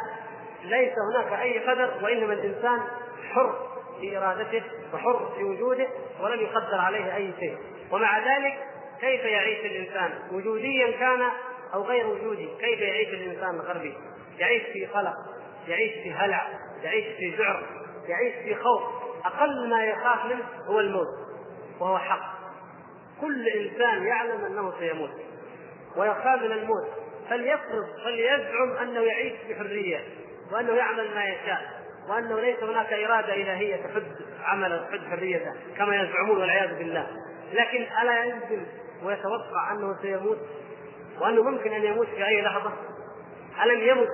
ليس 0.64 0.92
هناك 1.12 1.40
أي 1.40 1.58
قدر 1.58 1.90
وإنما 2.02 2.32
الإنسان 2.32 2.78
حر 3.32 3.68
في 4.00 4.18
إرادته 4.18 4.62
وحر 4.94 5.32
في 5.36 5.44
وجوده 5.44 5.86
ولم 6.20 6.40
يقدر 6.40 6.78
عليه 6.78 7.16
أي 7.16 7.32
شيء. 7.40 7.56
ومع 7.90 8.18
ذلك 8.18 8.58
كيف 9.00 9.24
يعيش 9.24 9.60
الإنسان؟ 9.60 10.12
وجوديا 10.32 10.90
كان 10.90 11.22
أو 11.74 11.82
غير 11.82 12.06
وجودي؟ 12.06 12.48
كيف 12.60 12.80
يعيش 12.80 13.08
الإنسان 13.08 13.54
الغربي؟ 13.54 13.94
يعيش 14.38 14.62
في 14.62 14.86
قلق. 14.86 15.14
يعيش 15.68 15.92
في 15.92 16.12
هلع 16.12 16.48
يعيش 16.82 17.16
في 17.16 17.36
ذعر 17.36 17.62
يعيش 18.08 18.34
في 18.34 18.54
خوف. 18.54 18.82
أقل 19.24 19.68
ما 19.68 19.84
يخاف 19.84 20.24
منه 20.24 20.44
هو 20.66 20.80
الموت 20.80 21.06
وهو 21.80 21.98
حق. 21.98 22.40
كل 23.20 23.48
إنسان 23.48 24.06
يعلم 24.06 24.44
أنه 24.44 24.72
سيموت 24.78 25.10
ويخاف 25.96 26.42
من 26.42 26.52
الموت. 26.52 26.88
فليفرض 27.30 27.86
فليزعم 28.04 28.76
أنه 28.82 29.00
يعيش 29.00 29.32
بحرية 29.50 30.00
وأنه 30.52 30.72
يعمل 30.72 31.14
ما 31.14 31.24
يشاء 31.24 31.80
وأنه 32.08 32.40
ليس 32.40 32.62
هناك 32.62 32.92
إرادة 32.92 33.34
إلهية 33.34 33.76
تحد 33.76 34.02
عمله 34.44 34.86
تحد 34.86 35.00
حريته 35.10 35.52
كما 35.78 36.02
يزعمون 36.02 36.40
والعياذ 36.40 36.78
بالله. 36.78 37.06
لكن 37.52 37.86
ألا 38.02 38.24
ينزل 38.24 38.66
ويتوقع 39.02 39.72
أنه 39.72 39.96
سيموت 40.02 40.38
وأنه 41.20 41.42
ممكن 41.42 41.72
أن 41.72 41.84
يموت 41.84 42.06
في 42.06 42.26
أي 42.26 42.42
لحظة؟ 42.42 42.72
ألم 43.62 43.80
يمت؟ 43.80 44.08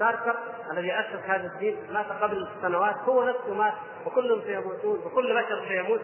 سارتر 0.00 0.36
الذي 0.72 0.92
اسس 0.92 1.24
هذا 1.26 1.46
الدين 1.54 1.76
مات 1.92 2.06
قبل 2.06 2.48
سنوات 2.62 2.96
هو 2.96 3.24
نفسه 3.24 3.54
مات 3.54 3.74
وكلهم 4.06 4.42
سيموتون 4.46 4.98
وكل 4.98 5.34
بشر 5.34 5.64
سيموت. 5.68 6.00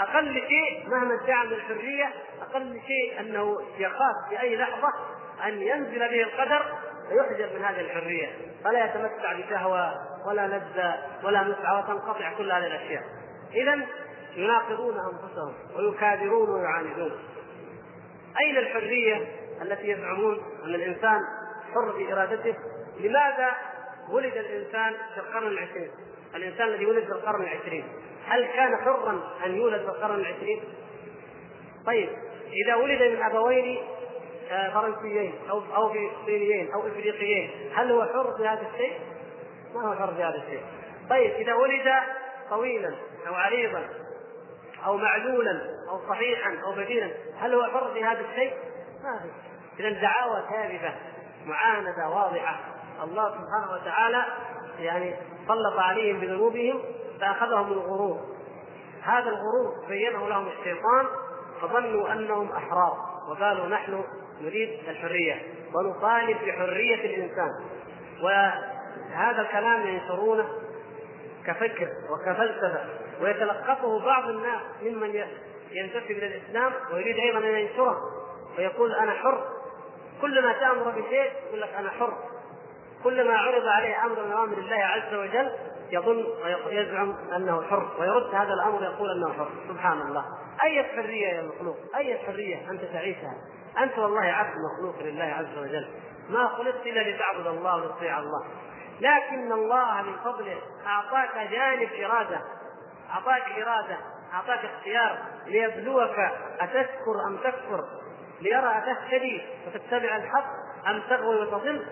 أقل 0.00 0.34
شيء 0.34 0.88
مهما 0.88 1.14
ادعى 1.24 1.46
من 1.46 1.52
الحريه 1.52 2.12
أقل 2.42 2.80
شيء 2.86 3.20
أنه 3.20 3.56
يخاف 3.78 4.14
في 4.28 4.40
أي 4.40 4.56
لحظة 4.56 4.88
أن 5.44 5.62
ينزل 5.62 5.98
به 5.98 6.22
القدر 6.22 6.64
فيحجب 7.08 7.56
من 7.56 7.64
هذه 7.64 7.80
الحرية. 7.80 8.28
فلا 8.64 8.84
يتمتع 8.84 9.32
بشهوة 9.32 9.94
ولا 10.28 10.46
لذة 10.46 10.94
ولا 11.24 11.42
متعه 11.42 11.78
وتنقطع 11.78 12.32
كل 12.38 12.52
هذه 12.52 12.66
الأشياء. 12.66 13.02
اذا 13.54 13.86
يناقضون 14.36 14.94
أنفسهم 14.94 15.54
ويكابرون 15.76 16.50
ويعاندون. 16.50 17.12
أين 18.40 18.56
الحرية 18.56 19.26
التي 19.62 19.88
يزعمون 19.88 20.38
أن 20.64 20.74
الإنسان 20.74 21.20
حر 21.74 21.92
بإرادته؟ 21.92 22.54
لماذا 23.00 23.56
ولد 24.10 24.36
الإنسان 24.36 24.94
في 25.14 25.20
القرن 25.20 25.46
العشرين 25.46 25.90
الإنسان 26.34 26.68
الذي 26.68 26.86
ولد 26.86 27.04
في 27.04 27.12
القرن 27.12 27.42
العشرين 27.42 27.84
هل 28.26 28.46
كان 28.46 28.76
حرا 28.76 29.20
أن 29.46 29.56
يولد 29.56 29.82
في 29.82 29.88
القرن 29.88 30.20
العشرين 30.20 30.60
طيب 31.86 32.08
إذا 32.52 32.74
ولد 32.74 33.02
من 33.02 33.22
أبوين 33.22 33.78
آه، 34.50 34.70
فرنسيين 34.70 35.34
أو 35.50 35.62
أو 35.76 35.92
فلسطينيين 35.92 36.72
أو 36.72 36.86
إفريقيين 36.86 37.50
هل 37.74 37.92
هو 37.92 38.04
حر 38.04 38.36
في 38.36 38.48
هذا 38.48 38.66
الشيء؟ 38.72 38.98
ما 39.74 39.88
هو 39.88 39.94
حر 39.94 40.14
في 40.14 40.22
هذا 40.22 40.36
الشيء. 40.36 40.62
طيب 41.10 41.30
إذا 41.30 41.54
ولد 41.54 41.94
طويلا 42.50 42.94
أو 43.28 43.34
عريضا 43.34 43.88
أو 44.86 44.96
معلولا 44.96 45.60
أو 45.90 46.08
صحيحا 46.08 46.56
أو 46.64 46.72
بديلا 46.72 47.10
هل 47.38 47.54
هو 47.54 47.62
حر 47.62 47.92
في 47.94 48.04
هذا 48.04 48.20
الشيء؟ 48.20 48.52
ما 49.04 49.20
في. 49.22 49.82
اذا 49.82 50.00
دعاوى 50.00 50.42
كاذبة 50.50 50.94
معاندة 51.46 52.08
واضحة 52.08 52.77
الله 53.04 53.28
سبحانه 53.28 53.72
وتعالى 53.72 54.24
يعني 54.78 55.14
سلط 55.48 55.78
عليهم 55.78 56.20
بذنوبهم 56.20 56.82
فأخذهم 57.20 57.72
الغرور. 57.72 58.20
هذا 59.02 59.28
الغرور 59.28 59.86
بينه 59.88 60.28
لهم 60.28 60.48
الشيطان 60.48 61.06
فظنوا 61.60 62.12
أنهم 62.12 62.52
أحرار 62.52 62.96
وقالوا 63.30 63.66
نحن 63.66 64.04
نريد 64.40 64.88
الحرية 64.88 65.42
ونطالب 65.74 66.36
بحرية 66.46 66.94
الإنسان. 66.94 67.50
وهذا 68.22 69.40
الكلام 69.42 69.86
ينشرونه 69.86 70.48
كفكر 71.46 71.88
وكفلسفة 72.10 72.84
ويتلقفه 73.20 74.04
بعض 74.04 74.28
الناس 74.28 74.60
ممن 74.82 75.24
ينتسب 75.72 76.10
إلى 76.10 76.26
الإسلام 76.26 76.72
ويريد 76.92 77.16
أيضا 77.16 77.38
أن 77.38 77.44
ينشره 77.44 78.00
ويقول 78.58 78.94
أنا 78.94 79.12
حر. 79.12 79.44
كلما 80.20 80.52
تأمر 80.52 80.90
بشيء 80.90 81.32
يقول 81.46 81.60
لك 81.60 81.74
أنا 81.78 81.90
حر. 81.90 82.18
كلما 83.04 83.38
عرض 83.38 83.66
عليه 83.66 84.04
أمر 84.04 84.24
من 84.24 84.32
اوامر 84.32 84.58
الله 84.58 84.76
عز 84.76 85.14
وجل 85.14 85.52
يظن 85.90 86.24
ويزعم 86.66 87.14
أنه 87.36 87.62
حر 87.62 87.90
ويرد 88.00 88.34
هذا 88.34 88.52
الأمر 88.54 88.82
يقول 88.82 89.10
أنه 89.10 89.32
حر. 89.32 89.50
سبحان 89.68 90.00
الله. 90.00 90.24
اي 90.64 90.84
حرية 90.84 91.26
يا 91.26 91.42
مخلوق؟ 91.42 91.76
اي 91.96 92.18
حرية 92.18 92.70
أنت 92.70 92.84
تعيشها؟ 92.84 93.34
أنت 93.78 93.98
والله 93.98 94.20
عبد 94.20 94.54
مخلوق 94.72 95.02
لله 95.02 95.24
عز 95.24 95.58
وجل. 95.58 95.88
ما 96.30 96.48
خلقت 96.48 96.86
إلا 96.86 97.10
لتعبد 97.10 97.46
الله 97.46 97.76
ولتطيع 97.76 98.18
الله. 98.18 98.44
لكن 99.00 99.52
الله 99.52 100.02
من 100.02 100.16
فضله 100.24 100.56
أعطاك 100.86 101.50
جانب 101.50 101.88
إرادة 102.04 102.40
أعطاك 103.10 103.42
إرادة 103.62 103.96
أعطاك 104.34 104.64
اختيار 104.64 105.18
ليبلوك. 105.46 106.18
أتشكر 106.60 107.26
أم 107.28 107.36
تكفر؟ 107.36 107.84
ليرى 108.40 108.78
أتهتدي 108.78 109.42
وتتبع 109.66 110.16
الحق 110.16 110.50
أم 110.88 111.02
تغوي 111.10 111.36
وتضل؟ 111.36 111.86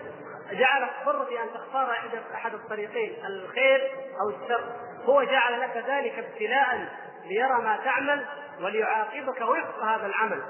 جعلك 0.51 0.89
حر 1.05 1.25
في 1.25 1.41
ان 1.41 1.47
تختار 1.53 1.91
أحد 2.33 2.53
الطريقين 2.53 3.25
الخير 3.25 3.91
أو 4.21 4.29
الشر. 4.29 4.63
هو 5.05 5.23
جعل 5.23 5.61
لك 5.61 5.83
ذلك 5.87 6.19
ابتلاء 6.19 6.87
ليرى 7.25 7.61
ما 7.63 7.79
تعمل 7.85 8.25
وليعاقبك 8.61 9.41
وفق 9.41 9.83
هذا 9.83 10.05
العمل. 10.05 10.43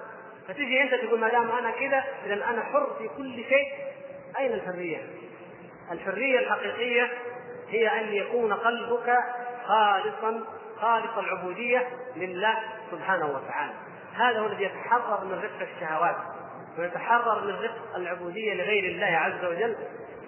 فتجي 0.47 0.83
أنت 0.83 0.95
تقول 0.95 1.19
ما 1.19 1.29
دام 1.29 1.51
أنا 1.51 1.71
كذا 1.71 2.03
إذا 2.25 2.33
أنا 2.33 2.63
حر 2.63 2.95
في 2.97 3.07
كل 3.17 3.35
شيء. 3.35 3.73
أين 4.39 4.53
الحرية؟ 4.53 5.01
الحرية 5.91 6.39
الحقيقية 6.39 7.11
هي 7.69 8.01
أن 8.01 8.13
يكون 8.13 8.53
قلبك 8.53 9.17
خالصا 9.65 10.43
خالص 10.81 11.17
العبودية 11.17 11.87
لله 12.15 12.57
سبحانه 12.91 13.25
وتعالى. 13.25 13.73
هذا 14.15 14.39
هو 14.39 14.45
الذي 14.45 14.63
يتحرر 14.63 15.23
من 15.23 15.43
رفق 15.43 15.67
الشهوات. 15.75 16.15
ويتحرر 16.77 17.43
من 17.45 17.53
رفق 17.53 17.95
العبودية 17.95 18.53
لغير 18.53 18.83
الله 18.83 19.17
عز 19.17 19.45
وجل 19.45 19.75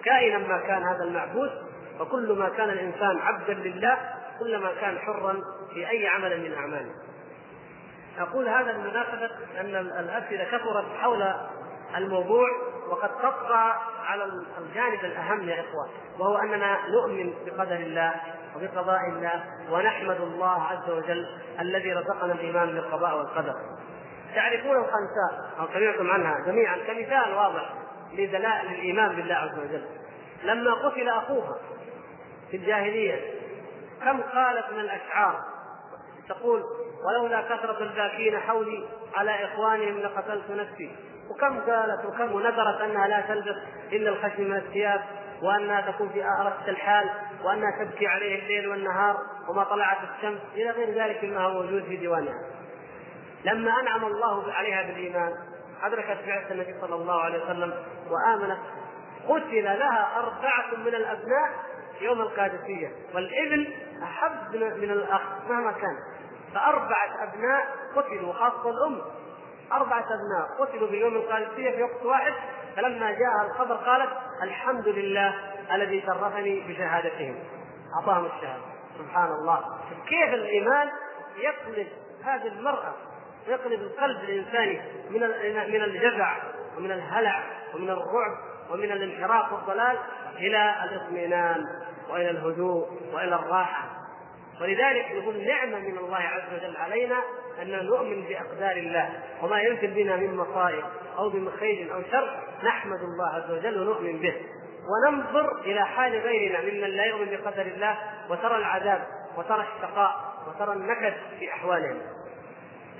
كائنا 0.04 0.38
ما 0.38 0.58
كان 0.58 0.82
هذا 0.82 1.04
المعبود 1.04 1.50
وكل 2.00 2.32
ما 2.32 2.48
كان 2.48 2.70
الإنسان 2.70 3.18
عبدا 3.18 3.54
لله 3.54 3.98
كلما 4.40 4.72
كان 4.80 4.98
حرا 4.98 5.36
في 5.74 5.90
أي 5.90 6.06
عمل 6.06 6.40
من 6.40 6.54
أعماله 6.54 6.90
أقول 8.18 8.48
هذا 8.48 8.72
بمناسبه 8.72 9.30
أن 9.60 9.74
الأسئلة 9.76 10.44
كثرت 10.44 10.84
حول 11.00 11.34
الموضوع 11.96 12.48
وقد 12.88 13.08
تطغى 13.08 13.74
على 14.06 14.24
الجانب 14.58 15.04
الأهم 15.04 15.48
يا 15.48 15.60
إخوة 15.60 15.88
وهو 16.18 16.36
أننا 16.36 16.78
نؤمن 16.88 17.34
بقدر 17.46 17.76
الله 17.76 18.14
وبقضاء 18.56 19.00
الله 19.08 19.44
ونحمد 19.70 20.20
الله 20.20 20.62
عز 20.62 20.90
وجل 20.90 21.26
الذي 21.60 21.92
رزقنا 21.92 22.32
الإيمان 22.32 22.66
بالقضاء 22.74 23.18
والقدر. 23.18 23.54
تعرفون 24.34 24.76
الخنساء 24.76 25.50
أو 25.60 25.66
سمعتم 25.74 26.10
عنها 26.10 26.34
جميعا. 26.46 26.76
كمثال 26.76 27.34
واضح 27.34 27.74
لدلائل 28.12 28.66
الإيمان 28.66 29.16
بالله 29.16 29.34
عز 29.34 29.58
وجل. 29.58 29.84
لما 30.44 30.74
قتل 30.74 31.08
أخوها 31.08 31.56
في 32.50 32.56
الجاهلية 32.56 33.34
كم 34.04 34.20
قالت 34.20 34.72
من 34.72 34.80
الأشعار؟ 34.80 35.40
تقول 36.28 36.62
ولولا 37.06 37.42
كثرة 37.42 37.82
الباكين 37.82 38.38
حولي 38.38 38.88
على 39.14 39.44
إخوانهم 39.44 39.98
لقتلت 39.98 40.50
نفسي. 40.50 40.96
وكم 41.30 41.60
قالت 41.60 42.04
وكم 42.04 42.34
ونذرت 42.34 42.80
أنها 42.80 43.08
لا 43.08 43.20
تلبس 43.20 43.56
إلا 43.92 44.10
الخشم 44.10 44.42
من 44.42 44.56
الثياب 44.56 45.00
وأنها 45.42 45.90
تكون 45.90 46.08
في 46.08 46.24
أرقة 46.24 46.68
الحال 46.68 47.10
وأنها 47.44 47.84
تبكي 47.84 48.06
عليه 48.06 48.42
الليل 48.42 48.68
والنهار 48.68 49.16
وما 49.48 49.64
طلعت 49.64 49.98
الشمس 50.16 50.40
إلى 50.54 50.70
غير 50.70 50.90
ذلك 50.90 51.24
مما 51.24 51.40
هو 51.40 51.62
موجود 51.62 51.84
في 51.84 51.96
ديوانها. 51.96 52.59
لما 53.44 53.80
أنعم 53.80 54.04
الله 54.04 54.52
عليها 54.52 54.82
بالإيمان 54.82 55.32
أدركت 55.82 56.18
بعثة 56.26 56.54
النبي 56.54 56.74
صلى 56.80 56.94
الله 56.94 57.20
عليه 57.20 57.44
وسلم 57.44 57.74
وآمنت 58.10 58.58
قتل 59.28 59.64
لها 59.64 60.18
أربعة 60.18 60.76
من 60.76 60.94
الأبناء 60.94 61.50
يوم 62.00 62.20
القادسية. 62.20 62.92
والابن 63.14 63.66
أحب 64.02 64.56
من 64.56 64.90
الأخ 64.90 65.22
مهما 65.48 65.72
كان. 65.72 65.96
فأربعة 66.54 67.22
أبناء 67.22 67.66
قتلوا 67.96 68.32
خاصة 68.32 68.70
الأم. 68.70 69.00
أربعة 69.72 70.04
أبناء 70.04 70.60
قتلوا 70.60 70.88
في 70.88 71.00
يوم 71.00 71.14
القادسية 71.16 71.70
في 71.70 71.82
وقت 71.82 72.04
واحد. 72.04 72.32
فلما 72.76 73.10
جاء 73.10 73.46
الخبر 73.46 73.74
قالت 73.74 74.10
الحمد 74.42 74.88
لله 74.88 75.34
الذي 75.72 76.02
شرفني 76.06 76.60
بشهادتهم. 76.60 77.34
أعطاهم 77.96 78.26
الشهادة. 78.26 78.62
سبحان 78.98 79.32
الله. 79.32 79.64
كيف 80.08 80.34
الإيمان 80.34 80.90
يقلب 81.36 81.88
هذه 82.24 82.46
المرأة؟ 82.46 82.94
يقلب 83.48 83.80
القلب 83.80 84.24
الانساني 84.24 84.80
من 85.10 85.20
من 85.72 85.82
الجزع 85.82 86.36
ومن 86.76 86.92
الهلع 86.92 87.44
ومن 87.74 87.90
الرعب 87.90 88.36
ومن 88.70 88.92
الانحراف 88.92 89.52
والضلال 89.52 89.98
إلى 90.36 90.74
الاطمئنان 90.84 91.64
وإلى 92.10 92.30
الهدوء 92.30 92.88
وإلى 93.12 93.34
الراحة. 93.34 93.84
ولذلك 94.60 95.10
يقول 95.10 95.46
نعمة 95.46 95.78
من 95.78 95.98
الله 95.98 96.18
عز 96.18 96.54
وجل 96.54 96.76
علينا 96.76 97.16
أن 97.62 97.86
نؤمن 97.86 98.22
بأقدار 98.22 98.76
الله 98.76 99.10
وما 99.42 99.60
ينزل 99.60 99.94
بنا 99.94 100.16
من 100.16 100.36
مصائب 100.36 100.84
أو 101.18 101.30
من 101.30 101.50
خير 101.60 101.94
أو 101.94 102.02
شر 102.10 102.38
نحمد 102.62 102.98
الله 103.00 103.28
عز 103.28 103.50
وجل 103.50 103.80
ونؤمن 103.80 104.20
به. 104.20 104.34
وننظر 104.88 105.60
إلى 105.60 105.86
حال 105.86 106.12
غيرنا 106.12 106.60
ممن 106.60 106.96
لا 106.96 107.04
يؤمن 107.04 107.26
بقدر 107.26 107.62
الله 107.62 107.98
وترى 108.30 108.56
العذاب 108.56 109.06
وترى 109.36 109.66
الشقاء 109.76 110.34
وترى 110.48 110.72
النكد 110.72 111.14
في 111.38 111.52
أحوالهم. 111.52 111.98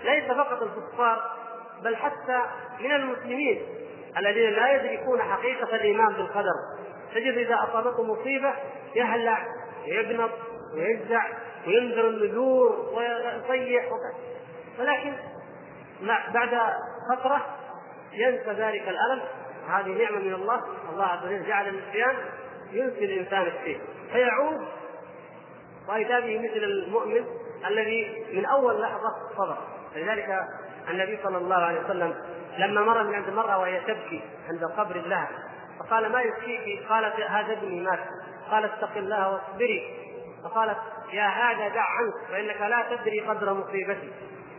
ليس 0.05 0.25
فقط 0.25 0.63
الكفار 0.63 1.31
بل 1.83 1.97
حتى 1.97 2.43
من 2.81 2.93
المسلمين 2.93 3.63
الذين 4.19 4.51
لا 4.51 4.73
يدركون 4.73 5.23
حقيقة 5.23 5.77
الإيمان 5.77 6.13
بالقدر. 6.13 6.55
تجد 7.15 7.39
إذا 7.39 7.55
اصابته 7.55 8.03
مصيبة 8.03 8.55
يهلع 8.95 9.47
ويقنط 9.85 10.31
ويجزع 10.75 11.27
وينذر 11.67 12.09
النذور 12.09 12.93
ويصيح 12.95 13.85
ولكن 14.79 15.13
بعد 16.35 16.59
فترة 17.11 17.47
ينسى 18.13 18.51
ذلك 18.51 18.89
الألم. 18.89 19.23
هذه 19.69 20.03
نعمة 20.03 20.19
من 20.19 20.35
الله. 20.35 20.61
الله 20.93 21.05
عز 21.05 21.25
وجل 21.25 21.47
جعل 21.47 21.69
النسيان 21.69 22.17
ينسي 22.73 23.05
الإنسان 23.05 23.43
الشيء. 23.43 23.81
فيعود 24.13 24.69
وإذا 25.89 26.21
به 26.21 26.39
مثل 26.39 26.57
المؤمن 26.57 27.25
الذي 27.67 28.27
من 28.33 28.45
أول 28.45 28.81
لحظة 28.81 29.15
صبر. 29.37 29.59
لذلك 29.97 30.41
النبي 30.91 31.19
صلى 31.23 31.39
الله 31.39 31.57
عليه 31.57 31.81
وسلم 31.85 32.15
لما 32.59 32.81
مر 32.81 33.03
من 33.03 33.15
عند 33.15 33.29
المرأة 33.29 33.59
وهي 33.59 33.81
تبكي 33.81 34.23
عند 34.49 34.65
قبر 34.65 34.97
لها 34.97 35.29
فقال 35.81 36.13
ما 36.13 36.21
يبكيك؟ 36.21 36.89
قالت 36.89 37.21
هذا 37.21 37.53
ابني 37.53 37.81
مات. 37.81 37.99
قال 38.51 38.65
اتق 38.65 38.97
الله 38.97 39.33
واصبري. 39.33 39.97
فقالت 40.45 40.79
يا 41.13 41.27
هذا 41.27 41.69
دع 41.69 41.85
عنك 41.85 42.31
فإنك 42.31 42.61
لا 42.61 42.97
تدري 42.97 43.21
قدر 43.21 43.55
مصيبتي. 43.55 44.13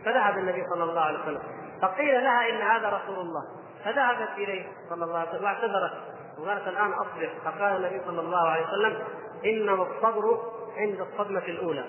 فذهب 0.06 0.38
النبي 0.38 0.64
صلى 0.74 0.84
الله 0.84 1.02
عليه 1.02 1.20
وسلم. 1.20 1.42
فقيل 1.82 2.24
لها 2.24 2.50
إن 2.50 2.62
هذا 2.62 2.90
رسول 2.90 3.20
الله. 3.20 3.44
فذهبت 3.86 4.30
إليه 4.38 4.66
صلى 4.90 5.06
الله 5.06 5.20
عليه 5.20 5.30
وسلم 5.30 5.44
واعتذرت. 5.44 5.92
وقالت 6.40 6.68
الآن 6.68 6.92
أصبر. 6.94 7.30
فقال 7.46 7.86
النبي 7.86 8.02
صلى 8.06 8.22
الله 8.22 8.50
عليه 8.50 8.64
وسلم 8.68 9.04
انما 9.46 9.84
الصبر 9.84 10.40
عند 10.78 11.02
الصدمة 11.02 11.46
الأولى. 11.46 11.86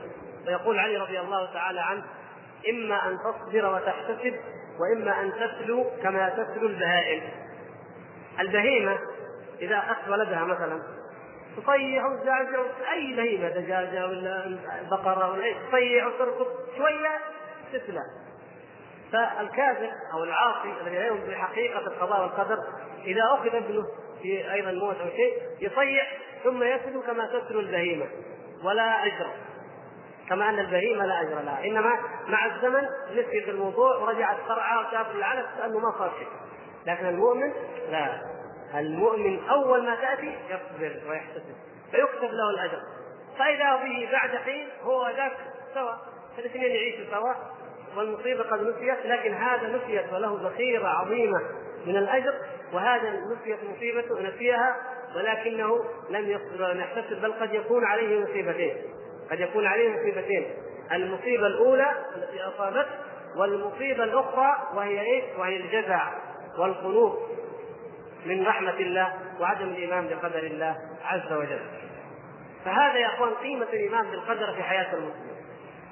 ويقول 0.46 0.78
علي 0.78 0.96
رضي 0.96 1.20
الله 1.20 1.52
تعالى 1.52 1.80
عنه 1.80 2.02
إما 2.70 3.08
أن 3.08 3.18
تصبر 3.18 3.74
وتحتسب 3.74 4.34
وإما 4.80 5.20
أن 5.20 5.32
تسلو 5.32 5.86
كما 6.02 6.28
تسلو 6.28 6.66
البهائم. 6.66 7.22
البهيمة 8.40 8.98
إذا 9.60 9.78
اخذ 9.78 10.12
ولدها 10.12 10.44
مثلا 10.44 10.82
تصيح 11.56 12.04
وتزعزع 12.04 12.60
أي 12.92 13.16
بهيمة 13.16 13.48
دجاجة 13.48 14.06
ولا 14.06 14.58
بقرة 14.90 15.32
ولا 15.32 15.54
تصيح 15.68 16.06
وتركض 16.06 16.46
شوية 16.76 17.18
تسلى. 17.72 18.02
فالكافر 19.12 19.90
أو 20.12 20.24
العاصي 20.24 20.72
الذي 20.80 20.98
لا 20.98 21.06
يؤمن 21.06 21.30
بحقيقه 21.30 21.78
القضاء 21.78 22.22
والقدر 22.22 22.58
إذا 23.04 23.22
أخذ 23.24 23.56
ابنه 23.56 23.86
في 24.22 24.52
أيضا 24.52 24.72
موت 24.72 24.96
أو 24.96 25.08
شيء 25.08 25.42
يصيح 25.60 26.18
ثم 26.44 26.62
يسلو 26.62 27.02
كما 27.02 27.26
تسلو 27.26 27.60
البهيمة 27.60 28.06
ولا 28.64 29.06
اجر 29.06 29.26
كما 30.32 30.48
أن 30.48 30.58
البهيمة 30.58 31.06
لا 31.06 31.20
أجر 31.20 31.40
لها. 31.40 31.64
إنما 31.64 31.90
مع 32.28 32.46
الزمن 32.46 32.82
نسيت 33.10 33.48
الموضوع 33.48 33.96
ورجعت 33.96 34.36
ترعى 34.48 34.78
وتاكل 34.78 35.18
العلف 35.18 35.46
كانه 35.58 35.78
ما 35.78 35.98
صار 35.98 36.12
شيء. 36.18 36.28
لكن 36.86 37.06
المؤمن 37.06 37.52
لا. 37.90 38.20
المؤمن 38.74 39.48
أول 39.48 39.84
ما 39.84 39.94
تأتي 39.94 40.36
يصبر 40.48 41.10
ويحتسب 41.10 41.54
فيكتب 41.90 42.30
له 42.30 42.50
الأجر. 42.50 42.82
فإذا 43.38 43.76
به 43.76 44.08
بعد 44.12 44.36
حين 44.36 44.68
هو 44.82 45.08
ذاك 45.08 45.36
سوا 45.74 45.92
فالاثنين 46.36 46.70
يعيشوا 46.70 47.14
سوا 47.14 47.32
والمصيبة 47.96 48.42
قد 48.42 48.60
نسيت 48.60 49.06
لكن 49.06 49.34
هذا 49.34 49.68
نسيت 49.68 50.12
وله 50.12 50.40
ذخيرة 50.42 50.88
عظيمة 50.88 51.40
من 51.86 51.96
الأجر 51.96 52.34
وهذا 52.72 53.10
نسيت 53.10 53.58
مصيبته 53.76 54.20
نسيها 54.20 54.76
ولكنه 55.16 55.84
لم 56.10 56.30
يحتسب 56.80 57.22
بل 57.22 57.32
قد 57.32 57.54
يكون 57.54 57.84
عليه 57.84 58.20
مصيبتين. 58.20 58.76
قد 59.30 59.40
يكون 59.40 59.66
عليه 59.66 59.88
مصيبتين 59.90 60.46
المصيبة 60.92 61.46
الأولى 61.46 61.92
التي 62.16 62.42
اصابته 62.42 62.90
والمصيبة 63.36 64.04
الأخرى 64.04 64.68
وهي 64.74 65.00
إيش؟ 65.00 65.24
وهي 65.38 65.56
الجزع 65.56 66.12
والقنوط 66.58 67.18
من 68.26 68.46
رحمة 68.46 68.76
الله 68.76 69.12
وعدم 69.40 69.68
الإيمان 69.68 70.08
بقدر 70.08 70.38
الله 70.38 70.76
عز 71.04 71.32
وجل. 71.32 71.60
فهذا 72.64 72.98
يا 72.98 73.06
أخوان 73.06 73.30
قيمة 73.34 73.66
الإيمان 73.72 74.10
بالقدر 74.10 74.52
في 74.54 74.62
حياة 74.62 74.94
المسلم. 74.94 75.36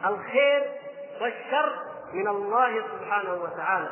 الخير 0.06 0.62
والشر 1.20 1.72
من 2.12 2.28
الله 2.28 2.82
سبحانه 3.00 3.34
وتعالى 3.34 3.88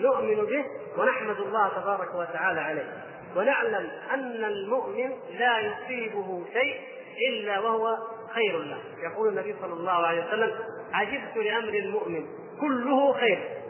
نؤمن 0.00 0.34
به 0.34 0.64
ونحمد 0.96 1.40
الله 1.40 1.68
تبارك 1.68 2.14
وتعالى 2.14 2.60
عليه 2.60 3.04
ونعلم 3.36 3.90
أن 4.14 4.44
المؤمن 4.44 5.12
لا 5.38 5.58
يصيبه 5.60 6.44
شيء 6.52 6.80
إلا 7.28 7.58
وهو 7.58 7.96
خير 8.34 8.58
له. 8.58 8.78
يقول 9.02 9.28
النبي 9.28 9.56
صلى 9.62 9.72
الله 9.72 9.92
عليه 9.92 10.26
وسلم 10.26 10.58
عجبت 10.92 11.36
لأمر 11.36 11.68
المؤمن 11.68 12.26
كله 12.60 13.12
خير. 13.12 13.62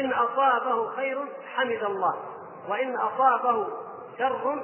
إن 0.00 0.12
أصابه 0.12 0.90
خير 0.90 1.18
حمد 1.54 1.82
الله. 1.82 2.14
وإن 2.68 2.96
أصابه 2.96 3.66
شر 4.18 4.62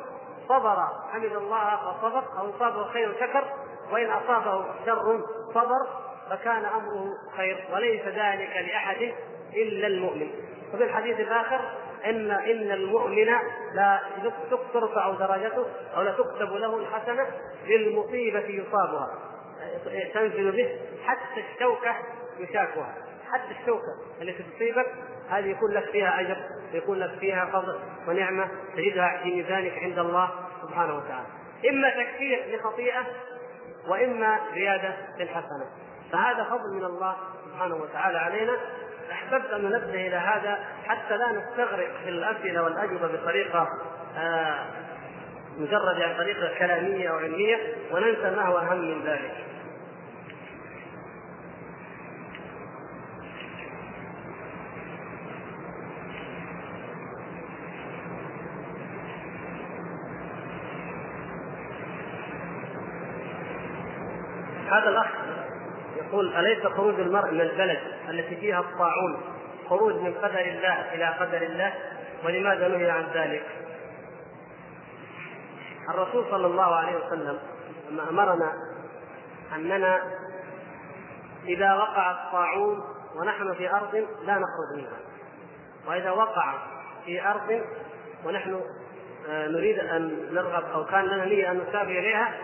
صبر. 0.49 0.76
حمد 1.12 1.32
الله 1.32 1.76
فصبر. 1.76 2.24
أو 2.38 2.51
أصابه 2.51 2.84
خير 2.84 3.14
شكر. 3.20 3.45
وإن 3.92 4.11
أصابه 4.11 4.64
شر 4.86 5.20
صبر 5.55 5.86
فكان 6.30 6.64
أمره 6.64 7.07
خير. 7.36 7.64
وليس 7.72 8.03
ذلك 8.03 8.68
لأحد 8.68 9.14
إلا 9.55 9.86
المؤمن. 9.86 10.30
وفي 10.74 10.84
الحديث 10.84 11.20
الآخر 11.20 11.61
إن 12.07 12.30
إن 12.30 12.70
المؤمن 12.70 13.26
لا 13.74 14.00
ترفع 14.72 15.11
درجته 15.11 15.66
أو 15.96 16.02
لا 16.02 16.12
تكتب 16.12 16.52
له 16.52 16.76
الحسنة 16.76 17.26
للمصيبة 17.66 18.44
يصابها. 18.44 19.18
تنزل 20.14 20.52
به 20.52 20.80
حتى 21.05 21.44
الشوكة 21.55 21.94
يشاكها. 22.38 22.94
حتى 23.32 23.61
الشوكة 23.61 24.22
التي 24.22 24.42
تصيبك 24.42 24.86
هذه 25.28 25.46
يكون 25.46 25.70
لك 25.70 25.90
فيها 25.90 26.20
أجر 26.20 26.36
ويكون 26.74 26.98
لك 26.98 27.18
فيها 27.18 27.44
فضل 27.44 27.78
ونعمة 28.09 28.48
تجدها 28.76 29.20
في 29.22 29.34
ميزانك 29.34 29.78
عند 29.78 29.98
الله 29.98 30.30
سبحانه 30.62 30.96
وتعالى. 30.96 31.26
إما 31.70 31.90
تكفير 31.90 32.57
لخطيئة 32.57 33.07
وإما 33.88 34.40
زيادة 34.55 34.94
للحسنة. 35.18 35.66
فهذا 36.12 36.44
فضل 36.44 36.74
من 36.74 36.84
الله 36.84 37.16
سبحانه 37.44 37.74
وتعالى 37.74 38.18
علينا. 38.18 38.57
أحببت 39.12 39.50
أن 39.52 39.64
ننبه 39.64 40.07
إلى 40.07 40.16
هذا 40.16 40.59
حتى 40.86 41.16
لا 41.16 41.26
نستغرق 41.32 41.90
في 42.05 42.09
الاسئله 42.09 42.62
والأجوبة 42.62 43.07
بطريقة 43.07 43.68
آه 44.18 44.66
مجرد 45.59 45.98
يعني 45.98 46.18
طريقه 46.18 46.59
كلامية 46.59 47.11
أو 47.11 47.16
علمية 47.16 47.57
وننسى 47.92 48.30
ما 48.36 48.42
هو 48.42 48.59
أهم 48.59 48.78
من 48.78 49.05
ذلك. 49.05 49.44
هذا 64.70 64.88
الاخ 64.88 65.07
يقول 66.25 66.47
أليس 66.47 66.66
خروج 66.66 67.01
المرء 67.01 67.31
من 67.31 67.41
البلد 67.41 67.79
التي 68.09 68.37
فيها 68.37 68.61
الطاعون 68.61 69.20
خروج 69.68 69.95
من 69.95 70.14
قدر 70.14 70.41
الله 70.41 70.95
إلى 70.95 71.07
قدر 71.07 71.43
الله؟ 71.43 71.75
ولماذا 72.25 72.68
نهي 72.68 72.91
عن 72.91 73.07
ذلك؟ 73.14 73.47
الرسول 75.91 76.25
صلى 76.31 76.47
الله 76.47 76.75
عليه 76.75 76.97
وسلم 76.97 77.39
لما 77.91 78.11
أمرنا 78.11 78.53
أننا 79.55 80.03
إذا 81.47 81.75
وقع 81.75 82.11
الطاعون 82.11 82.85
ونحن 83.16 83.55
في 83.55 83.70
أرض 83.70 83.95
لا 84.25 84.35
نخرج 84.35 84.77
منها. 84.77 84.99
وإذا 85.87 86.11
وقع 86.11 86.55
في 87.05 87.27
أرض 87.27 87.62
ونحن 88.25 88.61
آه، 89.29 89.49
نريد 89.49 89.79
أن 89.79 90.29
نرغب 90.33 90.64
أو 90.64 90.85
كان 90.85 91.05
لنا 91.05 91.25
نية 91.25 91.51
أن 91.51 91.57
نسافر 91.68 91.91
إليها 91.91 92.35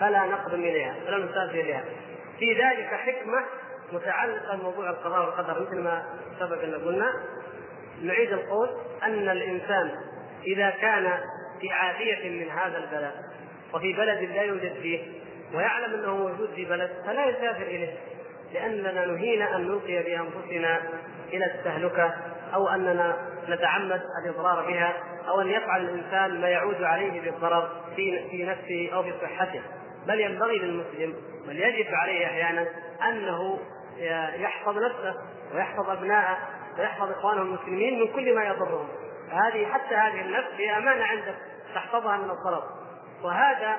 فلا 0.00 0.26
نقدم 0.26 0.60
إليها 0.60 0.94
فلا 1.06 1.18
نسافر 1.18 1.60
إليها. 1.60 1.84
في 2.40 2.52
ذلك 2.52 2.86
حكمة 2.86 3.44
متعلقة 3.92 4.56
بموضوع 4.56 4.90
القضاء 4.90 5.20
والقدر 5.20 5.60
مثل 5.60 5.80
ما 5.80 6.04
سبق 6.38 6.62
أن 6.62 6.74
قلنا. 6.74 7.12
نعيد 8.02 8.32
القول 8.32 8.68
أن 9.02 9.28
الإنسان 9.28 9.90
إذا 10.46 10.70
كان 10.70 11.20
في 11.60 11.70
عافية 11.70 12.30
من 12.30 12.50
هذا 12.50 12.78
البلد 12.78 13.12
وفي 13.74 13.92
بلد 13.92 14.18
لا 14.22 14.42
يوجد 14.42 14.72
فيه 14.82 15.00
ويعلم 15.54 15.94
أنه 15.94 16.16
موجود 16.16 16.50
في 16.54 16.64
بلد 16.64 16.90
فلا 17.06 17.26
يسافر 17.26 17.62
إليه 17.62 17.94
لأننا 18.54 19.06
نهينا 19.06 19.56
أن 19.56 19.68
نلقي 19.68 20.02
بأنفسنا 20.02 20.80
إلى 21.32 21.44
التهلكة 21.44 22.14
أو 22.54 22.68
أننا 22.68 23.16
نتعمد 23.48 24.02
الإضرار 24.24 24.66
بها 24.66 24.94
أو 25.28 25.40
أن 25.40 25.48
يفعل 25.48 25.80
الإنسان 25.80 26.40
ما 26.40 26.48
يعود 26.48 26.82
عليه 26.82 27.20
بالضرر 27.20 27.68
في 27.96 28.28
في 28.30 28.44
نفسه 28.44 28.90
أو 28.92 29.02
في 29.02 29.12
صحته 29.22 29.60
بل 30.06 30.20
ينبغي 30.20 30.58
للمسلم 30.58 31.14
بل 31.46 31.60
يجب 31.60 31.94
عليه 31.94 32.26
أحيانا 32.26 32.66
أنه 33.08 33.58
يحفظ 34.36 34.78
نفسه 34.78 35.14
ويحفظ 35.54 35.90
ابناءه 35.90 36.38
ويحفظ 36.78 37.10
إخوانه 37.10 37.42
المسلمين 37.42 38.00
من 38.00 38.12
كل 38.12 38.34
ما 38.34 38.44
يضرهم. 38.44 38.88
هذه 39.30 39.66
حتى 39.66 39.94
هذه 39.94 40.20
النفس 40.20 40.50
هي 40.56 40.76
أمانة 40.76 41.04
عندك 41.04 41.34
تحفظها 41.74 42.16
من 42.16 42.30
الضرر. 42.30 42.64
وهذا 43.22 43.76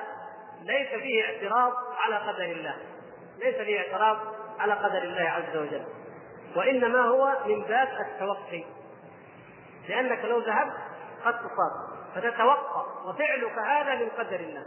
ليس 0.62 0.88
فيه 0.88 1.24
اعتراض 1.24 1.72
على 1.98 2.16
قدر 2.16 2.44
الله. 2.44 2.76
ليس 3.38 3.54
فيه 3.54 3.78
اعتراض 3.78 4.18
على 4.58 4.74
قدر 4.74 5.02
الله 5.02 5.28
عز 5.30 5.56
وجل. 5.56 5.84
وإنما 6.56 7.00
هو 7.00 7.36
من 7.46 7.62
باب 7.62 7.88
التوقي. 8.00 8.64
لأنك 9.88 10.24
لو 10.24 10.38
ذهبت 10.38 10.76
قد 11.24 11.34
تصاب 11.38 11.92
فتتوقع 12.14 12.84
وفعلك 13.04 13.58
هذا 13.58 13.94
من 13.94 14.08
قدر 14.08 14.40
الله. 14.40 14.64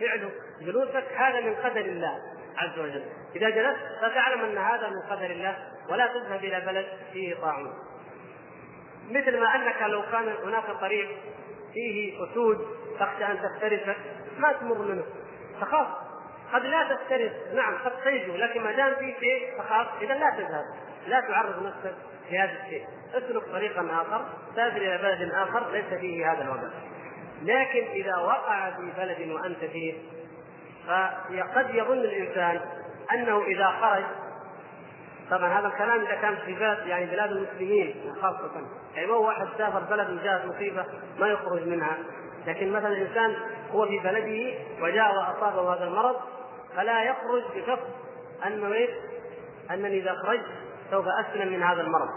فعل 0.00 0.30
جلوسك 0.60 1.04
هذا 1.16 1.40
من 1.40 1.54
قدر 1.54 1.80
الله 1.80 2.18
عز 2.56 2.78
وجل. 2.78 3.04
إذا 3.36 3.50
جلست 3.50 3.80
فتعلم 4.02 4.44
أن 4.44 4.58
هذا 4.58 4.88
من 4.88 5.10
قدر 5.10 5.30
الله 5.30 5.56
ولا 5.88 6.06
تذهب 6.06 6.44
إلى 6.44 6.60
بلد 6.60 6.86
فيه 7.12 7.34
طاعون. 7.34 7.72
مثل 9.10 9.40
ما 9.40 9.54
أنك 9.54 9.82
لو 9.82 10.02
كان 10.02 10.34
هناك 10.44 10.70
طريق 10.80 11.08
فيه 11.74 12.24
أسود 12.24 12.66
تخشى 13.00 13.24
أن 13.24 13.38
تفترسك 13.42 13.96
ما 14.38 14.52
تمر 14.52 14.78
منه. 14.78 15.04
تخاف. 15.60 15.86
قد 16.52 16.64
لا 16.64 16.94
تفترس. 16.94 17.32
نعم 17.54 17.78
قد 17.84 17.92
تنجو 18.04 18.36
لكن 18.36 18.60
ما 18.60 18.72
دام 18.72 18.94
في 18.94 19.14
شيء 19.20 19.58
تخاف 19.58 19.86
إذا 20.02 20.14
لا 20.14 20.30
تذهب. 20.30 20.64
لا 21.06 21.20
تعرض 21.20 21.66
نفسك 21.66 21.94
لهذا 22.30 22.52
الشيء. 22.62 22.86
اسلك 23.14 23.42
طريقا 23.42 24.02
آخر 24.02 24.26
سافر 24.56 24.76
إلى 24.76 24.98
بلد 24.98 25.32
آخر 25.32 25.70
ليس 25.70 26.00
فيه 26.00 26.32
هذا 26.32 26.42
الوباء 26.42 26.70
لكن 27.42 27.86
إذا 27.90 28.16
وقع 28.16 28.70
في 28.70 28.92
بلد 28.98 29.30
وأنت 29.30 29.64
فيه 29.64 29.94
فقد 30.86 31.74
يظن 31.74 31.98
الإنسان 31.98 32.60
أنه 33.12 33.44
إذا 33.44 33.66
خرج 33.80 34.04
طبعا 35.30 35.60
هذا 35.60 35.68
الكلام 35.68 36.00
إذا 36.00 36.14
كان 36.14 36.36
في 36.36 36.54
بلاد 36.54 36.86
يعني 36.86 37.06
بلاد 37.06 37.30
المسلمين 37.30 38.14
خاصة 38.22 38.50
يعني 38.94 39.06
ما 39.06 39.14
هو 39.14 39.26
واحد 39.26 39.46
سافر 39.58 39.80
بلد 39.80 40.10
وجاءت 40.10 40.46
مصيبة 40.46 40.84
ما 41.18 41.28
يخرج 41.28 41.66
منها 41.66 41.98
لكن 42.46 42.72
مثلا 42.72 42.88
الإنسان 42.88 43.36
هو 43.72 43.86
في 43.86 43.98
بلده 43.98 44.58
وجاء 44.82 45.14
واصابه 45.14 45.74
هذا 45.74 45.84
المرض 45.84 46.16
فلا 46.76 47.02
يخرج 47.02 47.42
بقصد 47.54 47.88
انه 48.46 48.72
إيش؟ 48.72 48.90
أنني 49.70 49.98
إذا 49.98 50.14
خرجت 50.14 50.46
سوف 50.90 51.06
أسلم 51.08 51.52
من 51.52 51.62
هذا 51.62 51.80
المرض. 51.80 52.08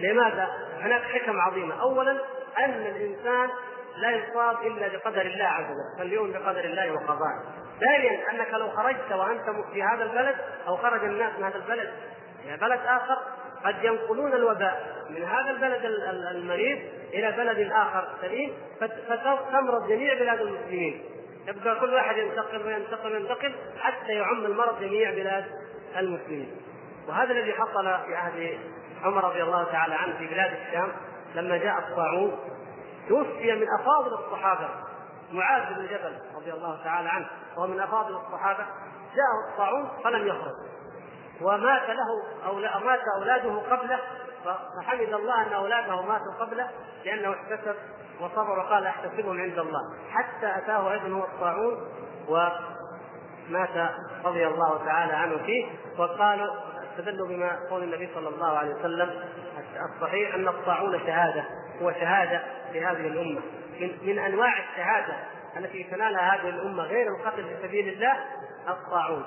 لماذا؟ 0.00 0.48
هناك 0.80 1.02
حكم 1.02 1.40
عظيمة، 1.40 1.80
اولا 1.80 2.18
أن 2.58 2.70
الإنسان 2.70 3.50
لا 4.00 4.10
يصاب 4.10 4.66
إلا 4.66 4.88
بقدر 4.88 5.20
الله 5.20 5.44
عز 5.44 5.64
وجل، 5.64 5.98
فاليوم 5.98 6.32
بقدر 6.32 6.64
الله 6.64 6.92
وقضائه. 6.92 7.42
ثانيا 7.80 8.30
أنك 8.30 8.54
لو 8.54 8.70
خرجت 8.70 9.12
وأنت 9.12 9.50
في 9.72 9.82
هذا 9.82 10.02
البلد 10.02 10.36
أو 10.68 10.76
خرج 10.76 11.04
الناس 11.04 11.32
من 11.38 11.44
هذا 11.44 11.56
البلد 11.56 11.90
إلى 12.44 12.56
بلد 12.56 12.80
آخر 12.86 13.18
قد 13.64 13.84
ينقلون 13.84 14.32
الوباء 14.32 15.04
من 15.10 15.22
هذا 15.22 15.50
البلد 15.50 15.80
المريض 16.36 16.78
إلى 17.14 17.32
بلد 17.32 17.72
آخر 17.72 18.08
سليم 18.20 18.52
فتمرض 18.80 19.88
جميع 19.88 20.14
بلاد 20.14 20.40
المسلمين. 20.40 21.04
يبقى 21.48 21.80
كل 21.80 21.94
واحد 21.94 22.16
ينتقل 22.16 22.66
وينتقل 22.66 23.12
وينتقل 23.12 23.54
حتى 23.78 24.12
يعم 24.12 24.44
المرض 24.44 24.80
جميع 24.80 25.10
بلاد 25.10 25.44
المسلمين. 25.96 26.56
وهذا 27.08 27.32
الذي 27.32 27.52
حصل 27.52 27.84
في 28.06 28.14
عهد 28.14 28.58
عمر 29.04 29.24
رضي 29.24 29.42
الله 29.42 29.64
تعالى 29.64 29.94
عنه 29.94 30.18
في 30.18 30.26
بلاد 30.26 30.50
الشام 30.52 30.92
لما 31.34 31.56
جاء 31.56 31.78
الطاعون. 31.78 32.38
توفي 33.08 33.52
من 33.52 33.66
أفاضل 33.80 34.14
الصحابة. 34.14 34.68
معاذ 35.32 35.74
بن 35.74 35.86
جبل 35.86 36.18
رضي 36.36 36.52
الله 36.52 36.84
تعالى 36.84 37.08
عنه 37.08 37.26
وهو 37.56 37.66
من 37.66 37.80
أفاضل 37.80 38.16
الصحابة 38.16 38.66
جاءه 39.14 39.52
الطاعون 39.52 39.88
فلم 40.04 40.26
يخرج. 40.26 40.54
ومات 41.42 41.90
له 41.90 42.06
أو 42.46 42.54
مات 42.84 43.00
أولاده 43.16 43.58
قبله 43.70 43.98
فحمد 44.44 45.12
الله 45.12 45.46
أن 45.46 45.52
أولاده 45.52 46.02
ماتوا 46.02 46.34
قبله 46.40 46.70
لأنه 47.04 47.34
احتسب 47.34 47.74
وصبر 48.20 48.58
وقال 48.58 48.86
احتسبهم 48.86 49.40
عند 49.40 49.58
الله. 49.58 49.80
حتى 50.10 50.58
أتاه 50.58 50.76
هو 50.76 51.24
الطاعون 51.24 51.88
ومات 52.28 53.90
رضي 54.24 54.46
الله 54.46 54.84
تعالى 54.84 55.12
عنه 55.12 55.36
فيه 55.36 55.66
وقالوا 55.98 56.54
استدلوا 56.98 57.28
بما 57.28 57.58
قول 57.70 57.82
النبي 57.82 58.10
صلى 58.14 58.28
الله 58.28 58.58
عليه 58.58 58.74
وسلم 58.74 59.10
الصحيح 59.94 60.34
أن 60.34 60.48
الطاعون 60.48 60.98
شهادة 60.98 61.44
هو 61.82 61.92
شهادة 61.92 62.42
لهذه 62.72 63.06
الأمة. 63.06 63.40
من 63.80 63.98
من 64.02 64.18
أنواع 64.18 64.52
الشهادة 64.58 65.16
التي 65.56 65.84
تنالها 65.84 66.34
هذه 66.34 66.48
الأمة 66.48 66.82
غير 66.82 67.06
القتل 67.08 67.44
في 67.44 67.68
سبيل 67.68 67.88
الله 67.88 68.16
الطاعون. 68.68 69.24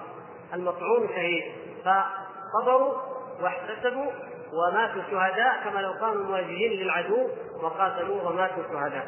المطعون 0.53 1.07
شهيد. 1.07 1.43
فصبروا 1.85 2.93
واحتسبوا 3.41 4.11
وماتوا 4.53 5.01
شهداء 5.11 5.63
كما 5.63 5.79
لو 5.79 5.93
كانوا 5.93 6.25
مواجهين 6.25 6.71
للعدو 6.71 7.29
وقاتلوا 7.61 8.21
وماتوا 8.21 8.63
شهداء. 8.63 9.07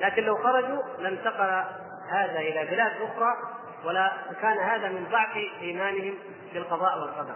لكن 0.00 0.22
لو 0.22 0.36
خرجوا 0.36 0.82
لانتقل 0.98 1.64
هذا 2.10 2.38
إلى 2.38 2.66
بلاد 2.70 2.92
أخرى 2.92 3.36
ولا 3.84 4.12
كان 4.42 4.58
هذا 4.58 4.88
من 4.88 5.06
ضعف 5.10 5.36
إيمانهم 5.60 6.14
بالقضاء 6.54 7.00
والقدر. 7.00 7.34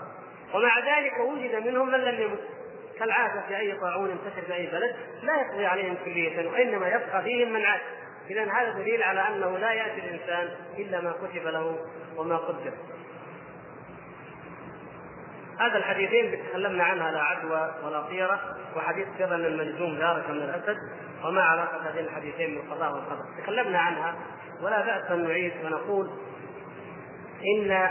ومع 0.55 0.79
ذلك 0.79 1.13
وجد 1.21 1.67
منهم 1.67 1.89
من 1.89 1.99
لم 1.99 2.23
يمت. 2.23 2.41
كالعادة 2.99 3.43
في 3.49 3.57
أي 3.57 3.79
طاعون 3.81 4.11
ينتشر 4.11 4.43
في 4.47 4.55
أي 4.55 4.67
بلد 4.67 4.97
لا 5.23 5.41
يقضي 5.41 5.67
عليهم 5.67 5.97
كلية 6.05 6.49
وإنما 6.51 6.89
يبقى 6.89 7.23
فيهم 7.23 7.53
من 7.53 7.65
عاد 7.65 7.81
اذا 8.31 8.53
هذا 8.53 8.73
دليل 8.73 9.03
على 9.03 9.21
أنه 9.21 9.59
لا 9.59 9.73
يأتي 9.73 10.01
الإنسان 10.01 10.49
إلا 10.79 11.01
ما 11.01 11.13
كتب 11.13 11.47
له 11.47 11.79
وما 12.17 12.37
قدر 12.37 12.73
هذا 15.61 15.79
الحديثين 15.79 16.43
تكلمنا 16.49 16.85
عنها 16.85 17.11
لا 17.11 17.23
عدوى 17.23 17.75
ولا 17.85 18.03
طيرة 18.03 18.41
وحديث 18.77 19.07
من 19.21 19.33
المجزوم 19.33 19.99
دارك 19.99 20.31
من 20.31 20.37
الأسد 20.37 20.77
وما 21.25 21.43
علاقة 21.43 21.91
هذين 21.91 22.05
الحديثين 22.05 22.55
بالقضاء 22.55 22.93
والقدر 22.93 23.25
تكلمنا 23.43 23.79
عنها 23.79 24.15
ولا 24.63 24.81
بأس 24.81 25.11
أن 25.11 25.29
نعيد 25.29 25.53
ونقول 25.65 26.11
إن 27.45 27.89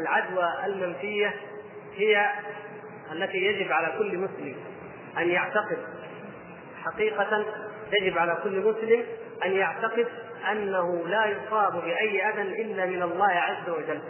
العدوى 0.00 0.64
المنفية 0.66 1.34
هي 1.96 2.30
التي 3.12 3.38
يجب 3.38 3.72
على 3.72 3.98
كل 3.98 4.18
مسلم 4.18 4.56
أن 5.18 5.28
يعتقد 5.28 5.78
حقيقة 6.84 7.44
يجب 8.00 8.18
على 8.18 8.38
كل 8.44 8.60
مسلم 8.60 9.04
أن 9.44 9.52
يعتقد 9.52 10.08
أنه 10.50 11.06
لا 11.06 11.26
يصاب 11.26 11.72
بأي 11.72 12.28
أذى 12.28 12.62
إلا 12.62 12.86
من 12.86 13.02
الله 13.02 13.30
عز 13.30 13.68
وجل. 13.68 14.02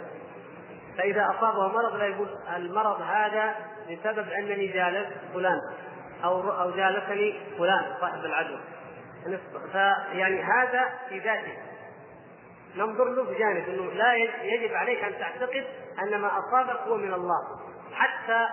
فإذا 0.97 1.27
أصابه 1.37 1.67
مرض 1.67 1.95
لا 1.95 2.05
يقول 2.05 2.27
المرض 2.55 3.01
هذا 3.01 3.55
بسبب 3.91 4.29
أنني 4.29 4.67
جالست 4.67 5.11
فلان 5.33 5.59
أو 6.23 6.51
أو 6.61 6.71
جالسني 6.71 7.39
فلان 7.57 7.85
صاحب 8.01 8.25
العدوى 8.25 8.59
فيعني 9.71 10.43
هذا 10.43 10.89
في 11.09 11.19
ذاته. 11.19 11.53
ننظر 12.75 13.09
له 13.09 13.23
بجانب 13.23 13.69
إنه 13.69 13.91
لا 13.91 14.13
يجب 14.43 14.73
عليك 14.73 15.03
أن 15.03 15.13
تعتقد 15.19 15.63
أن 16.03 16.21
ما 16.21 16.31
أصابك 16.39 16.79
هو 16.87 16.97
من 16.97 17.13
الله 17.13 17.41
حتى 17.93 18.47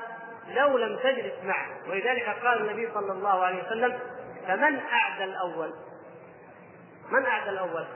لو 0.49 0.78
لم 0.78 0.97
تجلس 0.97 1.34
معه. 1.45 1.66
ولذلك 1.88 2.36
قال 2.45 2.61
النبي 2.61 2.88
صلى 2.95 3.12
الله 3.12 3.45
عليه 3.45 3.66
وسلم 3.66 3.99
فمن 4.47 4.78
أعدى 4.78 5.24
الأول؟ 5.24 5.72
من 7.11 7.26
أعدى 7.26 7.51
الأول؟ 7.51 7.86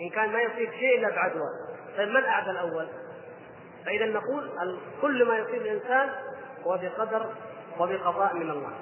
إن 0.00 0.10
كان 0.10 0.32
ما 0.32 0.40
يصيب 0.40 0.70
شيء 0.72 0.98
إلا 0.98 1.08
بعدوى. 1.16 1.48
طيب 1.96 2.08
من 2.08 2.24
أعدى 2.24 2.50
الأول؟ 2.50 2.88
فإذا 3.86 4.06
نقول 4.06 4.50
كل 5.02 5.24
ما 5.24 5.38
يصيب 5.38 5.62
الإنسان 5.62 6.10
هو 6.66 6.78
بقدر 6.82 7.34
وبقضاء 7.78 8.34
من 8.34 8.50
الله. 8.50 8.72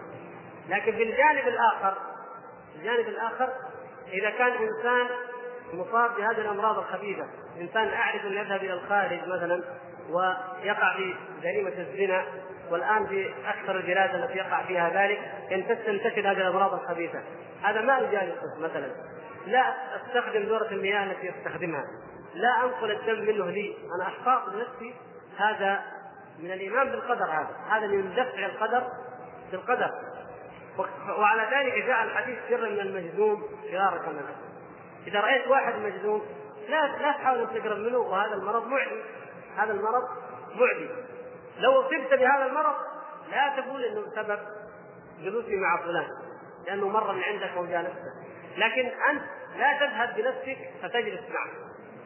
لكن 0.69 0.93
في 0.93 1.03
الجانب 1.03 1.49
الآخر 1.49 1.95
الجانب 2.77 3.09
الآخر 3.09 3.49
إذا 4.13 4.31
كان 4.31 4.53
إنسان 4.53 5.07
مصاب 5.73 6.17
بهذه 6.17 6.41
الأمراض 6.41 6.79
الخبيثة 6.79 7.27
إنسان 7.61 7.89
أعرف 7.89 8.25
أن 8.25 8.33
يذهب 8.33 8.65
إلى 8.65 8.73
الخارج 8.73 9.21
مثلا 9.27 9.63
ويقع 10.11 10.97
في 10.97 11.15
جريمة 11.43 11.73
الزنا 11.79 12.25
والآن 12.71 13.07
في 13.07 13.35
أكثر 13.47 13.77
البلاد 13.77 14.15
التي 14.15 14.39
يقع 14.39 14.63
فيها 14.63 14.91
ذلك 14.91 15.19
تنتشر 15.87 16.21
هذه 16.21 16.41
الأمراض 16.41 16.75
الخبيثة. 16.75 17.23
هذا 17.63 17.81
ما 17.81 17.99
أجالسه 17.99 18.59
مثلا. 18.59 18.93
لا 19.47 19.75
أستخدم 19.97 20.45
دورة 20.45 20.69
المياه 20.71 21.05
التي 21.05 21.27
يستخدمها 21.27 21.85
لا 22.35 22.65
أنقل 22.65 22.91
الدم 22.91 23.25
منه 23.25 23.51
لي. 23.51 23.77
أنا 23.97 24.09
احتاط 24.09 24.49
بنفسي 24.49 24.95
هذا 25.39 25.81
من 26.39 26.53
الإيمان 26.53 26.89
بالقدر 26.89 27.25
هذا. 27.25 27.51
هذا 27.69 27.87
من 27.87 28.15
دفع 28.15 28.47
القدر 28.47 28.87
بالقدر. 29.53 29.91
وعلى 31.19 31.43
ذلك 31.43 31.87
جاء 31.87 32.05
الحديث 32.05 32.39
سر 32.49 32.71
من 32.71 32.81
المجذوم. 32.81 33.43
فرارك 33.73 34.09
من 34.09 34.15
الاسد 34.15 34.51
إذا 35.07 35.21
رأيت 35.21 35.49
واحد 35.49 35.75
مجذوم 35.75 36.23
لا 36.69 36.87
لا 36.87 37.13
تحاول 37.13 37.39
ان 37.39 37.63
تقرب 37.63 37.79
منه. 37.79 37.99
وهذا 37.99 38.35
المرض 38.35 38.67
معدي. 38.67 39.03
هذا 39.57 39.73
المرض 39.73 40.09
معدي. 40.55 40.89
لو 41.61 41.81
اصبت 41.81 42.11
بهذا 42.11 42.47
المرض 42.47 42.75
لا 43.31 43.61
تقول 43.61 43.85
إنه 43.85 44.03
سبب 44.15 44.39
جلوسي 45.21 45.57
مع 45.57 45.83
فلان 45.83 46.09
لأنه 46.67 46.89
مر 46.89 47.13
من 47.13 47.23
عندك 47.23 47.57
وجالسته 47.57 48.13
لكن 48.57 48.87
أنت 49.11 49.23
لا 49.57 49.79
تذهب 49.81 50.17
بنفسك 50.17 50.59
فتجلس 50.83 51.21
معه. 51.31 51.51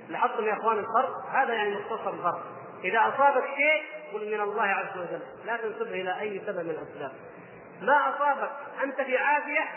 لاحظتم 0.09 0.45
يا 0.45 0.53
إخوان 0.53 0.79
الفرق؟ 0.79 1.27
هذا 1.33 1.55
يعني 1.55 1.77
مختصر 1.77 2.11
الفرق 2.11 2.43
إذا 2.85 2.99
أصابك 2.99 3.45
شيء 3.45 3.83
قل 4.13 4.35
من 4.35 4.41
الله 4.41 4.63
عز 4.63 4.99
وجل. 4.99 5.23
لا 5.45 5.57
تنسبه 5.57 6.01
إلى 6.01 6.21
أي 6.21 6.43
سبب 6.47 6.59
من 6.59 6.71
الأسباب. 6.71 7.13
ما 7.83 8.17
أصابك 8.17 8.51
أنت 8.83 9.01
في 9.01 9.19
عافيه 9.19 9.69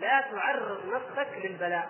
لا 0.00 0.20
تعرض 0.20 0.78
نفسك 0.94 1.28
للبلاء 1.44 1.88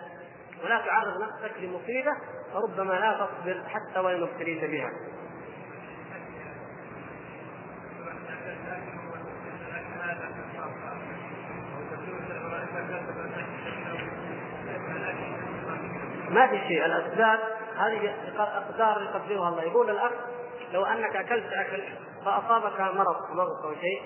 ولا 0.65 0.79
تعرض 0.79 1.23
نفسك 1.23 1.57
لمصيبة 1.59 2.13
فربما 2.53 2.93
لا 2.93 3.13
تصبر 3.13 3.63
حتى 3.69 4.01
وإن 4.01 4.23
ابتليت 4.23 4.65
بها. 4.65 4.91
ما 16.37 16.47
في 16.47 16.69
شيء. 16.69 16.85
الاسباب 16.85 17.39
هذه 17.77 18.15
أقدار 18.39 19.03
يقدرها 19.03 19.49
الله. 19.49 19.63
يقول 19.63 19.91
الأخ 19.91 20.13
لو 20.73 20.85
أنك 20.85 21.17
أكلت 21.17 21.53
أكل 21.53 21.83
فأصابك 22.25 22.81
مرض 22.81 23.31
مرض 23.31 23.65
أو 23.65 23.75
شيء 23.75 24.03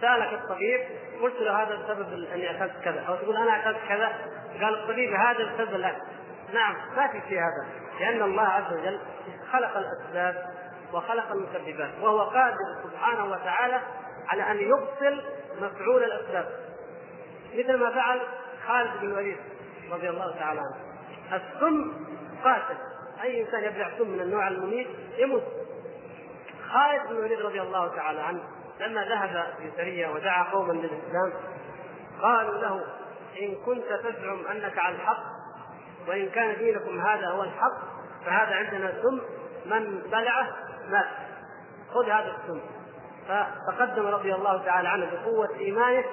سألك 0.00 0.32
الطبيب 0.32 0.80
قلت 1.22 1.40
له 1.40 1.62
هذا 1.62 1.74
بسبب 1.76 2.12
أني 2.34 2.50
أكلت 2.50 2.72
كذا. 2.84 3.00
أو 3.08 3.16
تقول 3.16 3.36
أنا 3.36 3.60
أكلت 3.60 3.78
كذا؟ 3.88 4.12
قال 4.60 4.74
الطبيب 4.74 5.14
هذا 5.14 5.54
بسبب 5.54 5.74
الاكل 5.74 6.02
نعم 6.54 6.74
ما 6.96 7.06
في 7.06 7.20
شيء 7.28 7.38
هذا. 7.38 7.66
لأن 8.00 8.22
الله 8.22 8.42
عز 8.42 8.72
وجل 8.72 9.00
خلق 9.52 9.76
الأسباب 9.76 10.46
وخلق 10.92 11.32
المسببات 11.32 11.90
وهو 12.02 12.20
قادر 12.20 12.56
سبحانه 12.82 13.24
وتعالى 13.24 13.80
على 14.28 14.42
أن 14.50 14.56
يبطل 14.56 15.24
مفعول 15.60 16.04
الأسباب. 16.04 16.48
مثل 17.54 17.76
ما 17.76 17.90
فعل 17.90 18.20
خالد 18.66 19.00
بن 19.00 19.06
الوليد 19.06 19.36
رضي 19.92 20.08
الله 20.08 20.36
تعالى 20.38 20.60
عنه. 20.60 20.91
السم 21.32 21.92
قاتل. 22.44 22.76
أي 23.22 23.40
إنسان 23.40 23.64
يبلع 23.64 23.90
سم 23.98 24.08
من 24.08 24.20
النوع 24.20 24.48
المميت 24.48 24.88
يموت. 25.18 25.42
خالد 26.72 27.08
بن 27.08 27.16
الوليد 27.16 27.40
رضي 27.40 27.62
الله 27.62 27.96
تعالى 27.96 28.20
عنه 28.20 28.42
لما 28.80 29.04
ذهب 29.04 29.54
في 29.58 29.70
سرية 29.76 30.08
ودعا 30.08 30.42
قوما 30.42 30.72
للإسلام 30.72 31.32
قالوا 32.22 32.58
له 32.58 32.84
إن 33.40 33.54
كنت 33.54 33.84
تزعم 33.84 34.46
أنك 34.46 34.78
على 34.78 34.96
الحق 34.96 35.22
وإن 36.08 36.30
كان 36.30 36.58
دينكم 36.58 37.00
هذا 37.00 37.28
هو 37.28 37.42
الحق 37.42 37.78
فهذا 38.26 38.54
عندنا 38.54 38.92
سم 39.02 39.20
من 39.66 40.02
بلعه 40.10 40.48
مات. 40.88 41.06
خذ 41.94 42.04
هذا 42.04 42.36
السم. 42.36 42.60
فتقدم 43.28 44.06
رضي 44.06 44.34
الله 44.34 44.64
تعالى 44.64 44.88
عنه 44.88 45.10
بقوة 45.10 45.48
إيمانه 45.58 46.04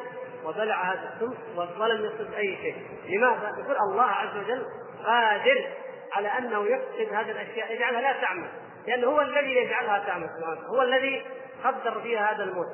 وبلع 0.45 0.93
هذا 0.93 1.13
السم 1.13 1.33
ولم 1.79 2.05
يصب 2.05 2.33
أي 2.33 2.57
شيء. 2.57 2.87
لماذا؟ 3.09 3.49
يقول 3.57 3.77
الله 3.91 4.03
عز 4.03 4.37
وجل 4.37 4.65
قادر 5.05 5.67
على 6.13 6.27
أنه 6.27 6.65
يفسد 6.65 7.13
هذه 7.13 7.31
الأشياء 7.31 7.73
يجعلها 7.73 8.01
لا 8.01 8.21
تعمل 8.21 8.49
لأنه 8.87 9.07
هو 9.07 9.21
الذي 9.21 9.55
يجعلها 9.55 9.99
تعمل 9.99 10.29
سبحانه 10.37 10.61
هو 10.61 10.81
الذي 10.81 11.25
قدر 11.63 12.01
فيها 12.01 12.31
هذا 12.31 12.43
الموت. 12.43 12.67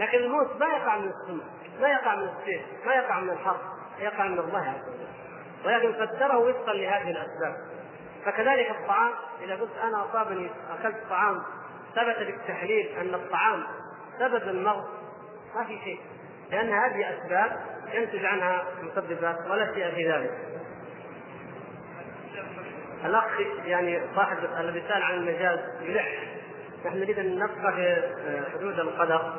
لكن 0.00 0.18
الموت 0.18 0.60
ما 0.60 0.66
يقع 0.66 0.98
من 0.98 1.08
السم 1.10 1.40
ما 1.80 1.88
يقع 1.88 2.14
من 2.14 2.28
السيف 2.28 2.62
ما 2.86 2.94
يقع 2.94 3.20
من 3.20 3.30
الحرب 3.30 3.60
يقع 3.98 4.26
من 4.26 4.38
الله 4.38 4.60
عز 4.60 4.88
وجل. 4.88 5.06
ولكن 5.64 5.92
قدره 5.92 6.38
وفقا 6.38 6.72
لهذه 6.72 7.10
الأسباب. 7.10 7.56
فكذلك 8.24 8.70
الطعام 8.70 9.12
إذا 9.44 9.54
قلت 9.54 9.76
أنا 9.82 10.04
أصابني 10.04 10.50
أكلت 10.80 10.96
طعام 11.10 11.42
ثبت 11.94 12.26
بالتحليل 12.26 12.86
أن 12.86 13.14
الطعام 13.14 13.64
سبب 14.18 14.48
المرض 14.48 14.84
ما 15.54 15.64
في 15.64 15.78
شيء 15.84 16.00
لأن 16.50 16.72
هذه 16.72 17.18
أسباب 17.18 17.60
ينتج 17.92 18.24
عنها 18.24 18.64
مسببات 18.82 19.36
ولا 19.50 19.74
شيء 19.74 19.94
في 19.94 20.12
ذلك. 20.12 20.51
الاخ 23.04 23.24
يعني 23.64 24.00
صاحب 24.16 24.36
الذي 24.60 24.82
سال 24.88 25.02
عن 25.02 25.14
المجاز 25.14 25.58
يلح. 25.82 26.08
نحن 26.86 26.98
نريد 26.98 27.18
أن 27.18 27.34
نبقى 27.38 27.72
في 27.72 28.02
حدود 28.54 28.78
القدر 28.80 29.32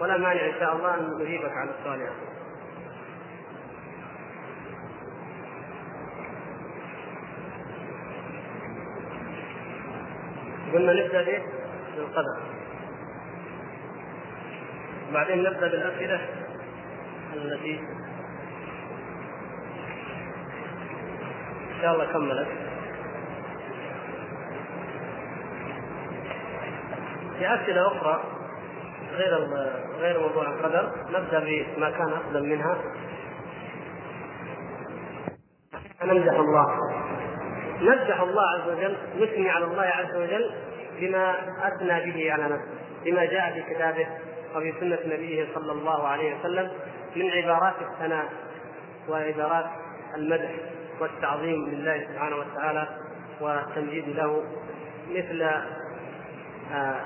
ولا 0.00 0.16
مانع 0.16 0.46
إن 0.46 0.54
شاء 0.60 0.76
الله 0.76 0.94
أن 0.94 1.18
نجيبك 1.20 1.52
على 1.52 1.70
السؤال 1.78 2.00
يعني. 2.00 2.36
قلنا 10.72 10.92
نبدأ 10.92 11.22
به 11.22 11.42
بالقدر. 11.96 12.36
بعدين 15.12 15.42
نبدأ 15.42 15.68
بالأسئلة 15.68 16.28
التي 17.34 17.80
إن 21.70 21.82
شاء 21.82 21.94
الله 21.94 22.12
كملت. 22.12 22.75
في 27.38 27.54
أسئلة 27.54 27.86
أخرى 27.86 28.24
غير 29.12 29.38
غير 29.98 30.20
موضوع 30.20 30.42
القدر 30.50 30.92
نبدأ 31.08 31.40
بما 31.76 31.90
كان 31.90 32.12
أفضل 32.12 32.48
منها. 32.48 32.78
نمدح 36.04 36.32
الله. 36.32 36.66
نمدح 37.80 38.20
الله 38.20 38.42
عز 38.42 38.68
وجل 38.68 38.96
نثني 39.20 39.50
على 39.50 39.64
الله 39.64 39.82
عز 39.82 40.16
وجل 40.16 40.50
بما 41.00 41.34
أثنى 41.62 42.12
به 42.12 42.32
على 42.32 42.44
نفسه 42.44 42.76
بما 43.04 43.24
جاء 43.24 43.52
في 43.52 43.74
كتابه 43.74 44.06
وفي 44.56 44.74
سنة 44.80 44.98
نبيه 45.06 45.46
صلى 45.54 45.72
الله 45.72 46.08
عليه 46.08 46.40
وسلم 46.40 46.70
من 47.16 47.30
عبارات 47.30 47.74
الثناء 47.80 48.26
وعبارات 49.08 49.66
المدح 50.14 50.50
والتعظيم 51.00 51.68
لله 51.68 52.06
سبحانه 52.12 52.36
وتعالى 52.36 52.88
والتمجيد 53.40 54.08
له 54.08 54.42
مثل 55.10 55.42
آه، 56.72 57.00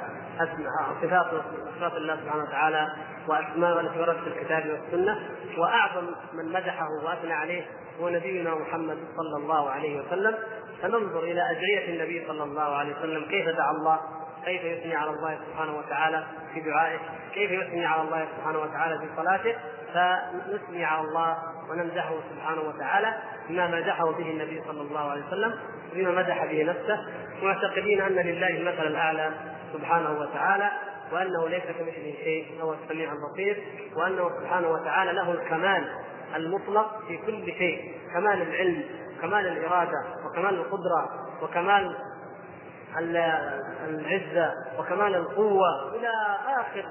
صفات 1.03 1.26
صفات 1.76 1.93
الله 1.97 2.16
سبحانه 2.16 2.43
وتعالى 2.43 2.88
وأسماء 3.28 3.80
التي 3.80 4.01
وردت 4.01 4.18
في 4.18 4.26
الكتاب 4.26 4.66
والسنة. 4.66 5.18
وأعظم 5.59 6.07
من 6.32 6.53
مدحه 6.53 6.88
وأثنى 7.05 7.32
عليه 7.32 7.62
هو 8.01 8.09
نبينا 8.09 8.55
محمد 8.55 8.99
صلى 9.16 9.36
الله 9.36 9.70
عليه 9.70 10.01
وسلم. 10.01 10.34
فننظر 10.82 11.22
إلى 11.22 11.51
ادعيه 11.51 11.95
النبي 11.95 12.26
صلى 12.26 12.43
الله 12.43 12.76
عليه 12.76 12.97
وسلم. 12.97 13.24
كيف 13.24 13.49
دعا 13.49 13.70
الله؟ 13.70 14.01
كيف 14.45 14.64
يثني 14.64 14.95
على 14.95 15.11
الله 15.11 15.38
سبحانه 15.47 15.78
وتعالى 15.78 16.24
في 16.55 16.61
دعائه؟ 16.61 16.99
كيف 17.34 17.51
يثني 17.51 17.86
على 17.86 18.03
الله 18.03 18.26
سبحانه 18.36 18.59
وتعالى 18.59 18.99
في 18.99 19.07
صلاته؟ 19.16 19.55
فنثني 19.95 20.84
على 20.84 21.01
الله 21.01 21.36
ونمدحه 21.70 22.14
سبحانه 22.30 22.61
وتعالى 22.61 23.14
بما 23.49 23.66
مدحه 23.66 24.12
به 24.12 24.30
النبي 24.30 24.62
صلى 24.68 24.80
الله 24.80 25.11
عليه 25.11 25.26
وسلم 25.26 25.55
بما 25.95 26.11
مدح 26.11 26.45
به 26.45 26.62
نفسه. 26.64 27.07
معتقدين 27.43 28.01
أن 28.01 28.12
لله 28.12 28.49
المثل 28.49 28.86
الأعلى 28.86 29.30
سبحانه 29.73 30.21
وتعالى 30.21 30.71
وأنه 31.12 31.49
ليس 31.49 31.62
كمثله 31.62 32.14
شيء 32.25 32.59
هو 32.62 32.75
السميع 32.75 33.12
البصير 33.12 33.64
وأنه 33.97 34.31
سبحانه 34.41 34.68
وتعالى 34.68 35.12
له 35.12 35.33
الكمال 35.33 35.85
المطلق 36.37 37.01
في 37.09 37.16
كل 37.16 37.45
شيء 37.53 37.95
كمال 38.14 38.43
العلم 38.43 38.85
كمال 39.23 39.47
الإرادة 39.47 40.05
وكمال 40.27 40.55
القدرة 40.55 41.29
وكمال 41.43 41.97
العزة 43.89 44.53
وكمال 44.79 45.14
القوة 45.14 45.95
إلى 45.97 46.11
آخر 46.61 46.85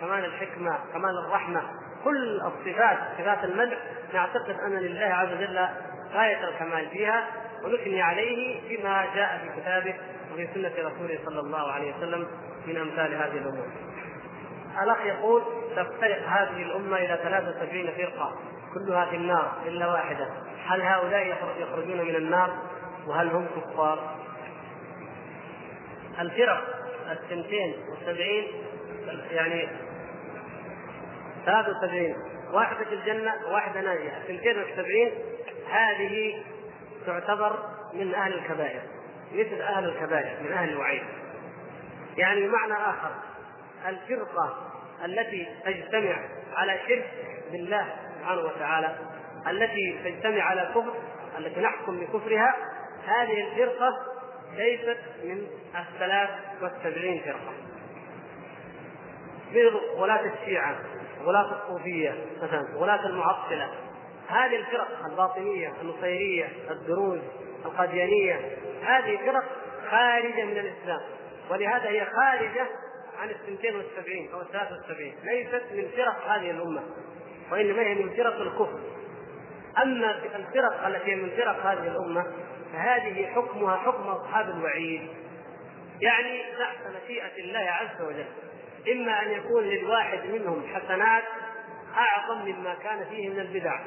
كمال 0.00 0.24
الحكمة 0.24 0.78
كمال 0.92 1.18
الرحمة. 1.26 1.62
كل 2.04 2.40
الصفات 2.40 2.98
صفات 3.18 3.44
المدح 3.44 3.78
نعتقد 4.14 4.56
أن 4.66 4.72
لله 4.72 5.06
عز 5.06 5.28
وجل 5.32 5.68
غاية 6.14 6.48
الكمال 6.48 6.88
فيها 6.90 7.24
ونثني 7.64 8.02
عليه 8.02 8.60
بما 8.78 9.06
جاء 9.14 9.40
في 9.42 9.60
كتابه 9.60 9.94
وفي 10.36 10.48
سنة 10.54 10.72
رسوله 10.78 11.18
صلى 11.24 11.40
الله 11.40 11.72
عليه 11.72 11.96
وسلم 11.96 12.26
من 12.66 12.76
أمثال 12.76 13.14
هذه 13.14 13.38
الأمور. 13.38 13.66
الأخ 14.82 15.06
يقول 15.06 15.42
تفترق 15.76 16.28
هذه 16.28 16.62
الأمة 16.62 16.96
إلى 16.96 17.18
73 17.22 17.86
فرقة 17.86 18.36
كلها 18.74 19.06
في 19.06 19.16
النار 19.16 19.52
إلا 19.66 19.86
واحدة. 19.86 20.28
هل 20.66 20.82
هؤلاء 20.82 21.26
يخرجون 21.58 22.00
من 22.00 22.16
النار؟ 22.16 22.50
وهل 23.06 23.28
هم 23.28 23.46
كفار؟ 23.56 24.16
الفرق 26.18 26.64
الثنتين 27.10 27.74
والسبعين 27.90 28.44
يعني 29.30 29.68
73 31.46 32.14
واحدة 32.52 32.84
في 32.84 32.94
الجنة 32.94 33.34
وواحدة 33.46 33.80
ناجية. 33.80 34.16
الثنتين 34.16 34.58
والسبعين 34.58 35.12
هذه 35.70 36.42
تعتبر 37.06 37.58
من 37.94 38.14
أهل 38.14 38.34
الكبائر. 38.34 38.80
مثل 39.32 39.60
أهل 39.62 39.84
الكبائر 39.84 40.42
من 40.42 40.52
أهل 40.52 40.68
الوعيد. 40.68 41.02
يعني 42.16 42.48
بمعنى 42.48 42.72
آخر 42.72 43.10
الفرقة 43.86 44.70
التي 45.04 45.46
تجتمع 45.64 46.16
على 46.56 46.78
شرك 46.88 47.10
بالله 47.52 47.86
سبحانه 48.18 48.40
وتعالى 48.40 48.96
التي 49.46 49.98
تجتمع 50.04 50.42
على 50.42 50.70
كفر 50.74 50.94
التي 51.38 51.60
نحكم 51.60 52.00
بكفرها 52.00 52.54
هذه 53.06 53.48
الفرقة 53.48 53.96
ليست 54.56 54.98
من 55.24 55.46
الثلاث 55.76 56.30
والسبعين 56.62 57.22
فرقة. 57.22 57.52
مثل 59.50 59.80
ولاة 59.96 60.32
الشيعة 60.32 60.76
ولاة 61.24 61.62
الصوفية 61.62 62.14
مثلا 62.42 62.76
ولاة 62.76 63.06
المعطلة 63.06 63.70
هذه 64.28 64.56
الفرق 64.56 65.06
الباطنية 65.10 65.72
النصيرية 65.82 66.48
الدروز 66.70 67.20
القاديانية. 67.66 68.40
هذه 68.82 69.16
فرق 69.16 69.44
خارجة 69.90 70.44
من 70.44 70.58
الإسلام 70.58 71.00
ولهذا 71.50 71.88
هي 71.88 72.04
خارجة 72.04 72.66
عن 73.18 73.30
الثنتين 73.30 73.76
والسبعين 73.76 74.30
أو 74.32 74.40
الثلاثة 74.40 74.76
والسبعين. 74.76 75.14
ليست 75.22 75.62
من 75.72 75.88
فرق 75.96 76.26
هذه 76.28 76.50
الأمة 76.50 76.82
وإنما 77.52 77.82
هي 77.82 77.94
من 77.94 78.16
فرق 78.16 78.40
الكفر. 78.40 78.80
أما 79.82 80.10
الفرق 80.36 80.86
التي 80.86 81.14
من 81.14 81.30
فرق 81.30 81.66
هذه 81.66 81.86
الأمة 81.88 82.26
فهذه 82.72 83.26
حكمها 83.26 83.76
حكم 83.76 84.02
أصحاب 84.02 84.50
الوعيد. 84.50 85.08
يعني 86.00 86.42
تحت 86.58 86.76
مشيئة 87.04 87.44
الله 87.44 87.70
عز 87.70 88.02
وجل. 88.02 88.26
إما 88.92 89.22
أن 89.22 89.30
يكون 89.30 89.64
للواحد 89.64 90.26
منهم 90.26 90.62
حسنات 90.74 91.24
أعظم 91.96 92.44
مما 92.44 92.74
كان 92.74 93.04
فيه 93.04 93.28
من 93.28 93.40
البدع 93.40 93.80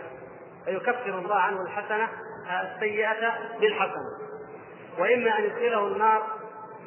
فيكفر 0.65 1.19
الله 1.19 1.35
عنه 1.35 1.61
الحسنة 1.61 2.09
السيئة 2.49 3.33
بالحسنة. 3.59 4.29
وإما 4.99 5.39
أن 5.39 5.43
يدخله 5.43 5.87
النار 5.87 6.27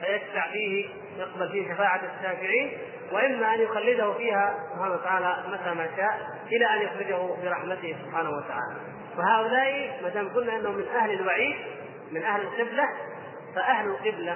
فيشفع 0.01 0.51
فيه 0.53 0.89
يقبل 1.19 1.49
فيه 1.53 1.75
شفاعة 1.75 2.01
الشافعين 2.17 2.79
وإما 3.13 3.55
أن 3.55 3.61
يخلده 3.61 4.13
فيها 4.13 4.55
سبحانه 4.75 4.95
وتعالى 4.95 5.37
متى 5.49 5.75
ما 5.75 5.89
شاء 5.97 6.21
إلى 6.53 6.67
أن 6.67 6.83
يخرجه 6.83 7.43
برحمته 7.43 7.97
سبحانه 8.05 8.31
وتعالى. 8.31 8.77
وهؤلاء 9.19 10.01
ما 10.03 10.09
دام 10.09 10.29
قلنا 10.29 10.57
أنهم 10.57 10.75
من 10.75 10.89
أهل 10.89 11.11
الوعيد 11.11 11.57
من 12.13 12.23
أهل 12.23 12.41
القبلة 12.41 12.85
فأهل 13.55 13.87
القبلة 13.87 14.33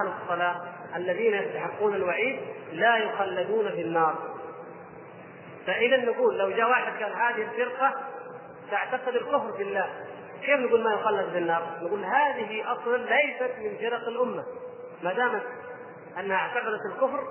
أهل 0.00 0.12
الصلاة 0.22 0.56
الذين 0.96 1.34
يستحقون 1.34 1.94
الوعيد 1.94 2.40
لا 2.72 2.96
يخلدون 2.96 3.70
في 3.70 3.80
النار. 3.80 4.14
فإذا 5.66 5.96
نقول 5.96 6.38
لو 6.38 6.50
جاء 6.50 6.70
واحد 6.70 7.02
قال 7.02 7.12
هذه 7.12 7.42
الفرقة 7.42 7.94
تعتقد 8.70 9.14
الكفر 9.14 9.50
بالله 9.58 9.90
كيف 10.40 10.60
نقول 10.60 10.84
ما 10.84 10.92
يخلد 10.94 11.30
في 11.30 11.38
النار؟ 11.38 11.78
نقول 11.82 12.04
هذه 12.04 12.72
أصلا 12.72 12.96
ليست 12.96 13.54
من 13.58 13.76
فرق 13.80 14.08
الأمة. 14.08 14.44
ما 15.02 15.12
دامت 15.12 15.42
أنها 16.18 16.36
اعتقدت 16.36 16.80
الكفر 16.92 17.28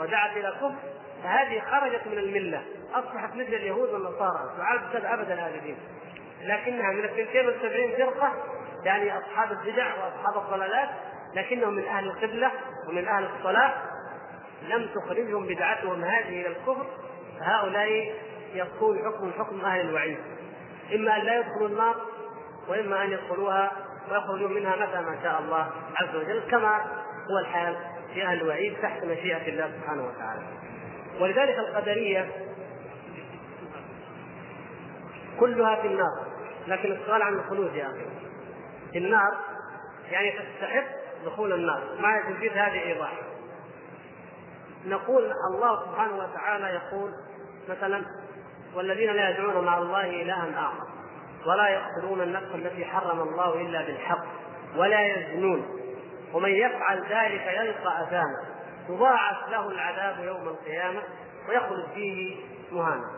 ودعت 0.00 0.36
إلى 0.36 0.48
الكفر 0.48 0.74
فهذه 1.22 1.60
خرجت 1.60 2.06
من 2.06 2.18
الملة. 2.18 2.62
أصبحت 2.94 3.34
مثل 3.34 3.54
اليهود 3.54 3.88
والنصارى. 3.88 4.54
تعد 4.58 5.04
ابد 5.04 5.30
الابدين 5.30 5.76
لكنها 6.42 6.92
من 6.92 7.04
الثنتين 7.04 7.46
والسبعين 7.46 7.96
فرقة 7.96 8.32
يعني 8.84 9.18
أصحاب 9.18 9.52
البدع 9.52 9.86
وأصحاب 9.94 10.44
الضلالات 10.44 10.88
لكنهم 11.34 11.74
من 11.74 11.84
أهل 11.84 12.06
القبلة 12.06 12.50
ومن 12.88 13.08
أهل 13.08 13.28
الصلاة. 13.38 13.74
لم 14.62 14.88
تخرجهم 14.94 15.46
بدعتهم 15.46 16.04
هذه 16.04 16.40
إلى 16.40 16.48
الكفر 16.48 16.86
فهؤلاء 17.40 18.14
يكون 18.54 18.98
حكم 18.98 19.32
حكم 19.38 19.60
أهل 19.60 19.80
الوعيد. 19.80 20.18
إما 20.94 21.16
أن 21.16 21.22
لا 21.22 21.38
يدخلوا 21.38 21.68
النار 21.68 21.96
وإما 22.68 23.04
أن 23.04 23.12
يدخلوها 23.12 23.72
ويخرجوا 24.10 24.48
منها 24.48 24.76
متى 24.76 25.00
ما 25.00 25.18
شاء 25.22 25.40
الله 25.40 25.70
عز 25.96 26.16
وجل 26.16 26.42
كما 26.50 26.76
هو 27.30 27.38
الحال 27.38 27.76
في 28.14 28.26
أهل 28.26 28.40
الوعيد 28.40 28.76
تحت 28.82 29.04
مشيئة 29.04 29.48
الله 29.48 29.70
سبحانه 29.80 30.06
وتعالى. 30.06 30.42
ولذلك 31.20 31.58
القدرية 31.58 32.30
كلها 35.40 35.76
في 35.76 35.86
النار 35.86 36.26
لكن 36.66 36.92
السؤال 36.92 37.22
عن 37.22 37.34
الخلود 37.34 37.74
يا 37.74 37.86
أخي. 37.86 38.06
في 38.92 38.98
النار 38.98 39.34
يعني 40.10 40.30
تستحق 40.30 40.84
دخول 41.24 41.52
النار. 41.52 41.82
ما 42.00 42.22
تزيد 42.30 42.52
هذه 42.52 42.82
ايضاح 42.82 43.12
نقول 44.86 45.32
الله 45.54 45.84
سبحانه 45.86 46.16
وتعالى 46.16 46.66
يقول 46.66 47.10
مثلا 47.68 48.02
والذين 48.74 49.10
لا 49.12 49.30
يدعون 49.30 49.64
مع 49.64 49.78
الله 49.78 50.22
الها 50.22 50.50
آخر. 50.56 50.93
ولا 51.46 51.68
يقتلون 51.68 52.20
النفس 52.20 52.54
التي 52.54 52.84
حرم 52.84 53.20
الله 53.20 53.60
إلا 53.60 53.82
بالحق 53.82 54.24
ولا 54.76 55.00
يزنون. 55.00 55.66
ومن 56.32 56.50
يفعل 56.50 56.98
ذلك 56.98 57.46
يلقى 57.46 58.02
اثاما 58.02 58.44
يضاعف 58.88 59.48
له 59.50 59.68
العذاب 59.68 60.24
يوم 60.24 60.48
القيامة 60.48 61.02
ويخلد 61.48 61.86
فيه 61.94 62.36
مهانا. 62.72 63.10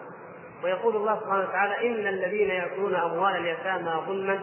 ويقول 0.64 0.96
الله 0.96 1.20
سبحانه 1.20 1.48
وتعالى 1.48 1.86
إن 1.86 2.06
الذين 2.06 2.50
يأكلون 2.50 2.94
أموال 2.94 3.36
اليتامى 3.36 4.02
ظلما 4.06 4.38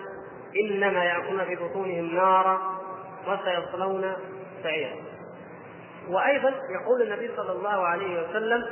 إنما 0.66 1.04
يأكلون 1.04 1.46
في 1.46 1.56
بطونهم 1.56 2.16
نارا 2.16 2.80
وسيصلون 3.28 4.14
سعيرا. 4.64 4.96
وأيضا 6.10 6.50
يقول 6.50 7.02
النبي 7.02 7.32
صلى 7.38 7.52
الله 7.52 7.88
عليه 7.88 8.24
وسلم 8.24 8.66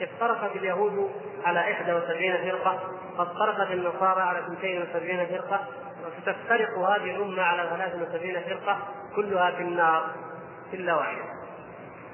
افترقت 0.00 0.56
اليهود 0.56 1.10
على 1.44 1.60
71 1.60 2.50
فرقة 2.50 2.80
فافترقت 3.18 3.70
النصارى 3.70 4.22
على 4.22 4.38
72 4.38 5.26
فرقة 5.26 5.66
وستفترق 6.06 6.78
هذه 6.78 7.16
الأمة 7.16 7.42
على 7.42 7.68
73 7.68 8.40
فرقة 8.40 8.78
كلها 9.16 9.50
في 9.50 9.62
النار 9.62 10.10
إلا 10.72 10.94
واحدة 10.94 11.24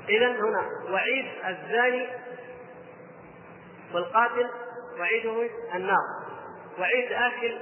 إذا 0.09 0.27
هنا 0.27 0.93
وعيد 0.93 1.27
الزاني 1.49 2.07
والقاتل 3.95 4.51
وعيده 4.99 5.49
النار. 5.75 6.07
وعيد 6.79 7.13
آكل 7.13 7.59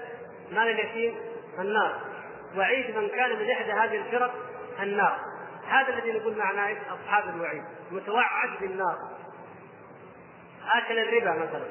مال 0.52 0.68
اليتيم 0.68 1.14
النار. 1.58 2.00
وعيد 2.56 2.96
من 2.96 3.08
كان 3.08 3.38
من 3.38 3.50
إحدى 3.50 3.72
هذه 3.72 3.96
الفرق 3.96 4.34
النار. 4.82 5.18
هذا 5.66 5.88
الذي 5.88 6.12
نقول 6.12 6.38
معناه 6.38 6.76
أصحاب 6.90 7.34
الوعيد 7.34 7.64
متوعد 7.90 8.50
بالنار. 8.60 8.96
آكل 10.74 10.98
الربا 10.98 11.30
مثلا 11.30 11.66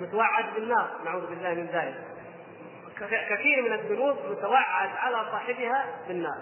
متوعد 0.00 0.44
بالنار 0.54 0.90
نعوذ 1.04 1.26
بالله 1.26 1.54
من 1.54 1.66
ذلك. 1.66 1.94
كثير 3.30 3.62
من 3.62 3.72
الذنوب 3.72 4.16
متوعد 4.30 4.90
على 4.96 5.16
صاحبها 5.30 5.84
بالنار. 6.08 6.38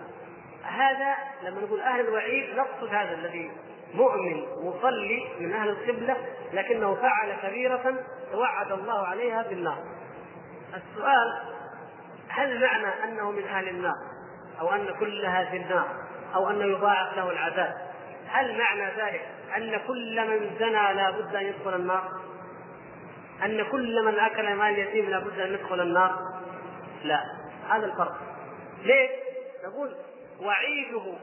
هذا 0.62 1.14
لما 1.42 1.60
نقول 1.60 1.80
أهل 1.80 2.00
الوعيد 2.00 2.56
نقصد 2.56 2.94
هذا 2.94 3.14
الذي 3.14 3.50
مؤمن 3.94 4.46
مصلي 4.62 5.28
من 5.40 5.52
أهل 5.52 5.68
القبلة 5.68 6.16
لكنه 6.52 6.94
فعل 6.94 7.32
كبيرة 7.42 7.94
توعد 8.32 8.72
الله 8.72 9.06
عليها 9.06 9.42
بالنار. 9.42 9.78
السؤال 10.74 11.42
هل 12.28 12.60
معنى 12.60 13.04
أنه 13.04 13.30
من 13.30 13.44
أهل 13.44 13.68
النار 13.68 13.96
أو 14.60 14.74
أن 14.74 14.94
كلها 15.00 15.44
في 15.44 15.56
النار 15.56 15.88
أو 16.34 16.50
انه 16.50 16.64
يضاعف 16.64 17.16
له 17.16 17.30
العذاب؟ 17.30 17.74
هل 18.28 18.58
معنى 18.58 18.84
ذلك 18.96 19.28
أن 19.56 19.80
كل 19.86 20.28
من 20.28 20.58
زنى 20.58 20.94
لا 20.94 21.10
بد 21.10 21.34
أن 21.34 21.42
يدخل 21.42 21.74
النار. 21.74 22.10
أن 23.44 23.70
كل 23.70 24.04
من 24.04 24.18
أكل 24.18 24.54
مال 24.54 24.74
اليتيم 24.74 25.10
لا 25.10 25.18
بد 25.18 25.40
أن 25.40 25.54
يدخل 25.54 25.80
النار. 25.80 26.18
لا 27.04 27.20
هذا 27.70 27.86
الفرق. 27.86 28.16
ليه 28.82 29.08
نقول 29.64 29.96
وعيده 30.40 31.14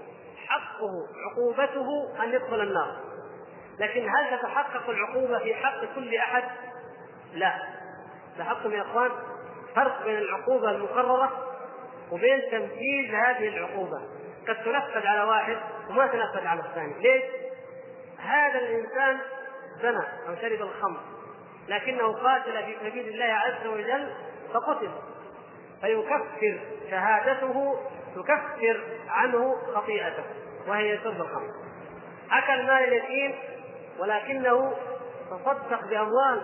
حقه 0.48 0.90
عقوبته 1.32 2.24
أن 2.24 2.34
يدخل 2.34 2.62
النار. 2.62 2.96
لكن 3.80 4.10
هل 4.10 4.40
تتحقق 4.40 4.90
العقوبة 4.90 5.40
في 5.40 5.56
حق 5.56 5.86
كل 5.96 6.16
أحد؟ 6.16 6.44
لا. 7.34 7.54
لاحظتم 8.38 8.72
يا 8.72 8.82
إخوان 8.82 9.12
فرق 9.76 10.04
بين 10.04 10.18
العقوبة 10.18 10.72
المقررة 10.72 11.32
وبين 12.12 12.42
تنفيذ 12.52 13.16
هذه 13.16 13.48
العقوبة. 13.48 14.02
قد 14.48 14.56
تنفذ 14.56 15.08
على 15.08 15.24
واحد 15.24 15.58
وما 15.90 16.08
تنفذ 16.08 16.48
على 16.48 16.62
الثاني. 16.62 16.94
ليش؟ 17.00 17.24
هذا 18.24 18.60
الإنسان 18.60 19.18
زنى 19.82 20.04
أو 20.28 20.36
شرب 20.42 20.62
الخمر 20.62 21.00
لكنه 21.68 22.14
قاتل 22.14 22.64
في 22.66 22.76
سبيل 22.80 23.08
الله 23.08 23.34
عز 23.34 23.68
وجل 23.68 24.14
فقتل 24.54 24.92
فيكفر 25.82 26.60
شهادته 26.90 27.76
تكفر 28.16 28.84
عنه 29.08 29.56
خطيئته 29.76 30.24
وهي 30.68 30.98
شرب 31.04 31.22
الخمر. 31.22 31.50
أكل 32.32 32.68
مال 32.68 32.84
اليتيم 32.84 33.36
ولكنه 34.00 34.74
تصدق 35.30 35.86
بأموال 35.90 36.42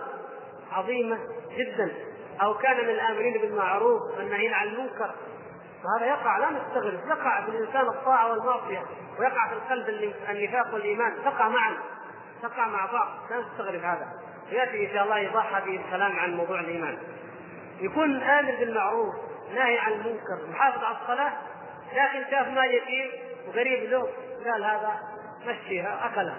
عظيمة 0.72 1.18
جدا 1.56 1.94
أو 2.42 2.54
كان 2.54 2.76
من 2.76 2.90
الآمرين 2.90 3.40
بالمعروف 3.40 4.00
والنهيين 4.16 4.54
عن 4.54 4.68
المنكر. 4.68 5.14
فهذا 5.82 6.06
يقع 6.06 6.38
لا 6.38 6.50
نستغرب. 6.50 7.00
يقع 7.08 7.44
في 7.44 7.50
الإنسان 7.50 7.88
الطاعة 7.88 8.30
والمعصية 8.30 8.82
ويقع 9.18 9.48
في 9.48 9.54
القلب 9.54 10.12
النفاق 10.30 10.74
والإيمان. 10.74 11.12
تقع 11.24 11.48
معا. 11.48 11.76
تقع 12.42 12.68
مع 12.68 12.86
بعض. 12.92 13.08
لا 13.30 13.40
نستغرب 13.40 13.80
هذا. 13.80 14.08
ياتي 14.50 14.86
إن 14.86 14.94
شاء 14.94 15.04
الله 15.04 15.16
إيضاح 15.16 15.54
هذه 15.54 15.76
الكلام 15.76 16.18
عن 16.18 16.34
موضوع 16.34 16.60
الإيمان. 16.60 16.98
يكون 17.80 18.22
أمر 18.22 18.56
بالمعروف 18.58 19.14
ناهي 19.54 19.78
عن 19.78 19.92
المنكر 19.92 20.50
محافظ 20.50 20.84
على 20.84 20.96
الصلاة 21.02 21.32
لكن 21.92 22.30
شاف 22.30 22.48
ما 22.48 22.64
يتيم 22.64 23.10
وقريب 23.48 23.90
له 23.90 24.08
قال 24.44 24.64
هذا 24.64 25.00
مشيها 25.46 26.06
اكلها 26.06 26.36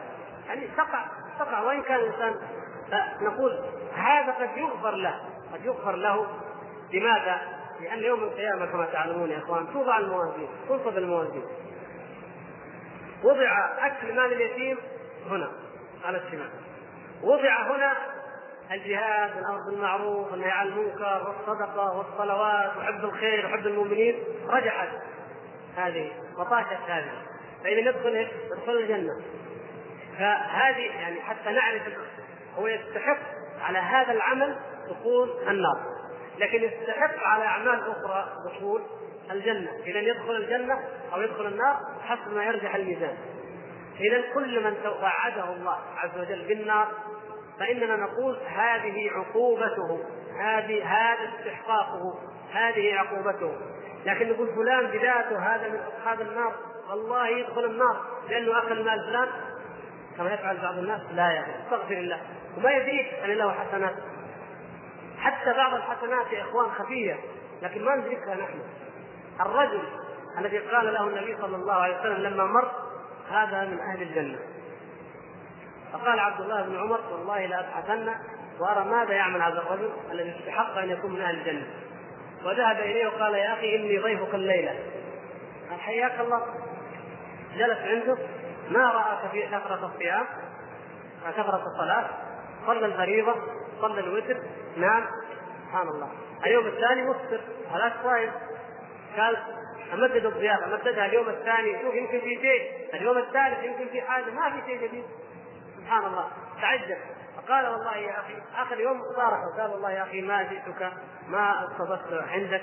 يعني 0.48 0.68
تقع 0.78 1.06
تقع. 1.40 1.60
وإن 1.60 1.82
كان 1.82 2.00
الإنسان 2.00 2.36
نقول 3.22 3.60
هذا 3.96 4.32
قد 4.32 4.58
يغفر 4.58 4.96
له. 4.96 5.20
قد 5.54 5.66
يغفر 5.66 5.96
له. 5.96 6.28
لماذا؟ 6.94 7.61
لأن 7.82 8.04
يوم 8.04 8.24
القيامة 8.24 8.66
كما 8.66 8.86
تعلمون 8.86 9.30
يا 9.30 9.38
إخوان 9.38 9.74
توضع 9.74 9.98
الموازين 9.98 10.50
تنصب 10.70 10.98
الموازين. 10.98 11.44
وضع 13.24 13.70
أكل 13.88 14.14
مال 14.16 14.34
اليتيم 14.34 14.78
هنا 15.30 15.52
على 16.06 16.18
الشمال. 16.18 16.50
وضع 17.24 17.76
هنا 17.76 17.94
الجهاد 18.72 19.36
والامر 19.36 19.60
بالمعروف 19.70 20.32
والنهي 20.32 20.52
عن 20.52 20.68
المنكر 20.68 21.28
والصدقة 21.28 21.98
والصلوات 21.98 22.78
وحب 22.78 23.06
الخير 23.06 23.46
وحب 23.46 23.68
المؤمنين. 23.68 24.16
رجحت 24.48 24.90
هذه 25.78 26.12
وطاشت 26.38 26.82
هذه. 26.88 27.12
فاذا 27.64 27.82
ندخل 27.82 28.28
ندخل 28.56 28.72
الجنة. 28.72 29.22
فهذه 30.18 30.82
يعني 30.82 31.22
حتى 31.22 31.52
نعرف 31.52 31.82
هو 32.58 32.68
يستحق 32.68 33.20
على 33.62 33.80
هذا 33.80 34.12
العمل 34.12 34.56
دخول 34.90 35.30
النار. 35.48 36.01
لكن 36.38 36.64
يستحق 36.64 37.20
على 37.24 37.46
أعمال 37.46 37.82
أخرى 37.92 38.30
دخول 38.46 38.82
الجنة. 39.32 39.72
إذا 39.86 40.00
يدخل 40.00 40.36
الجنة 40.36 40.80
أو 41.14 41.22
يدخل 41.22 41.46
النار 41.46 41.80
حسب 42.02 42.34
ما 42.34 42.44
يرجح 42.44 42.76
الميزان. 42.76 43.18
إذا 44.00 44.22
كل 44.34 44.64
من 44.64 44.76
وعده 45.02 45.54
الله 45.54 45.78
عز 45.98 46.20
وجل 46.20 46.48
بالنار 46.48 46.88
فإننا 47.60 47.96
نقول 47.96 48.38
هذه 48.48 49.12
عقوبته 49.12 50.04
هذه 50.40 50.86
هذا 50.86 51.30
استحقاقه 51.30 52.20
هذه 52.52 52.96
عقوبته. 52.96 53.56
لكن 54.06 54.30
نقول 54.30 54.56
فلان 54.56 54.88
بذاته 54.88 55.56
هذا 55.56 55.68
من 55.68 55.80
أصحاب 55.80 56.22
النار 56.22 56.54
والله 56.90 57.28
يدخل 57.28 57.66
النار 57.66 58.06
لأنه 58.30 58.58
أكل 58.58 58.84
مال 58.84 59.06
فلان. 59.10 59.28
كما 60.18 60.34
يفعل 60.34 60.58
بعض 60.58 60.78
الناس 60.78 61.02
لا 61.14 61.32
يا 61.32 61.46
استغفر 61.64 61.94
الله. 61.94 62.22
وما 62.58 62.72
يدريك 62.72 63.14
أن 63.14 63.30
له 63.30 63.52
حسنات. 63.52 63.96
حتى 65.22 65.54
بعض 65.54 65.74
الحسنات 65.74 66.32
يا 66.32 66.42
إخوان 66.42 66.72
خفية 66.72 67.20
لكن 67.62 67.86
ما 67.86 67.96
ندركها 67.96 68.36
نحن. 68.36 68.60
الرجل 69.42 69.82
الذي 70.38 70.58
قال 70.58 70.94
له 70.94 71.04
النبي 71.04 71.38
صلى 71.42 71.56
الله 71.56 71.74
عليه 71.74 72.00
وسلم 72.00 72.24
لما 72.24 72.44
مر 72.44 72.72
هذا 73.32 73.66
من 73.66 73.80
أهل 73.80 74.02
الجنة. 74.02 74.40
فقال 75.94 76.20
عبد 76.20 76.42
الله 76.42 76.62
بن 76.62 76.80
عمر 76.80 77.00
والله 77.12 77.46
لابحثن 77.46 78.16
وأرى 78.60 78.86
ماذا 78.86 79.14
يعمل 79.14 79.42
هذا 79.42 79.60
الرجل 79.60 79.92
الذي 80.12 80.40
استحق 80.40 80.78
أن 80.78 80.90
يكون 80.90 81.12
من 81.12 81.22
أهل 81.22 81.36
الجنة. 81.36 81.68
وذهب 82.46 82.80
إليه 82.80 83.08
وقال 83.08 83.36
يا 83.36 83.54
أخي 83.54 83.76
إني 83.76 83.98
ضيفك 83.98 84.36
الليلة. 84.36 84.80
قال 85.70 85.80
حياك 85.80 86.20
الله. 86.20 86.42
جلس 87.58 87.78
عنده 87.78 88.18
ما 88.70 88.92
راى 88.92 89.48
كثره 89.48 89.92
الصيام؟ 89.94 90.26
كثره 91.28 91.64
الصلاة. 91.66 92.10
صلى 92.68 92.86
الفريضه 92.86 93.36
صلى 93.82 94.00
الوتر 94.00 94.38
نام 94.78 95.06
سبحان 95.66 95.88
الله. 95.88 96.10
اليوم 96.46 96.66
الثاني 96.66 97.02
مفطر 97.02 97.42
هذاك 97.72 97.94
صايم 98.04 98.32
قال 99.18 99.38
امدد 99.94 100.26
الضيافه 100.26 100.66
امددها 100.66 101.06
اليوم 101.06 101.30
الثاني. 101.30 101.82
شوف 101.82 101.96
يمكن 101.96 102.20
في 102.20 102.42
شيء 102.42 102.72
اليوم 102.94 103.18
الثالث 103.18 103.64
يمكن 103.64 103.88
في 103.92 104.02
حاجة 104.02 104.32
ما 104.32 104.50
في 104.50 104.62
شيء 104.68 104.88
جديد. 104.88 105.04
سبحان 105.78 106.06
الله. 106.06 106.28
تعجب. 106.62 106.98
فقال 107.38 107.68
والله 107.68 107.98
يا 107.98 108.20
أخي 108.20 108.34
آخر 108.58 108.80
يوم 108.80 109.02
صارح 109.16 109.40
وقال 109.44 109.72
والله 109.72 109.92
يا 109.92 110.04
أخي 110.04 110.22
ما 110.22 110.44
جئتك 110.44 110.92
ما 111.28 111.68
استضفت 111.68 112.14
عندك 112.14 112.62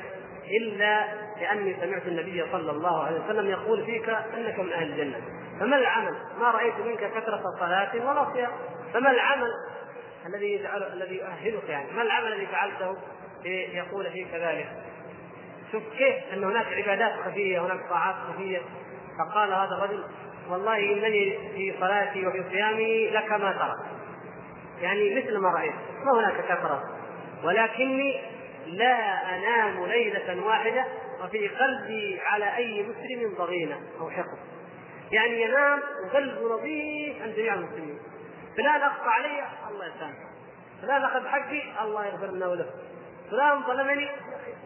إلا 0.60 1.04
لأني 1.40 1.76
سمعت 1.80 2.06
النبي 2.06 2.46
صلى 2.52 2.70
الله 2.70 3.04
عليه 3.04 3.24
وسلم 3.24 3.46
يقول 3.46 3.84
فيك 3.84 4.08
أنك 4.08 4.58
من 4.58 4.72
أهل 4.72 4.92
الجنة. 4.92 5.20
فما 5.60 5.76
العمل؟ 5.76 6.14
ما 6.40 6.50
رأيت 6.50 6.74
منك 6.74 7.12
كثرة 7.14 7.42
صلاة 7.60 7.90
ولا 7.94 8.32
صيام. 8.32 8.50
فما 8.94 9.10
العمل؟ 9.10 9.50
الذي 10.26 10.52
يجعل 10.52 10.82
الذي 10.82 11.16
يؤهلك 11.16 11.68
يعني. 11.68 11.92
ما 11.92 12.02
العمل 12.02 12.32
الذي 12.32 12.46
فعلته 12.46 12.96
ليقول 13.44 14.10
فيك 14.10 14.34
ذلك 14.34 14.68
شوف 15.72 15.82
كيف 15.98 16.14
أن 16.32 16.44
هناك 16.44 16.66
عبادات 16.66 17.12
خفية 17.24 17.66
هناك 17.66 17.88
طاعات 17.90 18.14
خفية. 18.14 18.60
فقال 19.18 19.52
هذا 19.52 19.76
الرجل 19.78 20.04
والله 20.50 20.78
إنني 20.78 21.38
في 21.54 21.74
صلاتي 21.80 22.26
وفي 22.26 22.44
صيامي 22.50 23.10
لك 23.10 23.32
ما 23.32 23.52
ترى 23.52 23.98
يعني 24.82 25.14
مثل 25.14 25.38
ما 25.38 25.48
رأيت 25.48 25.74
ما 26.04 26.20
هناك 26.20 26.44
كثرة. 26.44 26.82
ولكني 27.44 28.20
لا 28.66 28.96
أنام 29.36 29.86
ليلة 29.86 30.46
واحدة 30.46 30.84
وفي 31.24 31.48
قلبي 31.48 32.20
على 32.20 32.56
أي 32.56 32.82
مسلم 32.82 33.34
ضغينة 33.38 33.80
أو 34.00 34.10
حقد. 34.10 34.38
يعني 35.12 35.42
ينام 35.42 35.80
وقلبه 36.04 36.54
نظيف 36.54 37.22
عن 37.22 37.32
جميع 37.32 37.54
المسلمين. 37.54 37.97
فلان 38.58 38.82
اخطا 38.82 39.10
علي 39.10 39.44
الله 39.70 39.86
يسامحه 39.86 40.28
فلان 40.82 41.02
اخذ 41.02 41.28
حقي 41.28 41.62
الله 41.84 42.06
يغفر 42.06 42.26
لنا 42.26 42.46
وله. 42.46 42.66
فلان 43.30 43.62
ظلمني 43.62 44.08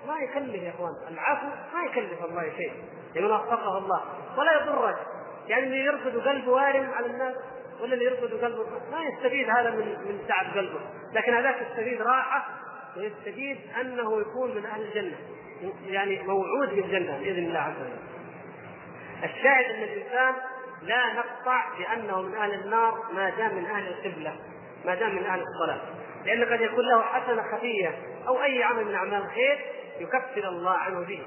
ما 0.09 0.19
يكلف 0.19 0.63
يا 0.63 0.71
إخوان. 0.71 0.93
العفو 1.11 1.47
ما 1.47 1.83
يكلف 1.91 2.25
الله 2.25 2.43
شيء. 2.57 2.73
لمن 3.15 3.31
وفقه 3.31 3.79
الله. 3.79 4.03
ولا 4.39 4.53
يضرك. 4.63 4.97
يعني 5.49 5.65
اللي 5.65 5.85
يرفض 5.85 6.29
قلبه 6.29 6.51
وارم 6.51 6.91
على 6.93 7.07
الناس 7.07 7.35
ولا 7.81 7.95
اللي 7.95 8.05
يرفض 8.05 8.45
قلبه. 8.45 8.67
ما 8.93 9.03
يستفيد 9.03 9.51
هذا 9.51 9.71
من 9.71 9.87
من 9.87 10.25
تعب 10.29 10.47
قلبه. 10.57 10.81
لكن 11.13 11.35
هذاك 11.35 11.57
يستفيد 11.71 12.03
راحة 12.03 12.49
ويستفيد 12.97 13.59
أنه 13.81 14.21
يكون 14.21 14.55
من 14.55 14.67
أهل 14.67 14.83
الجنة. 14.83 15.17
يعني 15.87 16.23
موعود 16.23 16.69
بالجنة 16.69 17.19
بإذن 17.19 17.45
الله 17.45 17.59
عز 17.59 17.77
وجل. 17.81 18.03
الشاهد 19.25 19.65
أن 19.65 19.83
الإنسان 19.83 20.35
لا 20.83 21.13
نقطع 21.13 21.65
بأنه 21.79 22.23
من 22.23 22.35
أهل 22.35 22.55
النار 22.55 23.05
ما 23.15 23.31
دام 23.31 23.55
من 23.55 23.67
أهل 23.67 23.89
القبلة 23.89 24.37
ما 24.85 24.95
دام 24.95 25.15
من 25.15 25.25
أهل 25.25 25.43
الصلاة. 25.43 25.81
لأن 26.25 26.45
قد 26.45 26.61
يكون 26.61 26.85
له 26.85 27.03
حسنة 27.03 27.43
خفية 27.53 27.95
أو 28.29 28.43
أي 28.43 28.63
عمل 28.63 28.85
من 28.85 28.95
أعمال 28.95 29.23
الخير 29.23 29.59
يكفر 30.01 30.49
الله 30.49 30.73
عنه 30.73 31.01
به. 31.01 31.23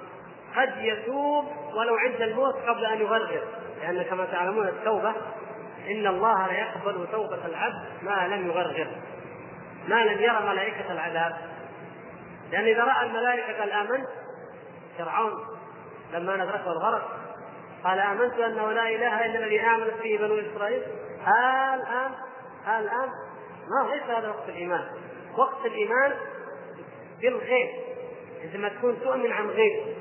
قد 0.55 0.77
يتوب 0.77 1.45
ولو 1.73 1.95
عند 1.95 2.21
الموت 2.21 2.55
قبل 2.55 2.85
أن 2.85 3.01
يغرغر. 3.01 3.43
لأن 3.81 4.03
كما 4.03 4.25
تعلمون 4.25 4.67
التوبة 4.67 5.13
إن 5.87 6.07
الله 6.07 6.47
لا 6.47 6.53
يقبل 6.53 7.07
توبة 7.11 7.45
العبد 7.45 7.85
ما 8.01 8.27
لم 8.27 8.47
يغرغر. 8.47 8.87
ما 9.87 10.03
لم 10.03 10.21
يرى 10.21 10.41
ملائكة 10.47 10.91
العذاب. 10.91 11.35
لأن 12.51 12.65
إذا 12.65 12.83
رأى 12.83 13.05
الملائكة 13.05 13.59
قال 13.59 13.71
امنت 13.71 14.09
فرعون 14.97 15.45
لما 16.13 16.35
ندركه 16.35 16.71
الغرق 16.71 17.24
قال 17.85 17.99
آمنت 17.99 18.33
أنه 18.33 18.71
لا 18.71 18.89
إله 18.89 19.25
إلا 19.25 19.39
الذي 19.39 19.61
امنت 19.61 19.93
به 20.03 20.17
بنو 20.17 20.35
الآن 20.35 22.11
ها 22.65 22.79
الآن 22.79 23.09
ما 23.67 23.93
ليس 23.93 24.03
هذا 24.03 24.29
وقت 24.29 24.49
الإيمان؟ 24.49 24.87
وقت 25.37 25.65
الإيمان 25.65 26.13
بالغيب. 27.21 27.69
عندما 28.43 28.69
تكون 28.69 28.99
تؤمن 28.99 29.31
عن 29.31 29.47
غيب. 29.47 29.95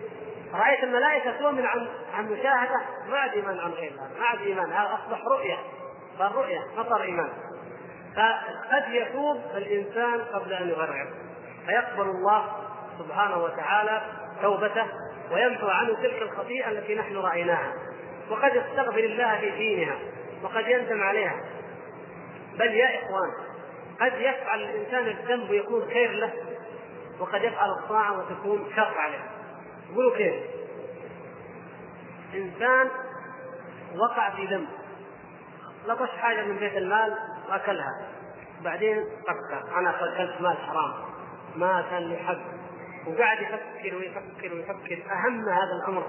رأيت 0.55 0.85
الملائكة 0.85 1.39
تؤمن 1.39 1.67
عن 1.67 1.89
عن 2.15 2.25
مشاهدة. 2.25 2.81
ما 3.09 3.19
عاد 3.19 3.33
إيمان 3.33 3.59
عن 3.59 3.71
غيب. 3.71 3.93
ما 4.19 4.25
عاد 4.25 4.41
إيمان. 4.41 4.73
هذا 4.73 4.99
صار 6.19 6.33
رؤية. 6.35 6.61
ما 6.77 6.85
صار 6.89 7.03
إيمان. 7.03 7.29
فقد 8.17 8.89
يتوب 8.89 9.37
الإنسان 9.55 10.21
قبل 10.21 10.53
أن 10.53 10.69
يغرغر 10.69 11.13
فيقبل 11.67 12.09
الله 12.09 12.53
سبحانه 12.99 13.45
وتعالى 13.45 14.03
توبته. 14.43 14.87
ويمحو 15.31 15.69
عنه 15.69 15.95
تلك 15.95 16.23
الخطيئة 16.23 16.71
التي 16.71 16.95
نحن 16.95 17.17
رأيناها. 17.17 17.73
وقد 18.31 18.55
يستغفر 18.55 18.99
الله 18.99 19.41
في 19.41 19.51
دينها 19.51 19.99
وقد 20.43 20.69
يندم 20.69 21.03
عليها. 21.03 21.41
بل 22.59 22.75
يا 22.75 22.99
إخوان 22.99 23.33
قد 24.01 24.21
يفعل 24.21 24.61
الإنسان 24.63 25.07
الذنب 25.07 25.51
ويكون 25.51 25.85
خير 25.85 26.11
له 26.11 26.33
وقد 27.21 27.45
يفعل 27.45 27.71
الطاعة 27.71 28.19
وتكون 28.19 28.73
شر 28.77 28.99
عليه. 28.99 29.25
يقولوا 29.93 30.17
كيف 30.17 30.35
إنسان 32.35 32.91
وقع 33.97 34.31
في 34.31 34.47
ذنب. 34.47 34.69
لطش 35.87 36.11
حاجة 36.11 36.43
من 36.43 36.57
بيت 36.57 36.77
المال 36.77 37.15
واكلها 37.51 38.09
بعدين 38.65 39.05
فكر 39.23 39.79
أنا 39.79 39.91
أكلت 39.91 40.41
مال 40.41 40.57
حرام. 40.57 40.95
ما 41.57 41.85
كان 41.91 42.03
لي 42.03 42.17
حق 42.17 42.64
وقاعد 43.07 43.39
يفكر 43.43 43.97
ويفكر 43.97 44.55
ويفكر. 44.55 45.03
أهم 45.13 45.49
هذا 45.49 45.73
الأمر. 45.83 46.05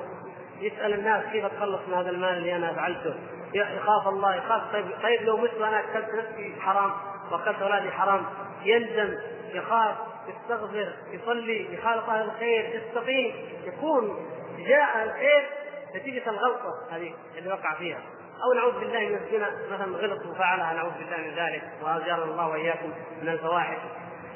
يسأل 0.61 0.93
الناس 0.93 1.25
كيف 1.31 1.45
أتخلص 1.45 1.81
من 1.87 1.93
هذا 1.93 2.09
المال 2.09 2.37
اللي 2.37 2.55
أنا 2.55 2.73
فعلته 2.73 3.15
يخاف 3.53 4.07
الله 4.07 4.35
يخاف 4.35 4.71
طيب 4.73 4.85
طيب 5.03 5.21
لو 5.21 5.37
مت 5.37 5.53
وأنا 5.53 5.79
أكلت 5.79 6.09
نفسي 6.13 6.55
حرام 6.61 6.91
وأكلت 7.31 7.61
أولادي 7.61 7.91
حرام 7.91 8.25
يندم 8.63 9.17
يخاف 9.53 9.95
يستغفر 10.27 10.93
يصلي 11.11 11.73
يخالط 11.73 12.09
أهل 12.09 12.25
الخير 12.25 12.65
يستقيم 12.75 13.35
يكون. 13.65 14.27
جاء 14.59 15.03
الخير 15.03 15.49
نتيجة 15.95 16.29
الغلطة 16.29 16.87
هذه 16.91 17.13
اللي 17.37 17.49
وقع 17.49 17.73
فيها. 17.73 17.99
أو 18.43 18.53
نعوذ 18.53 18.79
بالله 18.79 18.99
من 18.99 19.15
الزنا 19.15 19.51
مثلا 19.71 19.97
غلط 19.97 20.25
وفعلها 20.25 20.73
نعوذ 20.73 20.91
بالله 20.91 21.17
من 21.17 21.35
ذلك. 21.35 21.63
وأجارنا 21.83 22.23
الله 22.23 22.47
وإياكم 22.47 22.93
من 23.21 23.29
الفواحش. 23.29 23.77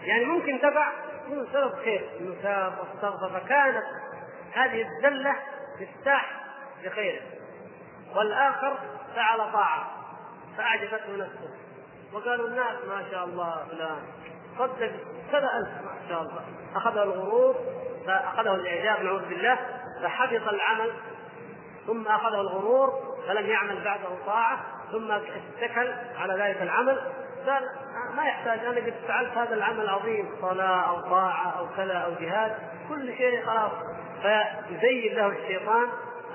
يعني 0.04 0.26
ممكن 0.26 0.60
تقع 0.62 0.92
من 1.30 1.48
سبب 1.54 1.76
خير 1.76 2.10
تاب 2.44 2.74
واستغفر 2.80 3.40
فكانت 3.40 3.84
هذه 4.54 4.82
الزله 4.88 5.36
مفتاح 5.82 6.32
لخيره. 6.84 7.22
والآخر 8.16 8.78
فعل 9.16 9.52
طاعة 9.54 9.92
فأعجبته 10.58 11.16
نفسه. 11.16 11.50
وقالوا 12.14 12.48
الناس 12.48 12.86
ما 12.88 13.04
شاء 13.12 13.24
الله 13.26 13.66
فلان 13.72 14.02
صدق 14.58 14.92
كذا 15.32 15.50
ألف 15.58 15.86
ما 15.86 16.10
شاء 16.10 16.22
الله. 16.22 16.42
أخذه 16.76 17.04
الغرور 17.04 17.56
فأخذه 18.08 18.56
الإعجاب 18.56 19.04
نعوذ 19.04 19.30
بالله 19.30 19.60
فحبط 20.04 20.48
العمل 20.48 20.94
ثم 21.88 22.08
أخذه 22.08 22.42
الغرور 22.42 23.18
فلم 23.28 23.46
يعمل 23.46 23.84
بعده 23.84 24.10
طاعة 24.26 24.60
ثم 24.92 25.12
اتكل 25.12 25.94
على 26.18 26.44
ذلك 26.44 26.62
العمل. 26.62 27.02
قال 27.48 27.70
ما 28.16 28.24
يحتاج. 28.24 28.60
أنا 28.60 28.76
قد 28.76 28.94
فعلت 29.08 29.38
هذا 29.38 29.54
العمل 29.54 29.82
العظيم 29.82 30.30
صلاة 30.42 30.90
أو 30.90 31.00
طاعة 31.02 31.60
أو 31.60 31.68
كذا 31.78 31.94
أو 31.94 32.12
جهاد 32.22 32.56
كل 32.90 33.18
شيء 33.18 33.46
خلاص. 33.46 33.72
فيزين 34.22 35.16
له 35.16 35.28
الشيطان 35.28 35.88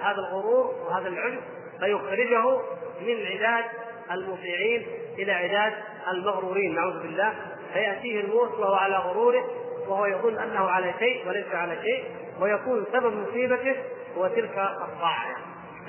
هذا 0.03 0.19
الغرور 0.19 0.75
وهذا 0.87 1.09
العجب 1.09 1.41
فيخرجه 1.81 2.61
من 3.01 3.27
عداد 3.27 3.65
المطيعين 4.11 4.87
إلى 5.19 5.33
عداد 5.33 5.73
المغرورين. 6.13 6.75
نعوذ 6.75 7.03
بالله. 7.03 7.35
فيأتيه 7.73 8.21
الموت 8.21 8.59
وهو 8.59 8.75
على 8.75 8.97
غروره 8.97 9.45
وهو 9.89 10.07
يظن 10.07 10.39
أنه 10.39 10.69
على 10.69 10.95
شيء 10.99 11.29
وليس 11.29 11.55
على 11.55 11.83
شيء 11.83 12.05
ويكون 12.41 12.85
سبب 12.93 13.29
مصيبته 13.29 13.77
هو 14.17 14.27
تلك 14.27 14.59
الطاعة. 14.59 15.37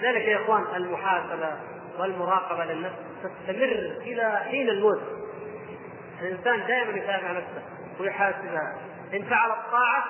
ذلك 0.02 0.22
يا 0.22 0.38
إخوان 0.38 0.66
المحاسبة 0.76 1.58
والمراقبة 2.00 2.66
للنفس. 2.66 2.96
تستمر 3.28 3.98
إلى 4.02 4.40
حين 4.50 4.70
الموت. 4.70 5.02
الإنسان 6.22 6.68
دائما 6.68 6.98
يتابع 6.98 7.32
نفسه 7.32 7.64
ويحاسبها. 8.00 8.78
إن 9.14 9.24
فعل 9.24 9.52
الطاعة 9.52 10.04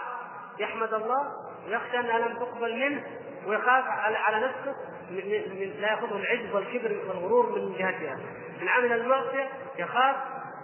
يحمد 0.59 0.93
الله 0.93 1.31
ويخشى 1.67 1.99
أنها 1.99 2.19
لم 2.19 2.35
تقبل 2.35 2.75
منه 2.75 3.03
ويخاف 3.47 3.83
على 3.87 4.47
نفسه 4.47 4.75
من 5.09 5.81
لا 5.81 5.87
يأخذه 5.87 6.15
العجب 6.15 6.55
والكبر 6.55 6.97
والغرور 7.07 7.59
من 7.59 7.73
جهتها. 7.77 8.15
ان 8.61 8.67
عمل 8.67 8.93
المعصية 8.93 9.49
يخاف 9.77 10.15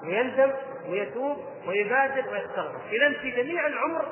ويندم 0.03 0.51
ويتوب 0.89 1.37
ويبادر 1.67 2.29
ويستغفر. 2.31 2.81
اذا 2.91 3.19
في 3.19 3.31
جميع 3.31 3.67
العمر 3.67 4.05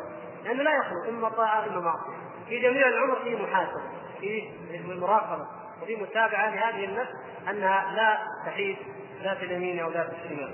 لأنه 0.45 0.63
لا 0.63 0.71
يخلو 0.71 1.09
إما 1.09 1.29
طاعة 1.29 1.65
إما 1.65 1.79
معصية. 1.79 2.17
في 2.49 2.59
جميع 2.59 2.87
العمر 2.87 3.15
في 3.23 3.35
محاسبة 3.35 3.81
في 4.19 4.51
مراقبه 4.87 5.47
وفي 5.81 5.95
متابعة 5.95 6.55
لهذه 6.55 6.85
النفس 6.85 7.11
أنها 7.49 7.95
لا 7.95 8.17
تحيد 8.45 8.77
لا 9.23 9.35
في 9.35 9.45
اليمين 9.45 9.77
لا 9.77 10.03
في 10.03 10.11
الشمال. 10.23 10.51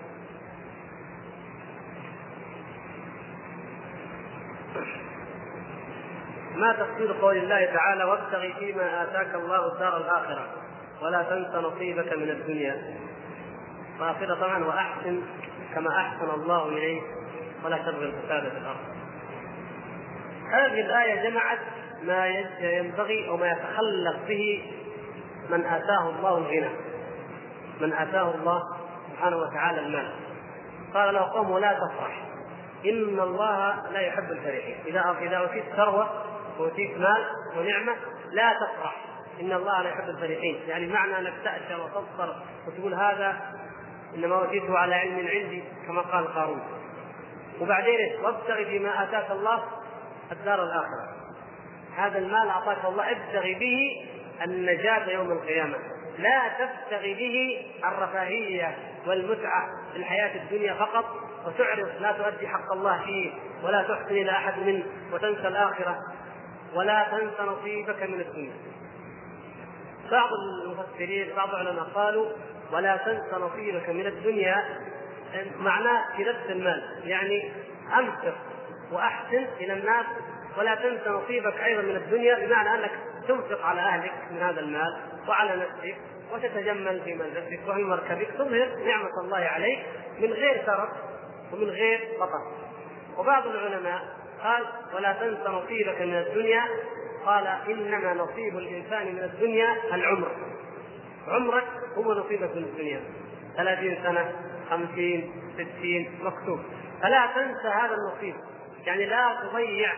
ما 6.56 6.73
تفسير 6.73 7.11
قول 7.22 7.38
الله 7.38 7.65
تعالى 7.65 8.03
وابتغ 8.03 8.60
فيما 8.60 9.03
آتاك 9.03 9.35
الله 9.35 9.73
الدار 9.73 9.97
الآخرة 9.97 10.47
ولا 11.02 11.23
تنس 11.23 11.56
نصيبك 11.56 12.14
من 12.14 12.30
الدنيا. 12.30 12.97
قاصدة 13.99 14.35
طبعا 14.35 14.64
وأحسن 14.64 15.22
كما 15.73 15.97
أحسن 15.97 16.30
الله 16.30 16.68
إليك 16.68 17.03
ولا 17.65 17.77
تبغي 17.77 18.06
الفساد 18.06 18.52
في 18.52 18.57
الأرض. 18.57 18.95
هذه 20.52 20.81
الآية 20.81 21.30
جمعت 21.30 21.60
ما 22.03 22.27
ينبغي 22.60 23.30
أو 23.30 23.38
ما 23.38 23.52
يتخلق 23.52 24.27
به 24.27 24.72
من 25.49 25.65
آتاه 25.65 26.09
الله 26.09 26.38
الغنى 26.38 26.69
من 27.81 27.93
آتاه 27.93 28.35
الله 28.35 28.61
سبحانه 29.11 29.38
وتعالى 29.38 29.80
المال. 29.80 30.11
قال 30.93 31.13
له 31.13 31.19
قوم 31.19 31.57
لا 31.57 31.73
تفرح 31.73 32.26
إن 32.85 33.19
الله 33.19 33.91
لا 33.91 33.99
يحب 33.99 34.31
الفرحين. 34.31 34.76
إذا 34.85 35.15
إذا 35.22 35.38
أوتيت 35.38 35.63
ثروة 35.76 36.09
واوتيت 36.59 36.97
مال 36.97 37.26
ونعمة 37.57 37.95
لا 38.31 38.53
تفرح. 38.53 38.95
إن 39.41 39.51
الله 39.51 39.81
لا 39.81 39.89
يحب 39.89 40.09
الفرحين. 40.09 40.59
يعني 40.67 40.88
معنى 40.88 41.19
أنك 41.19 41.34
تأشر 41.43 41.81
وتبطر 41.84 42.35
وتقول 42.67 42.93
هذا 42.93 43.38
إنما 44.15 44.35
أوتيته 44.35 44.77
على 44.77 44.95
علم 44.95 45.17
عندي 45.17 45.63
كما 45.88 46.01
قال 46.01 46.34
قارون. 46.34 46.61
وبعدين 47.61 48.23
وابتغ 48.23 48.55
فيما 48.55 49.03
آتاك 49.03 49.31
الله 49.31 49.63
الدار 50.31 50.63
الآخرة. 50.63 51.15
هذا 51.95 52.17
المال 52.17 52.49
أعطاك 52.49 52.85
الله 52.85 53.11
ابتغي 53.11 53.53
به 53.55 54.07
النجاة 54.44 55.10
يوم 55.10 55.32
القيامة. 55.32 55.78
لا 56.18 56.41
تبتغي 56.60 57.14
به 57.14 57.66
الرفاهية 57.88 58.78
والمتعة 59.07 59.70
في 59.91 59.98
الحياة 59.98 60.44
الدنيا 60.44 60.74
فقط 60.74 61.06
وتعرض 61.45 61.90
لا 61.99 62.12
تؤدي 62.12 62.48
حق 62.48 62.74
الله 62.74 63.02
فيه 63.06 63.32
ولا 63.64 63.82
تحسن 63.82 64.16
إلى 64.16 64.32
أحد 64.32 64.60
منه 64.60 64.84
وتنسى 65.14 65.48
الآخرة 65.48 65.98
ولا 66.74 67.07
تنس 67.12 67.48
نصيبك 67.48 68.03
من 68.03 68.22
الدنيا. 68.22 68.53
بعض 70.12 70.30
المفسرين 70.66 71.36
بعض 71.36 71.49
العلماء 71.49 71.84
قالوا 71.84 72.32
ولا 72.72 72.98
تنس 72.98 73.34
نصيبك 73.34 73.90
من 73.90 74.06
الدنيا 74.07 74.66
معناه 75.60 76.03
في 76.18 76.24
نفس 76.24 76.49
المال 76.49 76.84
يعني 77.03 77.52
انفق 77.99 78.36
وأحسن 78.91 79.45
إلى 79.60 79.74
الناس 79.74 80.06
ولا 80.57 80.76
تنس 80.76 81.07
نصيبك 81.07 81.60
أيضا 81.62 81.82
من 81.82 81.95
الدنيا 81.95 82.45
بمعنى 82.45 82.74
أنك 82.74 82.91
تنفق 83.27 83.65
على 83.65 83.81
أهلك 83.81 84.14
من 84.31 84.38
هذا 84.41 84.60
المال 84.60 85.02
وعلى 85.27 85.56
نفسك 85.56 85.97
وتتجمل 86.34 87.02
في 87.02 87.14
منزلك 87.14 87.60
وفي 87.68 87.84
مركبك 87.84 88.27
تظهر 88.38 88.76
نعمة 88.85 89.22
الله 89.23 89.38
عليك 89.38 89.80
من 90.19 90.34
غير 90.34 90.65
شرف 90.65 90.89
ومن 91.53 91.69
غير 91.69 91.99
خطر 92.19 92.41
وبعض 93.18 93.47
العلماء 93.47 94.02
قال 94.43 94.64
ولا 94.93 95.14
تنس 95.14 95.47
نصيبك 95.47 96.02
من 96.02 96.15
الدنيا. 96.15 96.64
قال 97.26 97.47
إنما 97.47 98.14
نصيب 98.14 98.57
الإنسان 98.57 99.15
من 99.15 99.23
الدنيا 99.23 99.76
العمر. 99.93 100.31
عمرك 101.27 101.68
هو 101.97 102.14
نصيبك 102.14 102.56
من 102.56 102.64
الدنيا. 102.64 103.02
ثلاثين 103.57 103.97
سنة 104.03 104.34
خمسين 104.69 105.31
ستين 105.53 106.19
مكتوب. 106.22 106.60
فلا 107.02 107.26
تنسى 107.35 107.68
هذا 107.68 107.95
النصيب. 107.95 108.35
يعني 108.85 109.06
لا 109.06 109.38
تضيع 109.43 109.93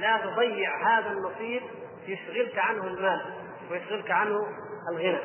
لا 0.00 0.16
تضيع 0.16 0.98
هذا 0.98 1.10
النصيب 1.10 1.62
يشغلك 2.08 2.58
عنه 2.58 2.84
المال 2.84 3.34
ويشغلك 3.70 4.10
عنه 4.10 4.36
الغنى. 4.92 5.18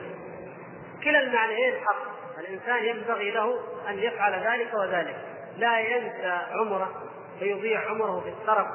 كلا 1.03 1.19
المعنيين 1.19 1.73
حق. 1.85 2.13
الإنسان 2.39 2.85
ينبغي 2.85 3.31
له 3.31 3.59
أن 3.89 3.99
يفعل 3.99 4.33
ذلك 4.33 4.73
وذلك. 4.73 5.15
لا 5.57 5.79
ينسى 5.79 6.39
عمره 6.51 6.91
فيضيع 7.39 7.89
عمره 7.89 8.19
في 8.19 8.29
الترف 8.29 8.67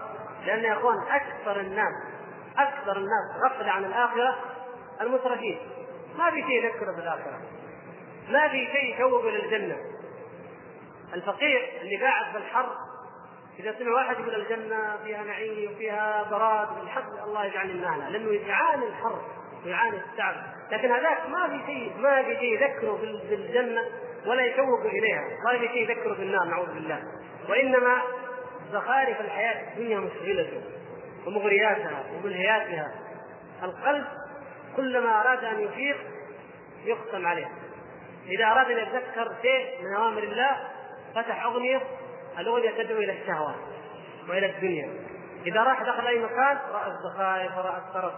لأن 0.47 0.65
يا 0.65 0.73
إخوان 0.73 0.97
أكثر 1.11 1.61
الناس 1.61 1.93
أكثر 2.59 2.97
الناس 2.97 3.45
غفله 3.45 3.71
عن 3.71 3.85
الآخرة 3.85 4.39
المترفين. 5.01 5.59
ما 6.19 6.31
في 6.31 6.43
شيء 6.43 6.65
يذكره 6.65 6.93
بالاخره 6.93 7.41
ما 8.29 8.49
في 8.49 8.67
شيء 8.67 8.95
يشوق 8.95 9.25
إلى 9.25 9.45
الجنه 9.45 9.77
الفقير 11.15 11.73
اللي 11.81 11.97
قاعد 11.97 12.33
في 12.33 12.39
الحر 12.39 12.77
إذا 13.59 13.75
سمع 13.79 13.93
واحد 13.93 14.21
يقول 14.21 14.35
الجنة 14.35 14.97
فيها 15.05 15.25
نعيم 15.25 15.73
وفيها 15.73 16.27
براد 16.31 16.69
بالحق 16.81 17.23
الله 17.25 17.45
يجعلني 17.45 17.75
من 17.75 17.85
اهلها 17.85 18.11
لأنه 18.11 18.33
يعاني 18.33 18.87
الحر 18.87 19.23
ويعاني 19.65 19.97
التعب. 19.97 20.35
لكن 20.71 20.91
هذاك 20.91 21.29
ما 21.29 21.49
في 21.49 21.67
شيء 21.67 21.93
ما 21.99 22.23
في 22.23 22.37
شيء 22.37 22.53
يذكره 22.55 22.99
بالجنة 23.31 23.83
ولا 24.27 24.45
يشوق 24.45 24.81
إليها. 24.81 25.25
ولا 25.47 25.59
في 25.59 25.69
شيء 25.69 25.91
يذكره 25.91 26.15
بالنار 26.15 26.45
نعوذ 26.45 26.75
بالله. 26.75 27.03
وإنما 27.49 28.03
زخارف 28.73 29.21
الحياة 29.21 29.73
الدنيا 29.73 29.99
مشغلته 29.99 30.63
ومغرياتها 31.27 32.05
وملهياتها. 32.15 32.95
القلب 33.63 34.05
كلما 34.77 35.21
أراد 35.21 35.45
أن 35.45 35.61
يفيق 35.61 35.97
يختم 36.85 37.27
عليه. 37.27 37.49
إذا 38.27 38.45
أراد 38.45 38.71
أن 38.71 38.79
يتذكر 38.79 39.33
شيء 39.43 39.83
من 39.83 39.95
أوامر 39.97 40.23
الله 40.23 40.57
فتح 41.15 41.45
أغنية 41.45 41.83
الاغنيه 42.39 42.71
تدعو 42.83 42.99
إلى 42.99 43.23
الشهوات 43.23 43.55
وإلى 44.29 44.47
الدنيا. 44.47 44.91
إذا 45.47 45.63
راح 45.63 45.83
دخل 45.83 46.07
أي 46.07 46.19
مكان 46.19 46.59
رأى 46.73 46.91
الزخارف 46.91 47.59
ورأى 47.59 47.79
الطرف 47.79 48.13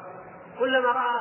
كلما 0.58 0.88
رأى 0.88 1.20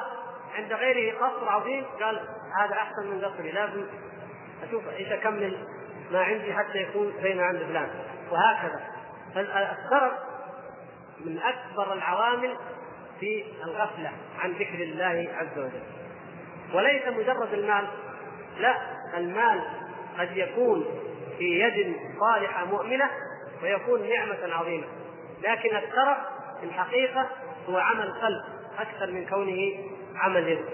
عند 0.55 0.73
غيره 0.73 1.17
قصر 1.17 1.49
عظيم 1.49 1.85
قال 2.01 2.19
هذا 2.59 2.73
أحسن 2.73 3.07
من 3.07 3.25
قصري 3.25 3.51
لازم 3.51 3.85
أشوف 4.67 4.89
إيش 4.89 5.11
أكمل 5.11 5.57
ما 6.11 6.23
عندي 6.23 6.53
حتى 6.53 6.77
يكون 6.77 7.13
زي 7.21 7.41
عند 7.41 7.59
فلان. 7.59 7.89
وهكذا. 8.31 8.81
فالسرف 9.35 10.13
من 11.25 11.39
أكبر 11.39 11.93
العوامل 11.93 12.57
في 13.19 13.45
الغفلة 13.63 14.11
عن 14.39 14.51
ذكر 14.51 14.83
الله 14.83 15.27
عز 15.37 15.59
وجل. 15.59 15.83
وليس 16.73 17.07
مجرد 17.07 17.53
المال 17.53 17.87
لا 18.59 18.75
المال 19.17 19.61
قد 20.19 20.37
يكون 20.37 20.85
في 21.39 21.59
يد 21.59 21.95
صالحة 22.19 22.65
مؤمنة 22.65 23.09
ويكون 23.63 24.09
نعمة 24.09 24.53
عظيمة. 24.53 24.87
لكن 25.43 25.75
الترف 25.75 26.17
في 26.59 26.65
الحقيقة 26.65 27.29
هو 27.69 27.77
عمل 27.77 28.11
قلب 28.11 28.43
أكثر 28.79 29.11
من 29.11 29.25
كونه 29.25 29.73
عمل 30.15 30.47
يد. 30.47 30.65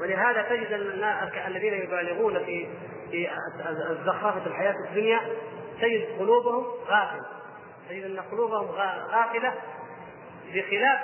ولهذا 0.00 0.42
تجد 0.42 0.72
الذين 1.46 1.74
يبالغون 1.74 2.44
في 2.44 2.66
في 3.10 3.28
زخرفه 4.04 4.46
الحياة 4.46 4.74
الدنيا 4.88 5.20
تجد 5.80 6.18
قلوبهم 6.18 6.64
غافلة. 6.88 7.26
تجد 7.88 8.04
أن 8.04 8.20
قلوبهم 8.20 8.66
غافلة 9.10 9.54
بخلاف 10.54 11.00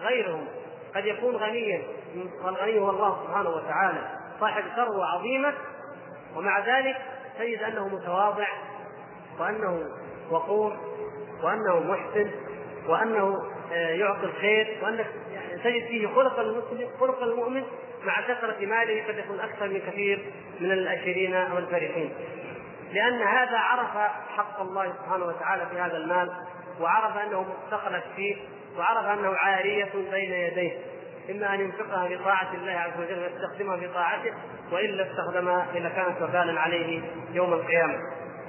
غيرهم. 0.00 0.46
قد 0.94 1.06
يكون 1.06 1.36
غنيا. 1.36 1.82
والغني 2.44 2.78
هو 2.78 2.90
الله 2.90 3.24
سبحانه 3.26 3.50
وتعالى. 3.50 4.18
صاحب 4.40 4.64
ثروة 4.76 5.06
عظيمة. 5.06 5.54
ومع 6.36 6.58
ذلك 6.58 6.96
تجد 7.38 7.62
أنه 7.62 7.88
متواضع 7.88 8.46
وأنه 9.38 9.88
وقور 10.30 10.76
وأنه 11.42 11.80
محسن 11.80 12.30
وأنه 12.88 13.42
آه، 13.72 13.88
يعطي 13.88 14.26
الخير 14.26 14.78
وأنك 14.82 15.06
يعني 15.32 15.58
تجد 15.58 15.86
فيه 15.86 16.08
خلق 16.08 16.38
المسلم 16.38 16.88
خلق 17.00 17.22
المؤمن 17.22 17.62
مع 18.04 18.20
كثره 18.20 18.66
ماله 18.66 19.06
قد 19.08 19.18
يكون 19.18 19.40
أكثر 19.40 19.68
من 19.68 19.80
كثير 19.80 20.32
من 20.60 20.72
الاشرين 20.72 21.34
أو 21.34 21.58
الفرحين. 21.58 22.14
لأن 22.92 23.22
هذا 23.22 23.58
عرف 23.58 24.10
حق 24.36 24.60
الله 24.60 24.92
سبحانه 24.92 25.24
وتعالى 25.24 25.66
في 25.66 25.80
هذا 25.80 25.96
المال 25.96 26.30
وعرف 26.80 27.16
أنه 27.16 27.46
مستخلف 27.64 28.04
فيه 28.16 28.36
وعرف 28.78 29.18
أنه 29.18 29.34
عارية 29.36 29.92
بين 30.10 30.32
يديه. 30.32 30.78
إما 31.30 31.54
أن 31.54 31.60
ينفقها 31.60 32.08
في 32.08 32.18
طاعة 32.18 32.54
الله 32.54 32.72
عز 32.72 33.00
وجل 33.00 33.18
ويستخدمها 33.18 33.76
في 33.76 33.88
طاعته 33.88 34.34
وإلا 34.72 35.06
استخدمها 35.10 35.66
إذا 35.74 35.88
كانت 35.88 36.22
وبالا 36.22 36.60
عليه 36.60 37.02
يوم 37.32 37.52
القيامة. 37.52 37.98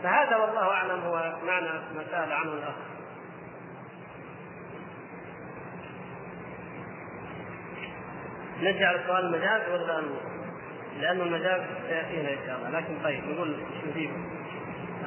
فهذا 0.03 0.35
والله 0.35 0.71
أعلم 0.71 0.99
هو 0.99 1.33
معنى 1.45 1.69
ما 1.95 2.03
سأل 2.11 2.31
عنه 2.31 2.53
الأخ. 2.53 2.75
نجعل 8.61 8.95
السؤال 8.95 9.25
المجاز 9.25 9.69
ولا 9.69 10.01
لأن 10.99 11.21
المجاز 11.21 11.61
سيأتينا 11.87 12.29
إن 12.29 12.37
شاء 12.47 12.57
الله 12.57 12.69
لكن 12.79 13.03
طيب 13.03 13.23
نقول 13.27 13.55
نجيب؟ 13.87 14.11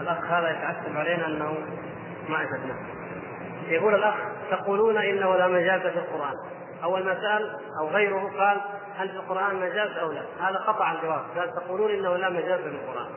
الأخ 0.00 0.24
هذا 0.24 0.50
يتعتب 0.50 0.96
علينا 0.96 1.26
أنه 1.26 1.58
ما 2.28 2.42
أجبنا 2.42 2.74
يقول 3.68 3.94
الأخ 3.94 4.14
تقولون 4.50 4.96
إنه 4.96 5.36
لا 5.36 5.48
مجاز 5.48 5.80
في 5.80 5.98
القرآن. 5.98 6.34
أول 6.84 7.04
ما 7.04 7.14
سأل 7.14 7.58
أو 7.80 7.88
غيره 7.88 8.32
قال 8.38 8.60
هل 8.96 9.08
في 9.08 9.16
القرآن 9.16 9.56
مجاز 9.56 9.90
أو 9.96 10.12
لا؟ 10.12 10.22
هذا 10.40 10.56
قطع 10.56 10.92
الجواب. 10.92 11.24
قال 11.36 11.54
تقولون 11.54 11.90
إنه 11.90 12.16
لا 12.16 12.28
مجاز 12.28 12.60
في 12.60 12.68
القرآن. 12.68 13.10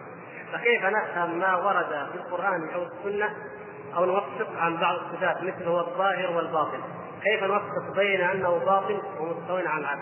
فكيف 0.54 0.86
نفهم 0.86 1.40
ما 1.40 1.56
ورد 1.56 2.08
في 2.12 2.16
القرآن 2.16 2.70
أو 2.76 2.84
السنة 2.84 3.30
أو 3.98 4.06
نوفق 4.06 4.50
عن 4.58 4.78
بعض 4.78 4.96
الصفات 4.96 5.44
مثل 5.44 5.68
هو 5.68 5.80
الظاهر 5.80 6.32
والباطن؟ 6.32 6.80
كيف 7.24 7.44
نوفق 7.44 7.96
بين 7.96 8.22
أنه 8.22 8.58
باطن 8.58 9.02
ومستوى 9.20 9.68
على 9.68 9.80
العكس؟ 9.80 10.02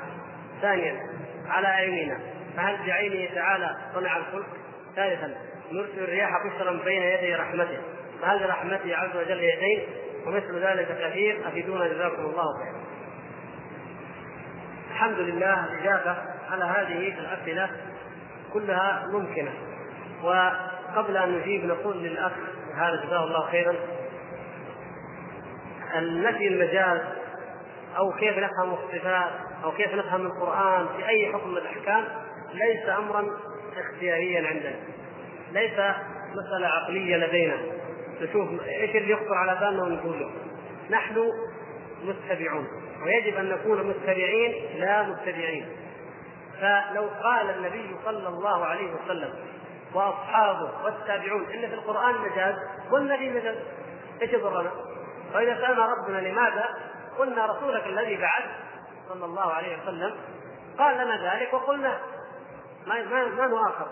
ثانيا 0.62 1.10
على 1.48 1.78
أيمينا 1.78 2.20
فهل 2.58 2.88
بعينه 2.88 3.36
تعالى 3.36 3.78
صنع 3.94 4.18
الخلق؟ 4.18 4.46
ثالثا 4.96 5.36
نرسل 5.72 6.04
الرياح 6.04 6.30
بشرا 6.46 6.72
بين 6.86 7.02
يدي 7.02 7.36
رحمته. 7.36 7.78
فهل 8.22 8.44
لرحمته 8.44 8.96
عز 8.96 9.16
وجل 9.16 9.44
يدين؟ 9.44 9.82
ومثل 10.28 10.60
ذلك 10.60 10.98
كثير 11.02 11.48
أفيدونا 11.48 11.88
جزاكم 11.88 12.22
الله 12.22 12.58
خيرا. 12.58 12.91
الحمد 15.02 15.20
لله 15.20 15.66
الإجابة 15.66 16.18
على 16.52 16.64
هذه 16.64 17.20
الأسئلة 17.20 17.70
كلها 18.54 19.08
ممكنة. 19.08 19.52
وقبل 20.24 21.18
أن 21.18 21.40
نجيب 21.40 21.66
نقول 21.66 21.98
للأخ 21.98 22.32
هذا 22.76 23.06
جزاه 23.06 23.24
الله 23.24 23.46
خيرا 23.52 23.76
النفي 25.96 26.48
المجاز 26.48 27.02
أو 27.98 28.12
كيف 28.12 28.38
نفهم 28.38 28.74
الصفات 28.74 29.32
أو 29.64 29.72
كيف 29.72 29.94
نفهم 29.94 30.26
القرآن 30.26 30.88
في 30.98 31.10
أي 31.10 31.34
حكم 31.34 31.50
من 31.50 31.58
الأحكام 31.58 32.04
ليس 32.54 32.90
امرا 32.98 33.26
اختياريا 33.78 34.48
عندنا. 34.48 34.76
ليس 35.52 35.80
مسألة 36.32 36.68
عقلية 36.68 37.18
لدينا. 37.18 37.58
نشوف 38.22 38.50
إيش 38.68 38.96
اللي 38.96 39.12
يخطر 39.12 39.34
على 39.34 39.60
بالنا 39.60 39.84
ونقوله. 39.84 40.32
نحن 40.90 41.16
متبعون 42.04 42.81
ويجب 43.06 43.38
أن 43.38 43.50
نكون 43.50 43.88
متبعين 43.88 44.80
لا 44.80 45.04
متبعين 45.04 45.66
فلو 46.62 47.10
قال 47.24 47.50
النبي 47.50 47.96
صلى 48.06 48.28
الله 48.28 48.66
عليه 48.66 48.94
وسلم 48.94 49.34
وأصحابه 49.94 50.84
والتابعون 50.84 51.52
إن 51.52 51.70
في 51.70 51.74
القرآن 51.74 52.16
مجاز 52.16 52.56
في 53.20 53.30
مجاز 53.30 53.56
إيش 54.22 54.34
يضرنا؟ 54.34 54.72
واذا 55.34 55.56
سألنا 55.56 55.86
ربنا 55.86 56.18
لماذا؟ 56.18 56.70
قلنا 57.20 57.46
رسولك 57.46 57.86
الذي 57.86 58.18
بعث 58.18 58.44
صلى 59.10 59.26
الله 59.26 59.54
عليه 59.54 59.78
وسلم 59.82 60.16
قال 60.78 60.96
لنا 60.96 61.34
ذلك 61.34 61.54
وقلنا 61.54 62.00
ما 62.88 63.04
ما, 63.04 63.26
ما 63.26 63.48
نؤاخذ 63.48 63.86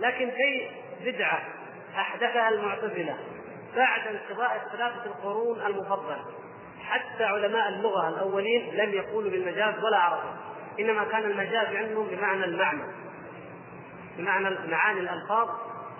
لكن 0.00 0.30
في 0.30 0.70
بدعة 1.10 1.42
أحدثها 1.96 2.48
المعتزلة 2.48 3.18
بعد 3.76 4.00
انقضاء 4.06 4.62
الثلاثه 4.66 5.06
القرون 5.06 5.60
المفضلة 5.60 6.24
حتى 6.92 7.24
علماء 7.24 7.68
اللغة 7.68 8.08
الأولين 8.08 8.74
لم 8.74 8.90
يقولوا 8.90 9.30
بالمجاز 9.30 9.84
ولا 9.84 9.98
عرفوا 9.98 10.30
إنما 10.80 11.04
كان 11.04 11.22
المجاز 11.22 11.76
عندهم 11.76 12.06
بمعنى 12.06 12.44
المعنى. 12.44 12.82
بمعنى 14.18 14.70
معاني 14.70 15.00
الألفاظ 15.00 15.48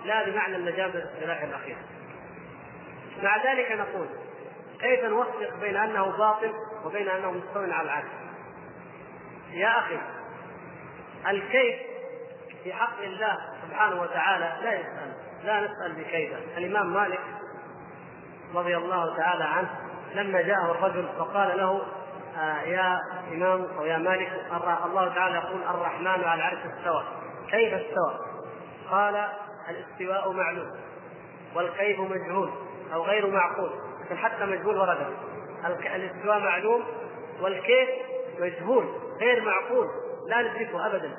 لا 0.05 0.29
بمعنى 0.29 0.55
المجاز 0.55 0.95
الاصطلاحي 0.95 1.45
الأخير. 1.45 1.77
مع 3.23 3.37
ذلك 3.37 3.71
نقول 3.71 4.07
كيف 4.79 5.03
نوفق 5.05 5.59
بين 5.61 5.77
أنه 5.77 6.17
باطل 6.17 6.53
وبين 6.85 7.09
أنه 7.09 7.31
مستوى 7.31 7.73
على 7.73 7.81
العكس 7.85 8.07
يا 9.51 9.79
أخي 9.79 9.97
الكيف 11.27 11.75
في 12.63 12.73
حق 12.73 13.01
الله 13.01 13.37
سبحانه 13.67 14.01
وتعالى 14.01 14.57
لا 14.63 14.73
يسأل 14.73 15.13
لا 15.43 15.61
نسأل 15.61 15.93
بكيفه. 15.93 16.57
الإمام 16.57 16.93
مالك 16.93 17.19
رضي 18.55 18.77
الله 18.77 19.17
تعالى 19.17 19.43
عنه 19.43 19.69
لما 20.13 20.41
جاءه 20.41 20.71
الرجل 20.71 21.09
فقال 21.19 21.57
له 21.57 21.81
آه 22.37 22.61
يا 22.61 22.99
إمام 23.33 23.67
أو 23.77 23.85
يا 23.85 23.97
مالك 23.97 24.31
الله 24.85 25.13
تعالى 25.13 25.35
يقول 25.35 25.63
الرحمن 25.63 26.07
على 26.07 26.33
العرش 26.33 26.57
استوى. 26.57 27.03
كيف 27.51 27.73
استوى؟ 27.73 28.19
قال 28.91 29.27
الاستواء 29.69 30.31
معلوم 30.31 30.71
والكيف 31.55 31.99
مجهول 31.99 32.51
أو 32.93 33.03
غير 33.03 33.27
معقول 33.27 33.69
لكن 34.05 34.17
حتى 34.17 34.45
مجهول 34.45 34.77
ورد. 34.77 35.07
الاستواء 35.95 36.39
معلوم 36.39 36.83
والكيف 37.41 37.89
مجهول 38.39 38.85
غير 39.19 39.43
معقول 39.43 39.87
لا 40.27 40.41
ندركه 40.41 40.87
أبدا. 40.87 41.17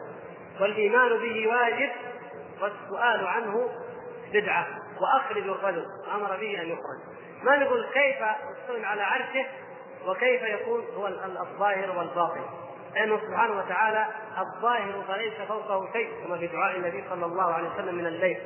والإيمان 0.60 1.08
به 1.08 1.48
واجب 1.48 1.90
والسؤال 2.62 3.26
عنه 3.26 3.68
بدعة 4.32 4.66
وأخرج 5.00 5.42
الرجل 5.42 5.86
أمر 6.14 6.36
به 6.36 6.62
أن 6.62 6.68
يخرج. 6.68 7.00
ما 7.42 7.56
نقول 7.56 7.86
كيف 7.92 8.16
يستوي 8.50 8.84
على 8.84 9.02
عرشه 9.02 9.46
وكيف 10.06 10.42
يكون 10.42 10.84
هو 10.96 11.06
الظاهر 11.06 11.98
والباطن. 11.98 12.44
لأنه 12.94 13.20
سبحانه 13.20 13.58
وتعالى 13.58 14.06
الظاهر 14.38 15.02
فليس 15.08 15.34
فوقه 15.48 15.92
شيء 15.92 16.24
كما 16.24 16.38
في 16.38 16.46
دعاء 16.46 16.76
النبي 16.76 17.04
صلى 17.10 17.26
الله 17.26 17.52
عليه 17.52 17.68
وسلم 17.68 17.94
من 17.94 18.06
الليل. 18.06 18.38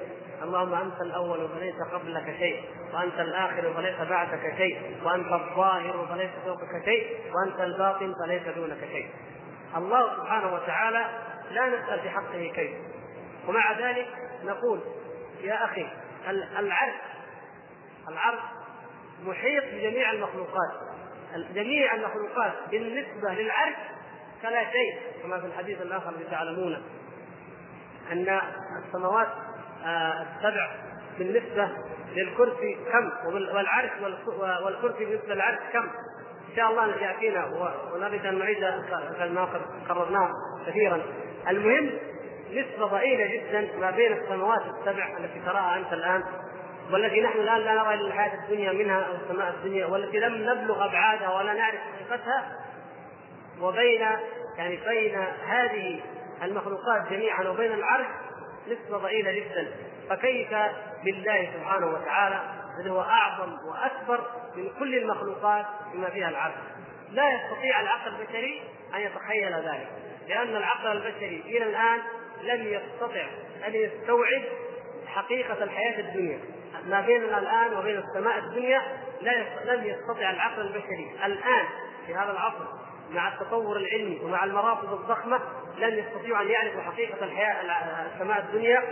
اللهم 0.43 0.75
أنت 0.75 1.01
الأول 1.01 1.49
فليس 1.49 1.75
قبلك 1.93 2.37
شيء 2.39 2.65
وأنت 2.95 3.21
الآخر 3.21 3.75
فليس 3.75 4.09
بعدك 4.09 4.55
شيء 4.57 5.01
وأنت 5.05 5.33
الظاهر 5.33 6.07
فليس 6.11 6.31
فوقك 6.45 6.85
شيء 6.85 7.21
وأنت 7.35 7.61
الباطن 7.61 8.13
فليس 8.25 8.43
دونك 8.43 8.79
شيء. 8.93 9.09
الله 9.77 10.17
سبحانه 10.17 10.55
وتعالى 10.55 11.07
لا 11.51 11.67
نسأل 11.67 12.01
في 12.01 12.11
حقه 12.11 12.53
كيف. 12.55 12.71
ومع 13.49 13.73
ذلك 13.73 14.07
نقول 14.45 14.81
يا 15.41 15.65
أخي 15.65 15.87
العرش 16.59 16.95
العرش 18.09 18.41
محيط 19.27 19.65
بجميع 19.65 20.11
المخلوقات. 20.11 20.73
جميع 21.55 21.95
المخلوقات 21.95 22.53
بالنسبة 22.71 23.31
للعرش 23.31 23.77
فلا 24.43 24.65
شيء 24.65 25.23
كما 25.23 25.41
في 25.41 25.47
الحديث 25.47 25.83
الآخر 25.83 26.11
الذي 26.11 26.25
تعلمونه. 26.31 26.83
أن 28.13 28.41
السماوات 28.87 29.29
آه، 29.85 30.23
السبع 30.23 30.71
بالنسبة 31.19 31.69
للكرسي 32.17 32.77
كم؟ 32.93 33.11
والعرش 33.33 33.91
والكرسي 34.65 35.05
بالنسبة 35.05 35.35
للعرش 35.35 35.59
كم؟ 35.73 35.89
إن 36.51 36.57
شاء 36.57 36.71
الله 36.71 36.97
يأتينا 36.97 37.47
ونريد 37.95 38.27
أن 38.27 38.39
نعيد 38.39 38.61
ما 39.31 39.49
قررناه 39.89 40.31
كثيرا. 40.67 41.03
المهم 41.49 41.91
نسبة 42.53 42.87
ضئيلة 42.87 43.27
جدا 43.27 43.69
ما 43.81 43.91
بين 43.91 44.13
السماوات 44.13 44.63
السبع 44.79 45.19
التي 45.19 45.41
تراها 45.47 45.77
أنت 45.77 45.93
الآن 45.93 46.25
والتي 46.91 47.21
نحن 47.21 47.39
الآن 47.39 47.59
لا 47.59 47.75
نرى 47.75 47.95
الحياة 47.95 48.35
الدنيا 48.35 48.73
منها 48.73 49.01
أو 49.01 49.15
السماء 49.15 49.51
الدنيا 49.51 49.87
والتي 49.87 50.19
لم 50.19 50.35
نبلغ 50.35 50.85
أبعادها 50.85 51.37
ولا 51.37 51.53
نعرف 51.53 51.81
حقيقتها 51.81 52.53
وبين 53.61 54.07
يعني 54.59 54.77
بين 54.77 55.15
هذه 55.47 56.01
المخلوقات 56.43 57.09
جميعا 57.11 57.49
وبين 57.49 57.73
العرش 57.73 58.07
نسبة 58.69 58.99
ضئيلة 58.99 59.33
جدا. 59.33 59.69
فكيف 60.11 60.49
بالله 61.05 61.51
سبحانه 61.55 61.87
وتعالى؟ 61.87 62.41
الذي 62.79 62.91
هو 62.91 63.01
أعظم 63.01 63.53
وأكبر 63.69 64.27
من 64.57 64.71
كل 64.79 64.95
المخلوقات 64.95 65.67
بما 65.95 66.11
فيها 66.11 66.29
العرش. 66.29 66.55
لا 67.11 67.31
يستطيع 67.31 67.81
العقل 67.81 68.15
البشري 68.21 68.63
أن 68.95 69.01
يتخيل 69.01 69.55
ذلك 69.55 69.89
لأن 70.29 70.57
العقل 70.57 70.93
البشري 70.93 71.43
إلى 71.47 71.65
الآن 71.65 71.99
لم 72.43 72.67
يستطع 72.67 73.27
أن 73.67 73.75
يستوعب 73.75 74.43
حقيقة 75.07 75.65
الحياة 75.65 76.01
الدنيا. 76.01 76.39
ما 76.87 77.01
بيننا 77.01 77.39
الآن 77.39 77.77
وبين 77.79 77.99
السماء 77.99 78.39
الدنيا 78.39 78.83
لا 79.23 79.33
لم 79.65 79.85
يستطع 79.85 80.31
العقل 80.31 80.61
البشري. 80.61 81.17
الآن 81.25 81.65
في 82.07 82.15
هذا 82.15 82.31
العصر 82.31 82.65
مع 83.11 83.29
التطور 83.29 83.77
العلمي 83.77 84.21
ومع 84.25 84.45
المراصد 84.45 84.93
الضخمة 84.93 85.41
لم 85.79 85.99
يستطيعوا 85.99 86.43
أن 86.43 86.49
يعرفوا 86.49 86.83
حقيقة 86.83 87.25
الحياة 87.25 87.63
السماء 88.15 88.39
الدنيا 88.39 88.83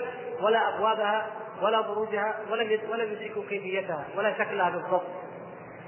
ولا 0.40 0.76
أبوابها 0.76 1.30
ولا 1.62 1.80
بروجها 1.80 2.40
ولم 2.50 2.78
ولم 2.90 3.12
يدركوا 3.12 3.42
كيفيتها 3.48 4.04
ولا 4.16 4.38
شكلها 4.38 4.70
بالضبط. 4.70 5.06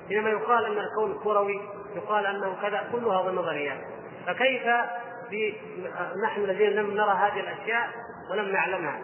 حينما 0.09 0.31
يقال 0.31 0.65
أن 0.65 0.79
الكون 0.79 1.21
كروي 1.25 1.61
يقال 1.97 2.27
أنه 2.27 2.57
كذا 2.63 2.89
كلها 2.93 3.33
نظريات. 3.33 3.81
فكيف 4.27 4.63
نحن 6.25 6.41
الذين 6.41 6.71
لم 6.71 6.91
نرى 6.91 7.11
هذه 7.11 7.41
الأشياء 7.41 7.89
ولم 8.31 8.53
نعلمها؟ 8.53 9.01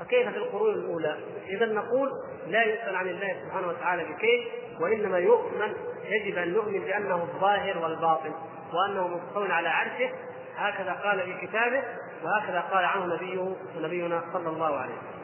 فكيف 0.00 0.28
في 0.28 0.36
القرون 0.36 0.74
الأولى؟ 0.74 1.18
اذا 1.48 1.66
نقول 1.66 2.10
لا 2.46 2.64
يسأل 2.64 2.96
عن 2.96 3.08
الله 3.08 3.36
سبحانه 3.44 3.68
وتعالى 3.68 4.04
بكيف 4.04 4.44
وإنما 4.80 5.18
يؤمن 5.18 5.74
يجب 6.04 6.38
أن 6.38 6.52
نؤمن 6.52 6.80
بأنه 6.80 7.14
الظاهر 7.14 7.78
والباطن 7.78 8.32
وأنه 8.72 9.08
مستوى 9.08 9.52
على 9.52 9.68
عرشه 9.68 10.10
هكذا 10.56 10.92
قال 10.92 11.20
في 11.20 11.46
كتابه 11.46 11.82
وهكذا 12.22 12.60
قال 12.60 12.84
عنه 12.84 13.14
نبيه 13.14 13.56
ونبينا 13.76 14.24
صلى 14.32 14.48
الله 14.48 14.76
عليه 14.76 14.94
وسلم. 14.94 15.14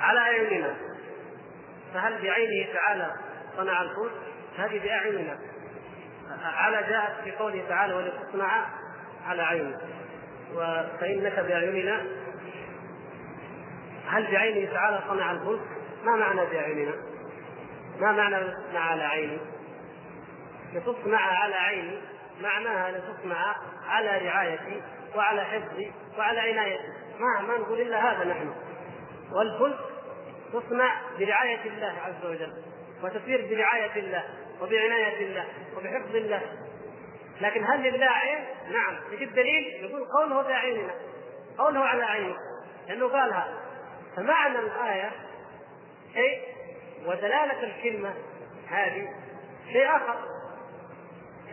على 0.00 0.20
اعيننا 0.20 0.76
فهل 1.94 2.22
بعينه 2.22 2.72
تعالى 2.72 3.14
صنع 3.56 3.82
الفلك؟ 3.82 4.12
هذه 4.56 4.78
بأعيننا 4.78 5.38
على 6.44 6.86
جاءت 6.88 7.24
في 7.24 7.32
قوله 7.32 7.64
تعالى 7.68 7.94
ولتصنع 7.94 8.66
على 9.26 9.42
عينك 9.42 9.78
فإنك 11.00 11.40
بأعيننا 11.40 12.06
هل 14.08 14.32
بعينه 14.32 14.72
تعالى 14.72 15.02
صنع 15.08 15.30
الفلك؟ 15.30 15.60
ما 16.04 16.16
معنى 16.16 16.46
بأعيننا؟ 16.46 16.94
ما 18.00 18.12
معنى 18.12 18.36
لتصنع 18.36 18.80
على 18.80 19.02
عيني؟ 19.02 19.38
لتصنع 20.74 21.20
على 21.20 21.54
عيني 21.54 21.98
معناها 22.40 22.90
لتصنع 22.90 23.56
على 23.88 24.28
رعايتي 24.28 24.82
وعلى 25.16 25.44
حفظي 25.44 25.92
وعلى 26.18 26.40
عنايتي 26.40 26.92
ما 27.20 27.40
ما 27.40 27.58
نقول 27.58 27.80
إلا 27.80 28.12
هذا 28.12 28.24
نحن 28.24 28.54
والفلك 29.32 29.78
تصنع 30.52 31.00
برعاية 31.18 31.60
الله 31.66 31.94
عز 32.06 32.26
وجل 32.26 32.52
وتسير 33.02 33.46
برعاية 33.50 33.96
الله 33.96 34.24
وبعناية 34.60 35.26
الله 35.26 35.44
وبحفظ 35.76 36.16
الله 36.16 36.42
لكن 37.40 37.64
هل 37.64 37.82
لله 37.82 38.06
عين؟ 38.06 38.44
نعم 38.72 38.96
يجي 39.12 39.24
الدليل 39.24 39.84
يقول 39.84 40.04
قوله 40.04 40.42
بعيننا 40.42 40.94
قوله 41.58 41.80
على 41.80 42.04
عينه 42.04 42.36
لأنه 42.88 43.08
قالها 43.08 43.48
فمعنى 44.18 44.58
الآية 44.58 45.12
شيء 46.14 46.40
ودلالة 47.06 47.64
الكلمة 47.64 48.14
هذه 48.68 49.08
شيء 49.72 49.96
آخر. 49.96 50.16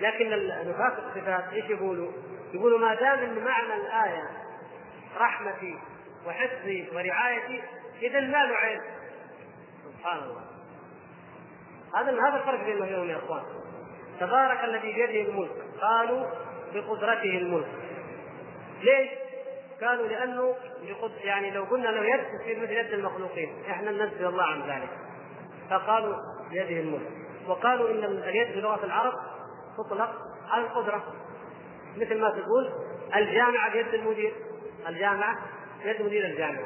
لكن 0.01 0.29
نفاق 0.69 1.03
الصفات 1.07 1.53
إيش 1.53 1.65
يقولوا؟ 1.69 2.11
يقولوا 2.53 2.79
ما 2.79 2.95
دام 2.95 3.19
إن 3.19 3.43
معنى 3.43 3.73
الآية 3.73 4.29
رحمتي 5.17 5.79
وحفظي 6.27 6.89
ورعايتي 6.93 7.61
إذا 8.01 8.19
ما 8.19 8.45
له 8.45 8.81
سبحان 9.83 10.17
الله. 10.17 10.41
هذا 11.95 12.11
هذا 12.11 12.39
الفرق 12.39 12.65
بين 12.65 12.79
بينهم 12.79 13.09
يا 13.09 13.17
إخوان. 13.17 13.43
تبارك 14.19 14.63
الذي 14.63 14.93
بيده 14.93 15.29
الملك. 15.29 15.51
قالوا 15.81 16.25
بقدرته 16.73 17.37
الملك. 17.37 17.67
ليش؟ 18.81 19.24
قالوا 19.85 20.07
لأنه 20.07 20.55
يعني 21.23 21.51
لو 21.51 21.63
قلنا 21.63 21.87
له 21.87 22.05
يد 22.05 22.25
تصير 22.39 22.59
مثل 22.63 22.71
يد 22.71 22.93
المخلوقين. 22.93 23.63
إحنا 23.69 23.91
ننزل 23.91 24.25
الله 24.25 24.43
عن 24.43 24.61
ذلك. 24.61 24.89
فقالوا 25.69 26.15
بيده 26.49 26.79
الملك. 26.79 27.11
وقالوا 27.47 27.89
إن 27.89 28.03
اليد 28.03 28.47
في 28.47 28.61
لغه 28.61 28.85
العرب 28.85 29.13
تطلق 29.77 30.15
على 30.49 30.63
القدرة. 30.63 31.03
مثل 31.97 32.21
ما 32.21 32.29
تقول 32.29 32.71
الجامعة 33.15 33.73
بيد 33.73 33.93
المدير. 33.93 34.33
الجامعة 34.87 35.37
بيد 35.83 36.01
مدير 36.01 36.25
الجامعة 36.25 36.65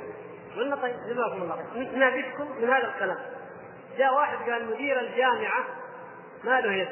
قلنا 0.56 0.76
طيب 0.76 0.96
جزاكم 1.10 1.42
الله 1.42 1.56
خير. 1.56 1.92
نناقشكم 1.92 2.62
من 2.62 2.70
هذا 2.70 2.88
الكلام. 2.88 3.18
جاء 3.98 4.14
واحد 4.14 4.50
قال 4.50 4.70
مدير 4.70 5.00
الجامعة 5.00 5.64
ما 6.44 6.62
له 6.62 6.74
يد. 6.74 6.90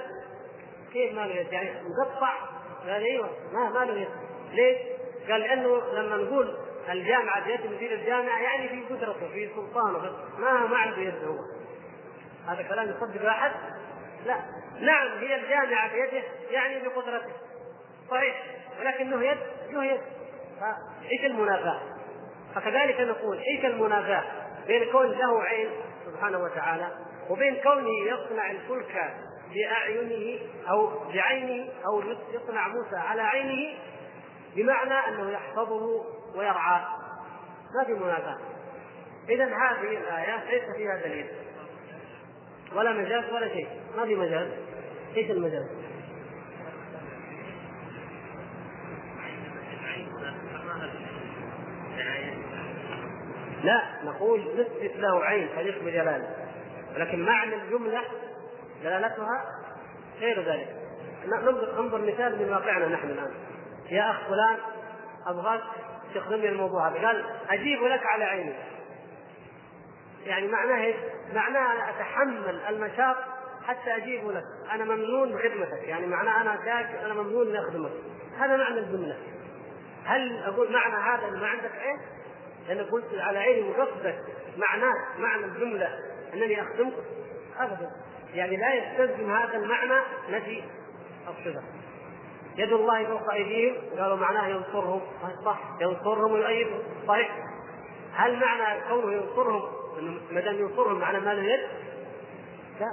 كيف 0.94 1.14
ما 1.14 1.22
له 1.22 1.36
يد؟ 1.36 1.54
يعني 1.54 1.70
مقطع. 2.00 2.34
قال 2.82 3.04
أيوه 3.04 3.30
ما 3.54 3.70
ما 3.70 3.86
له 3.86 3.94
يد. 3.94 4.10
ليش؟ 4.52 4.97
قال 5.30 5.42
لأنه 5.42 5.82
لما 5.94 6.18
نقول 6.18 6.58
الجامعة 6.90 7.46
بيد 7.46 7.72
مدير 7.72 7.94
الجامعة 7.94 8.40
يعني 8.40 8.70
في 8.70 8.94
قدرته 8.94 9.28
في 9.28 9.50
سلطانه 9.56 10.18
ما 10.38 10.68
ما 10.68 10.78
عنده 10.78 10.98
يد 11.02 11.24
هو. 11.24 11.38
هذا 12.48 12.62
كلام 12.62 12.90
يصدق 12.90 13.30
أحد؟ 13.30 13.52
لا. 14.26 14.36
نعم 14.80 15.08
هي 15.18 15.36
الجامعة 15.36 15.94
بيده 15.94 16.24
يعني 16.50 16.80
بقدرته. 16.80 17.32
صحيح. 18.10 18.44
ولكن 18.80 19.10
له 19.10 19.24
يد 19.24 19.38
له 19.70 19.86
يد 19.86 20.02
فايش 20.60 21.26
المنافاة؟ 21.26 21.82
فكذلك 22.56 23.00
نقول 23.00 23.38
إيش 23.38 23.66
المنافاة 23.66 24.24
بين 24.68 24.92
كون 24.92 25.12
له 25.12 25.44
عين 25.44 25.70
سبحانه 26.06 26.38
وتعالى 26.38 26.88
وبين 27.30 27.56
كونه 27.56 27.90
يصنع 27.90 28.52
الفلك 28.52 29.16
بأعينه 29.54 30.40
أو 30.70 30.90
بعينه 31.14 31.70
أو 31.86 32.04
يصنع 32.32 32.68
موسى 32.68 32.96
على 32.96 33.22
عينه 33.22 33.78
بمعنى 34.58 34.94
أنه 34.94 35.32
يحفظه 35.32 36.06
ويرعاه 36.36 36.86
ما 37.76 37.84
في 37.86 37.94
منافاة 37.94 38.38
إذا 39.30 39.46
هذه 39.46 39.98
الآية 39.98 40.44
ليس 40.52 40.76
فيها 40.76 40.98
دليل. 40.98 41.28
ولا 42.76 42.94
مجاز 42.94 43.34
ولا 43.34 43.48
شيء. 43.48 43.68
ما 43.98 44.06
في 44.06 44.16
مجاز. 44.16 44.48
إيش 45.18 45.32
المجاز؟ 45.32 45.66
لا 53.64 53.82
نقول 54.04 54.42
نثبت 54.42 54.96
له 54.96 55.26
عين 55.26 55.50
تليق 55.56 55.84
بجلاله 55.84 56.36
ولكن 56.96 57.26
معنى 57.26 57.56
الجملة 57.56 58.02
دلالتها 58.84 59.46
غير 60.20 60.42
ذلك. 60.42 60.76
ننظر 61.78 62.02
مثال 62.02 62.40
من 62.40 62.50
واقعنا 62.50 62.88
نحن 62.88 63.10
الآن. 63.10 63.32
يا 63.90 64.12
أخ 64.12 64.28
فلان 64.28 64.58
أبغاك 65.28 65.62
تخدم 66.16 66.36
لي 66.36 66.50
الموضوع 66.50 66.88
هذا. 66.88 67.08
قال 67.08 67.26
أجيب 67.50 67.84
لك 67.84 68.06
على 68.06 68.24
عيني. 68.24 68.54
يعني 70.26 70.48
معناه 70.48 70.86
إيش؟ 70.86 70.96
معناه 71.34 71.74
أنا 71.74 71.90
أتحمل 71.90 72.62
المشاق 72.70 73.18
حتى 73.68 73.98
أجيب 73.98 74.32
لك. 74.32 74.44
أنا 74.72 74.86
ممنون 74.86 75.32
بخدمتك. 75.32 75.84
يعني 75.84 76.08
معناه 76.08 76.42
أنا 76.42 76.56
جاك 76.66 77.04
أنا 77.06 77.14
ممنون 77.14 77.48
لأخدمك 77.48 77.92
هذا 78.40 78.58
معنى 78.58 78.80
الجملة. 78.80 79.18
هل 80.06 80.44
أقول 80.44 80.74
معنى 80.74 80.96
هذا 80.96 81.40
ما 81.40 81.48
عندك 81.48 81.72
عين؟ 81.72 82.00
لأن 82.68 82.86
قلت 82.86 83.06
على 83.14 83.40
عيني 83.40 83.70
وقصدك 83.70 84.24
معناه 84.58 84.96
معنى 85.20 85.46
الجملة 85.46 86.00
أنني 86.34 86.62
أخدمك؟ 86.62 86.94
أبدا. 87.60 87.92
يعني 88.34 88.58
لا 88.58 88.74
يستلزم 88.74 89.34
هذا 89.34 89.58
المعنى 89.58 90.00
نفي 90.30 90.64
الصفة 91.28 91.77
يد 92.58 92.74
الله 92.74 93.06
فوق 93.06 93.34
أيديهم 93.34 93.76
قالوا 94.00 94.18
معناه 94.18 94.48
ينصرهم. 94.48 95.02
صح. 95.46 95.60
ينصرهم 95.82 96.32
ويؤيدهم 96.32 96.80
صحيح. 97.08 97.30
هل 98.14 98.40
معنى 98.40 98.82
كونه 98.90 99.14
ينصرهم؟ 99.14 99.64
ما 100.32 100.42
دام 100.42 100.56
ينصرهم 100.56 101.00
معنى 101.00 101.20
ما 101.20 101.34
له 101.34 101.44
يد؟ 101.44 101.70
لا. 102.80 102.92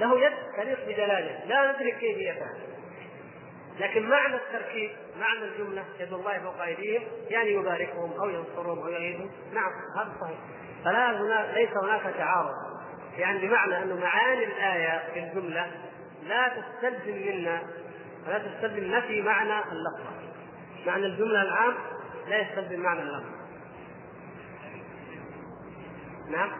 له 0.00 0.26
يد 0.26 0.32
تليق 0.56 0.88
بجلاله 0.88 1.44
لا 1.46 1.72
ندرك 1.72 1.98
كيفيتها 1.98 2.52
لكن 3.80 4.08
معنى 4.08 4.34
التركيب 4.34 4.90
معنى 5.20 5.44
الجملة 5.44 5.84
يد 6.00 6.12
الله 6.12 6.38
فوق 6.38 6.62
أيديهم 6.62 7.02
يعني 7.28 7.50
يباركهم 7.50 8.12
أو 8.20 8.28
ينصرهم 8.28 8.78
أو 8.78 8.88
يعيدهم. 8.88 9.30
نعم 9.52 9.70
هذا 9.96 10.12
صحيح. 10.20 10.38
فلا 10.84 11.20
هنا 11.20 11.52
ليس 11.54 11.70
هناك 11.82 12.14
تعارض. 12.14 12.54
يعني 13.18 13.48
بمعنى 13.48 13.78
أن 13.78 14.00
معاني 14.00 14.44
الآية 14.44 15.12
في 15.12 15.18
الجملة 15.18 15.70
لا 16.22 16.48
تستلزم 16.48 17.26
منا 17.28 17.62
ولا 18.26 18.38
تستلزم 18.38 18.94
نفي 18.94 19.22
معنى 19.22 19.62
اللفظ. 19.72 20.00
معنى 20.86 21.06
الجملة 21.06 21.42
العام 21.42 21.74
لا 22.28 22.38
يستلزم 22.38 22.80
معنى 22.80 23.02
اللفظ. 23.02 23.30
نعم؟ 26.30 26.50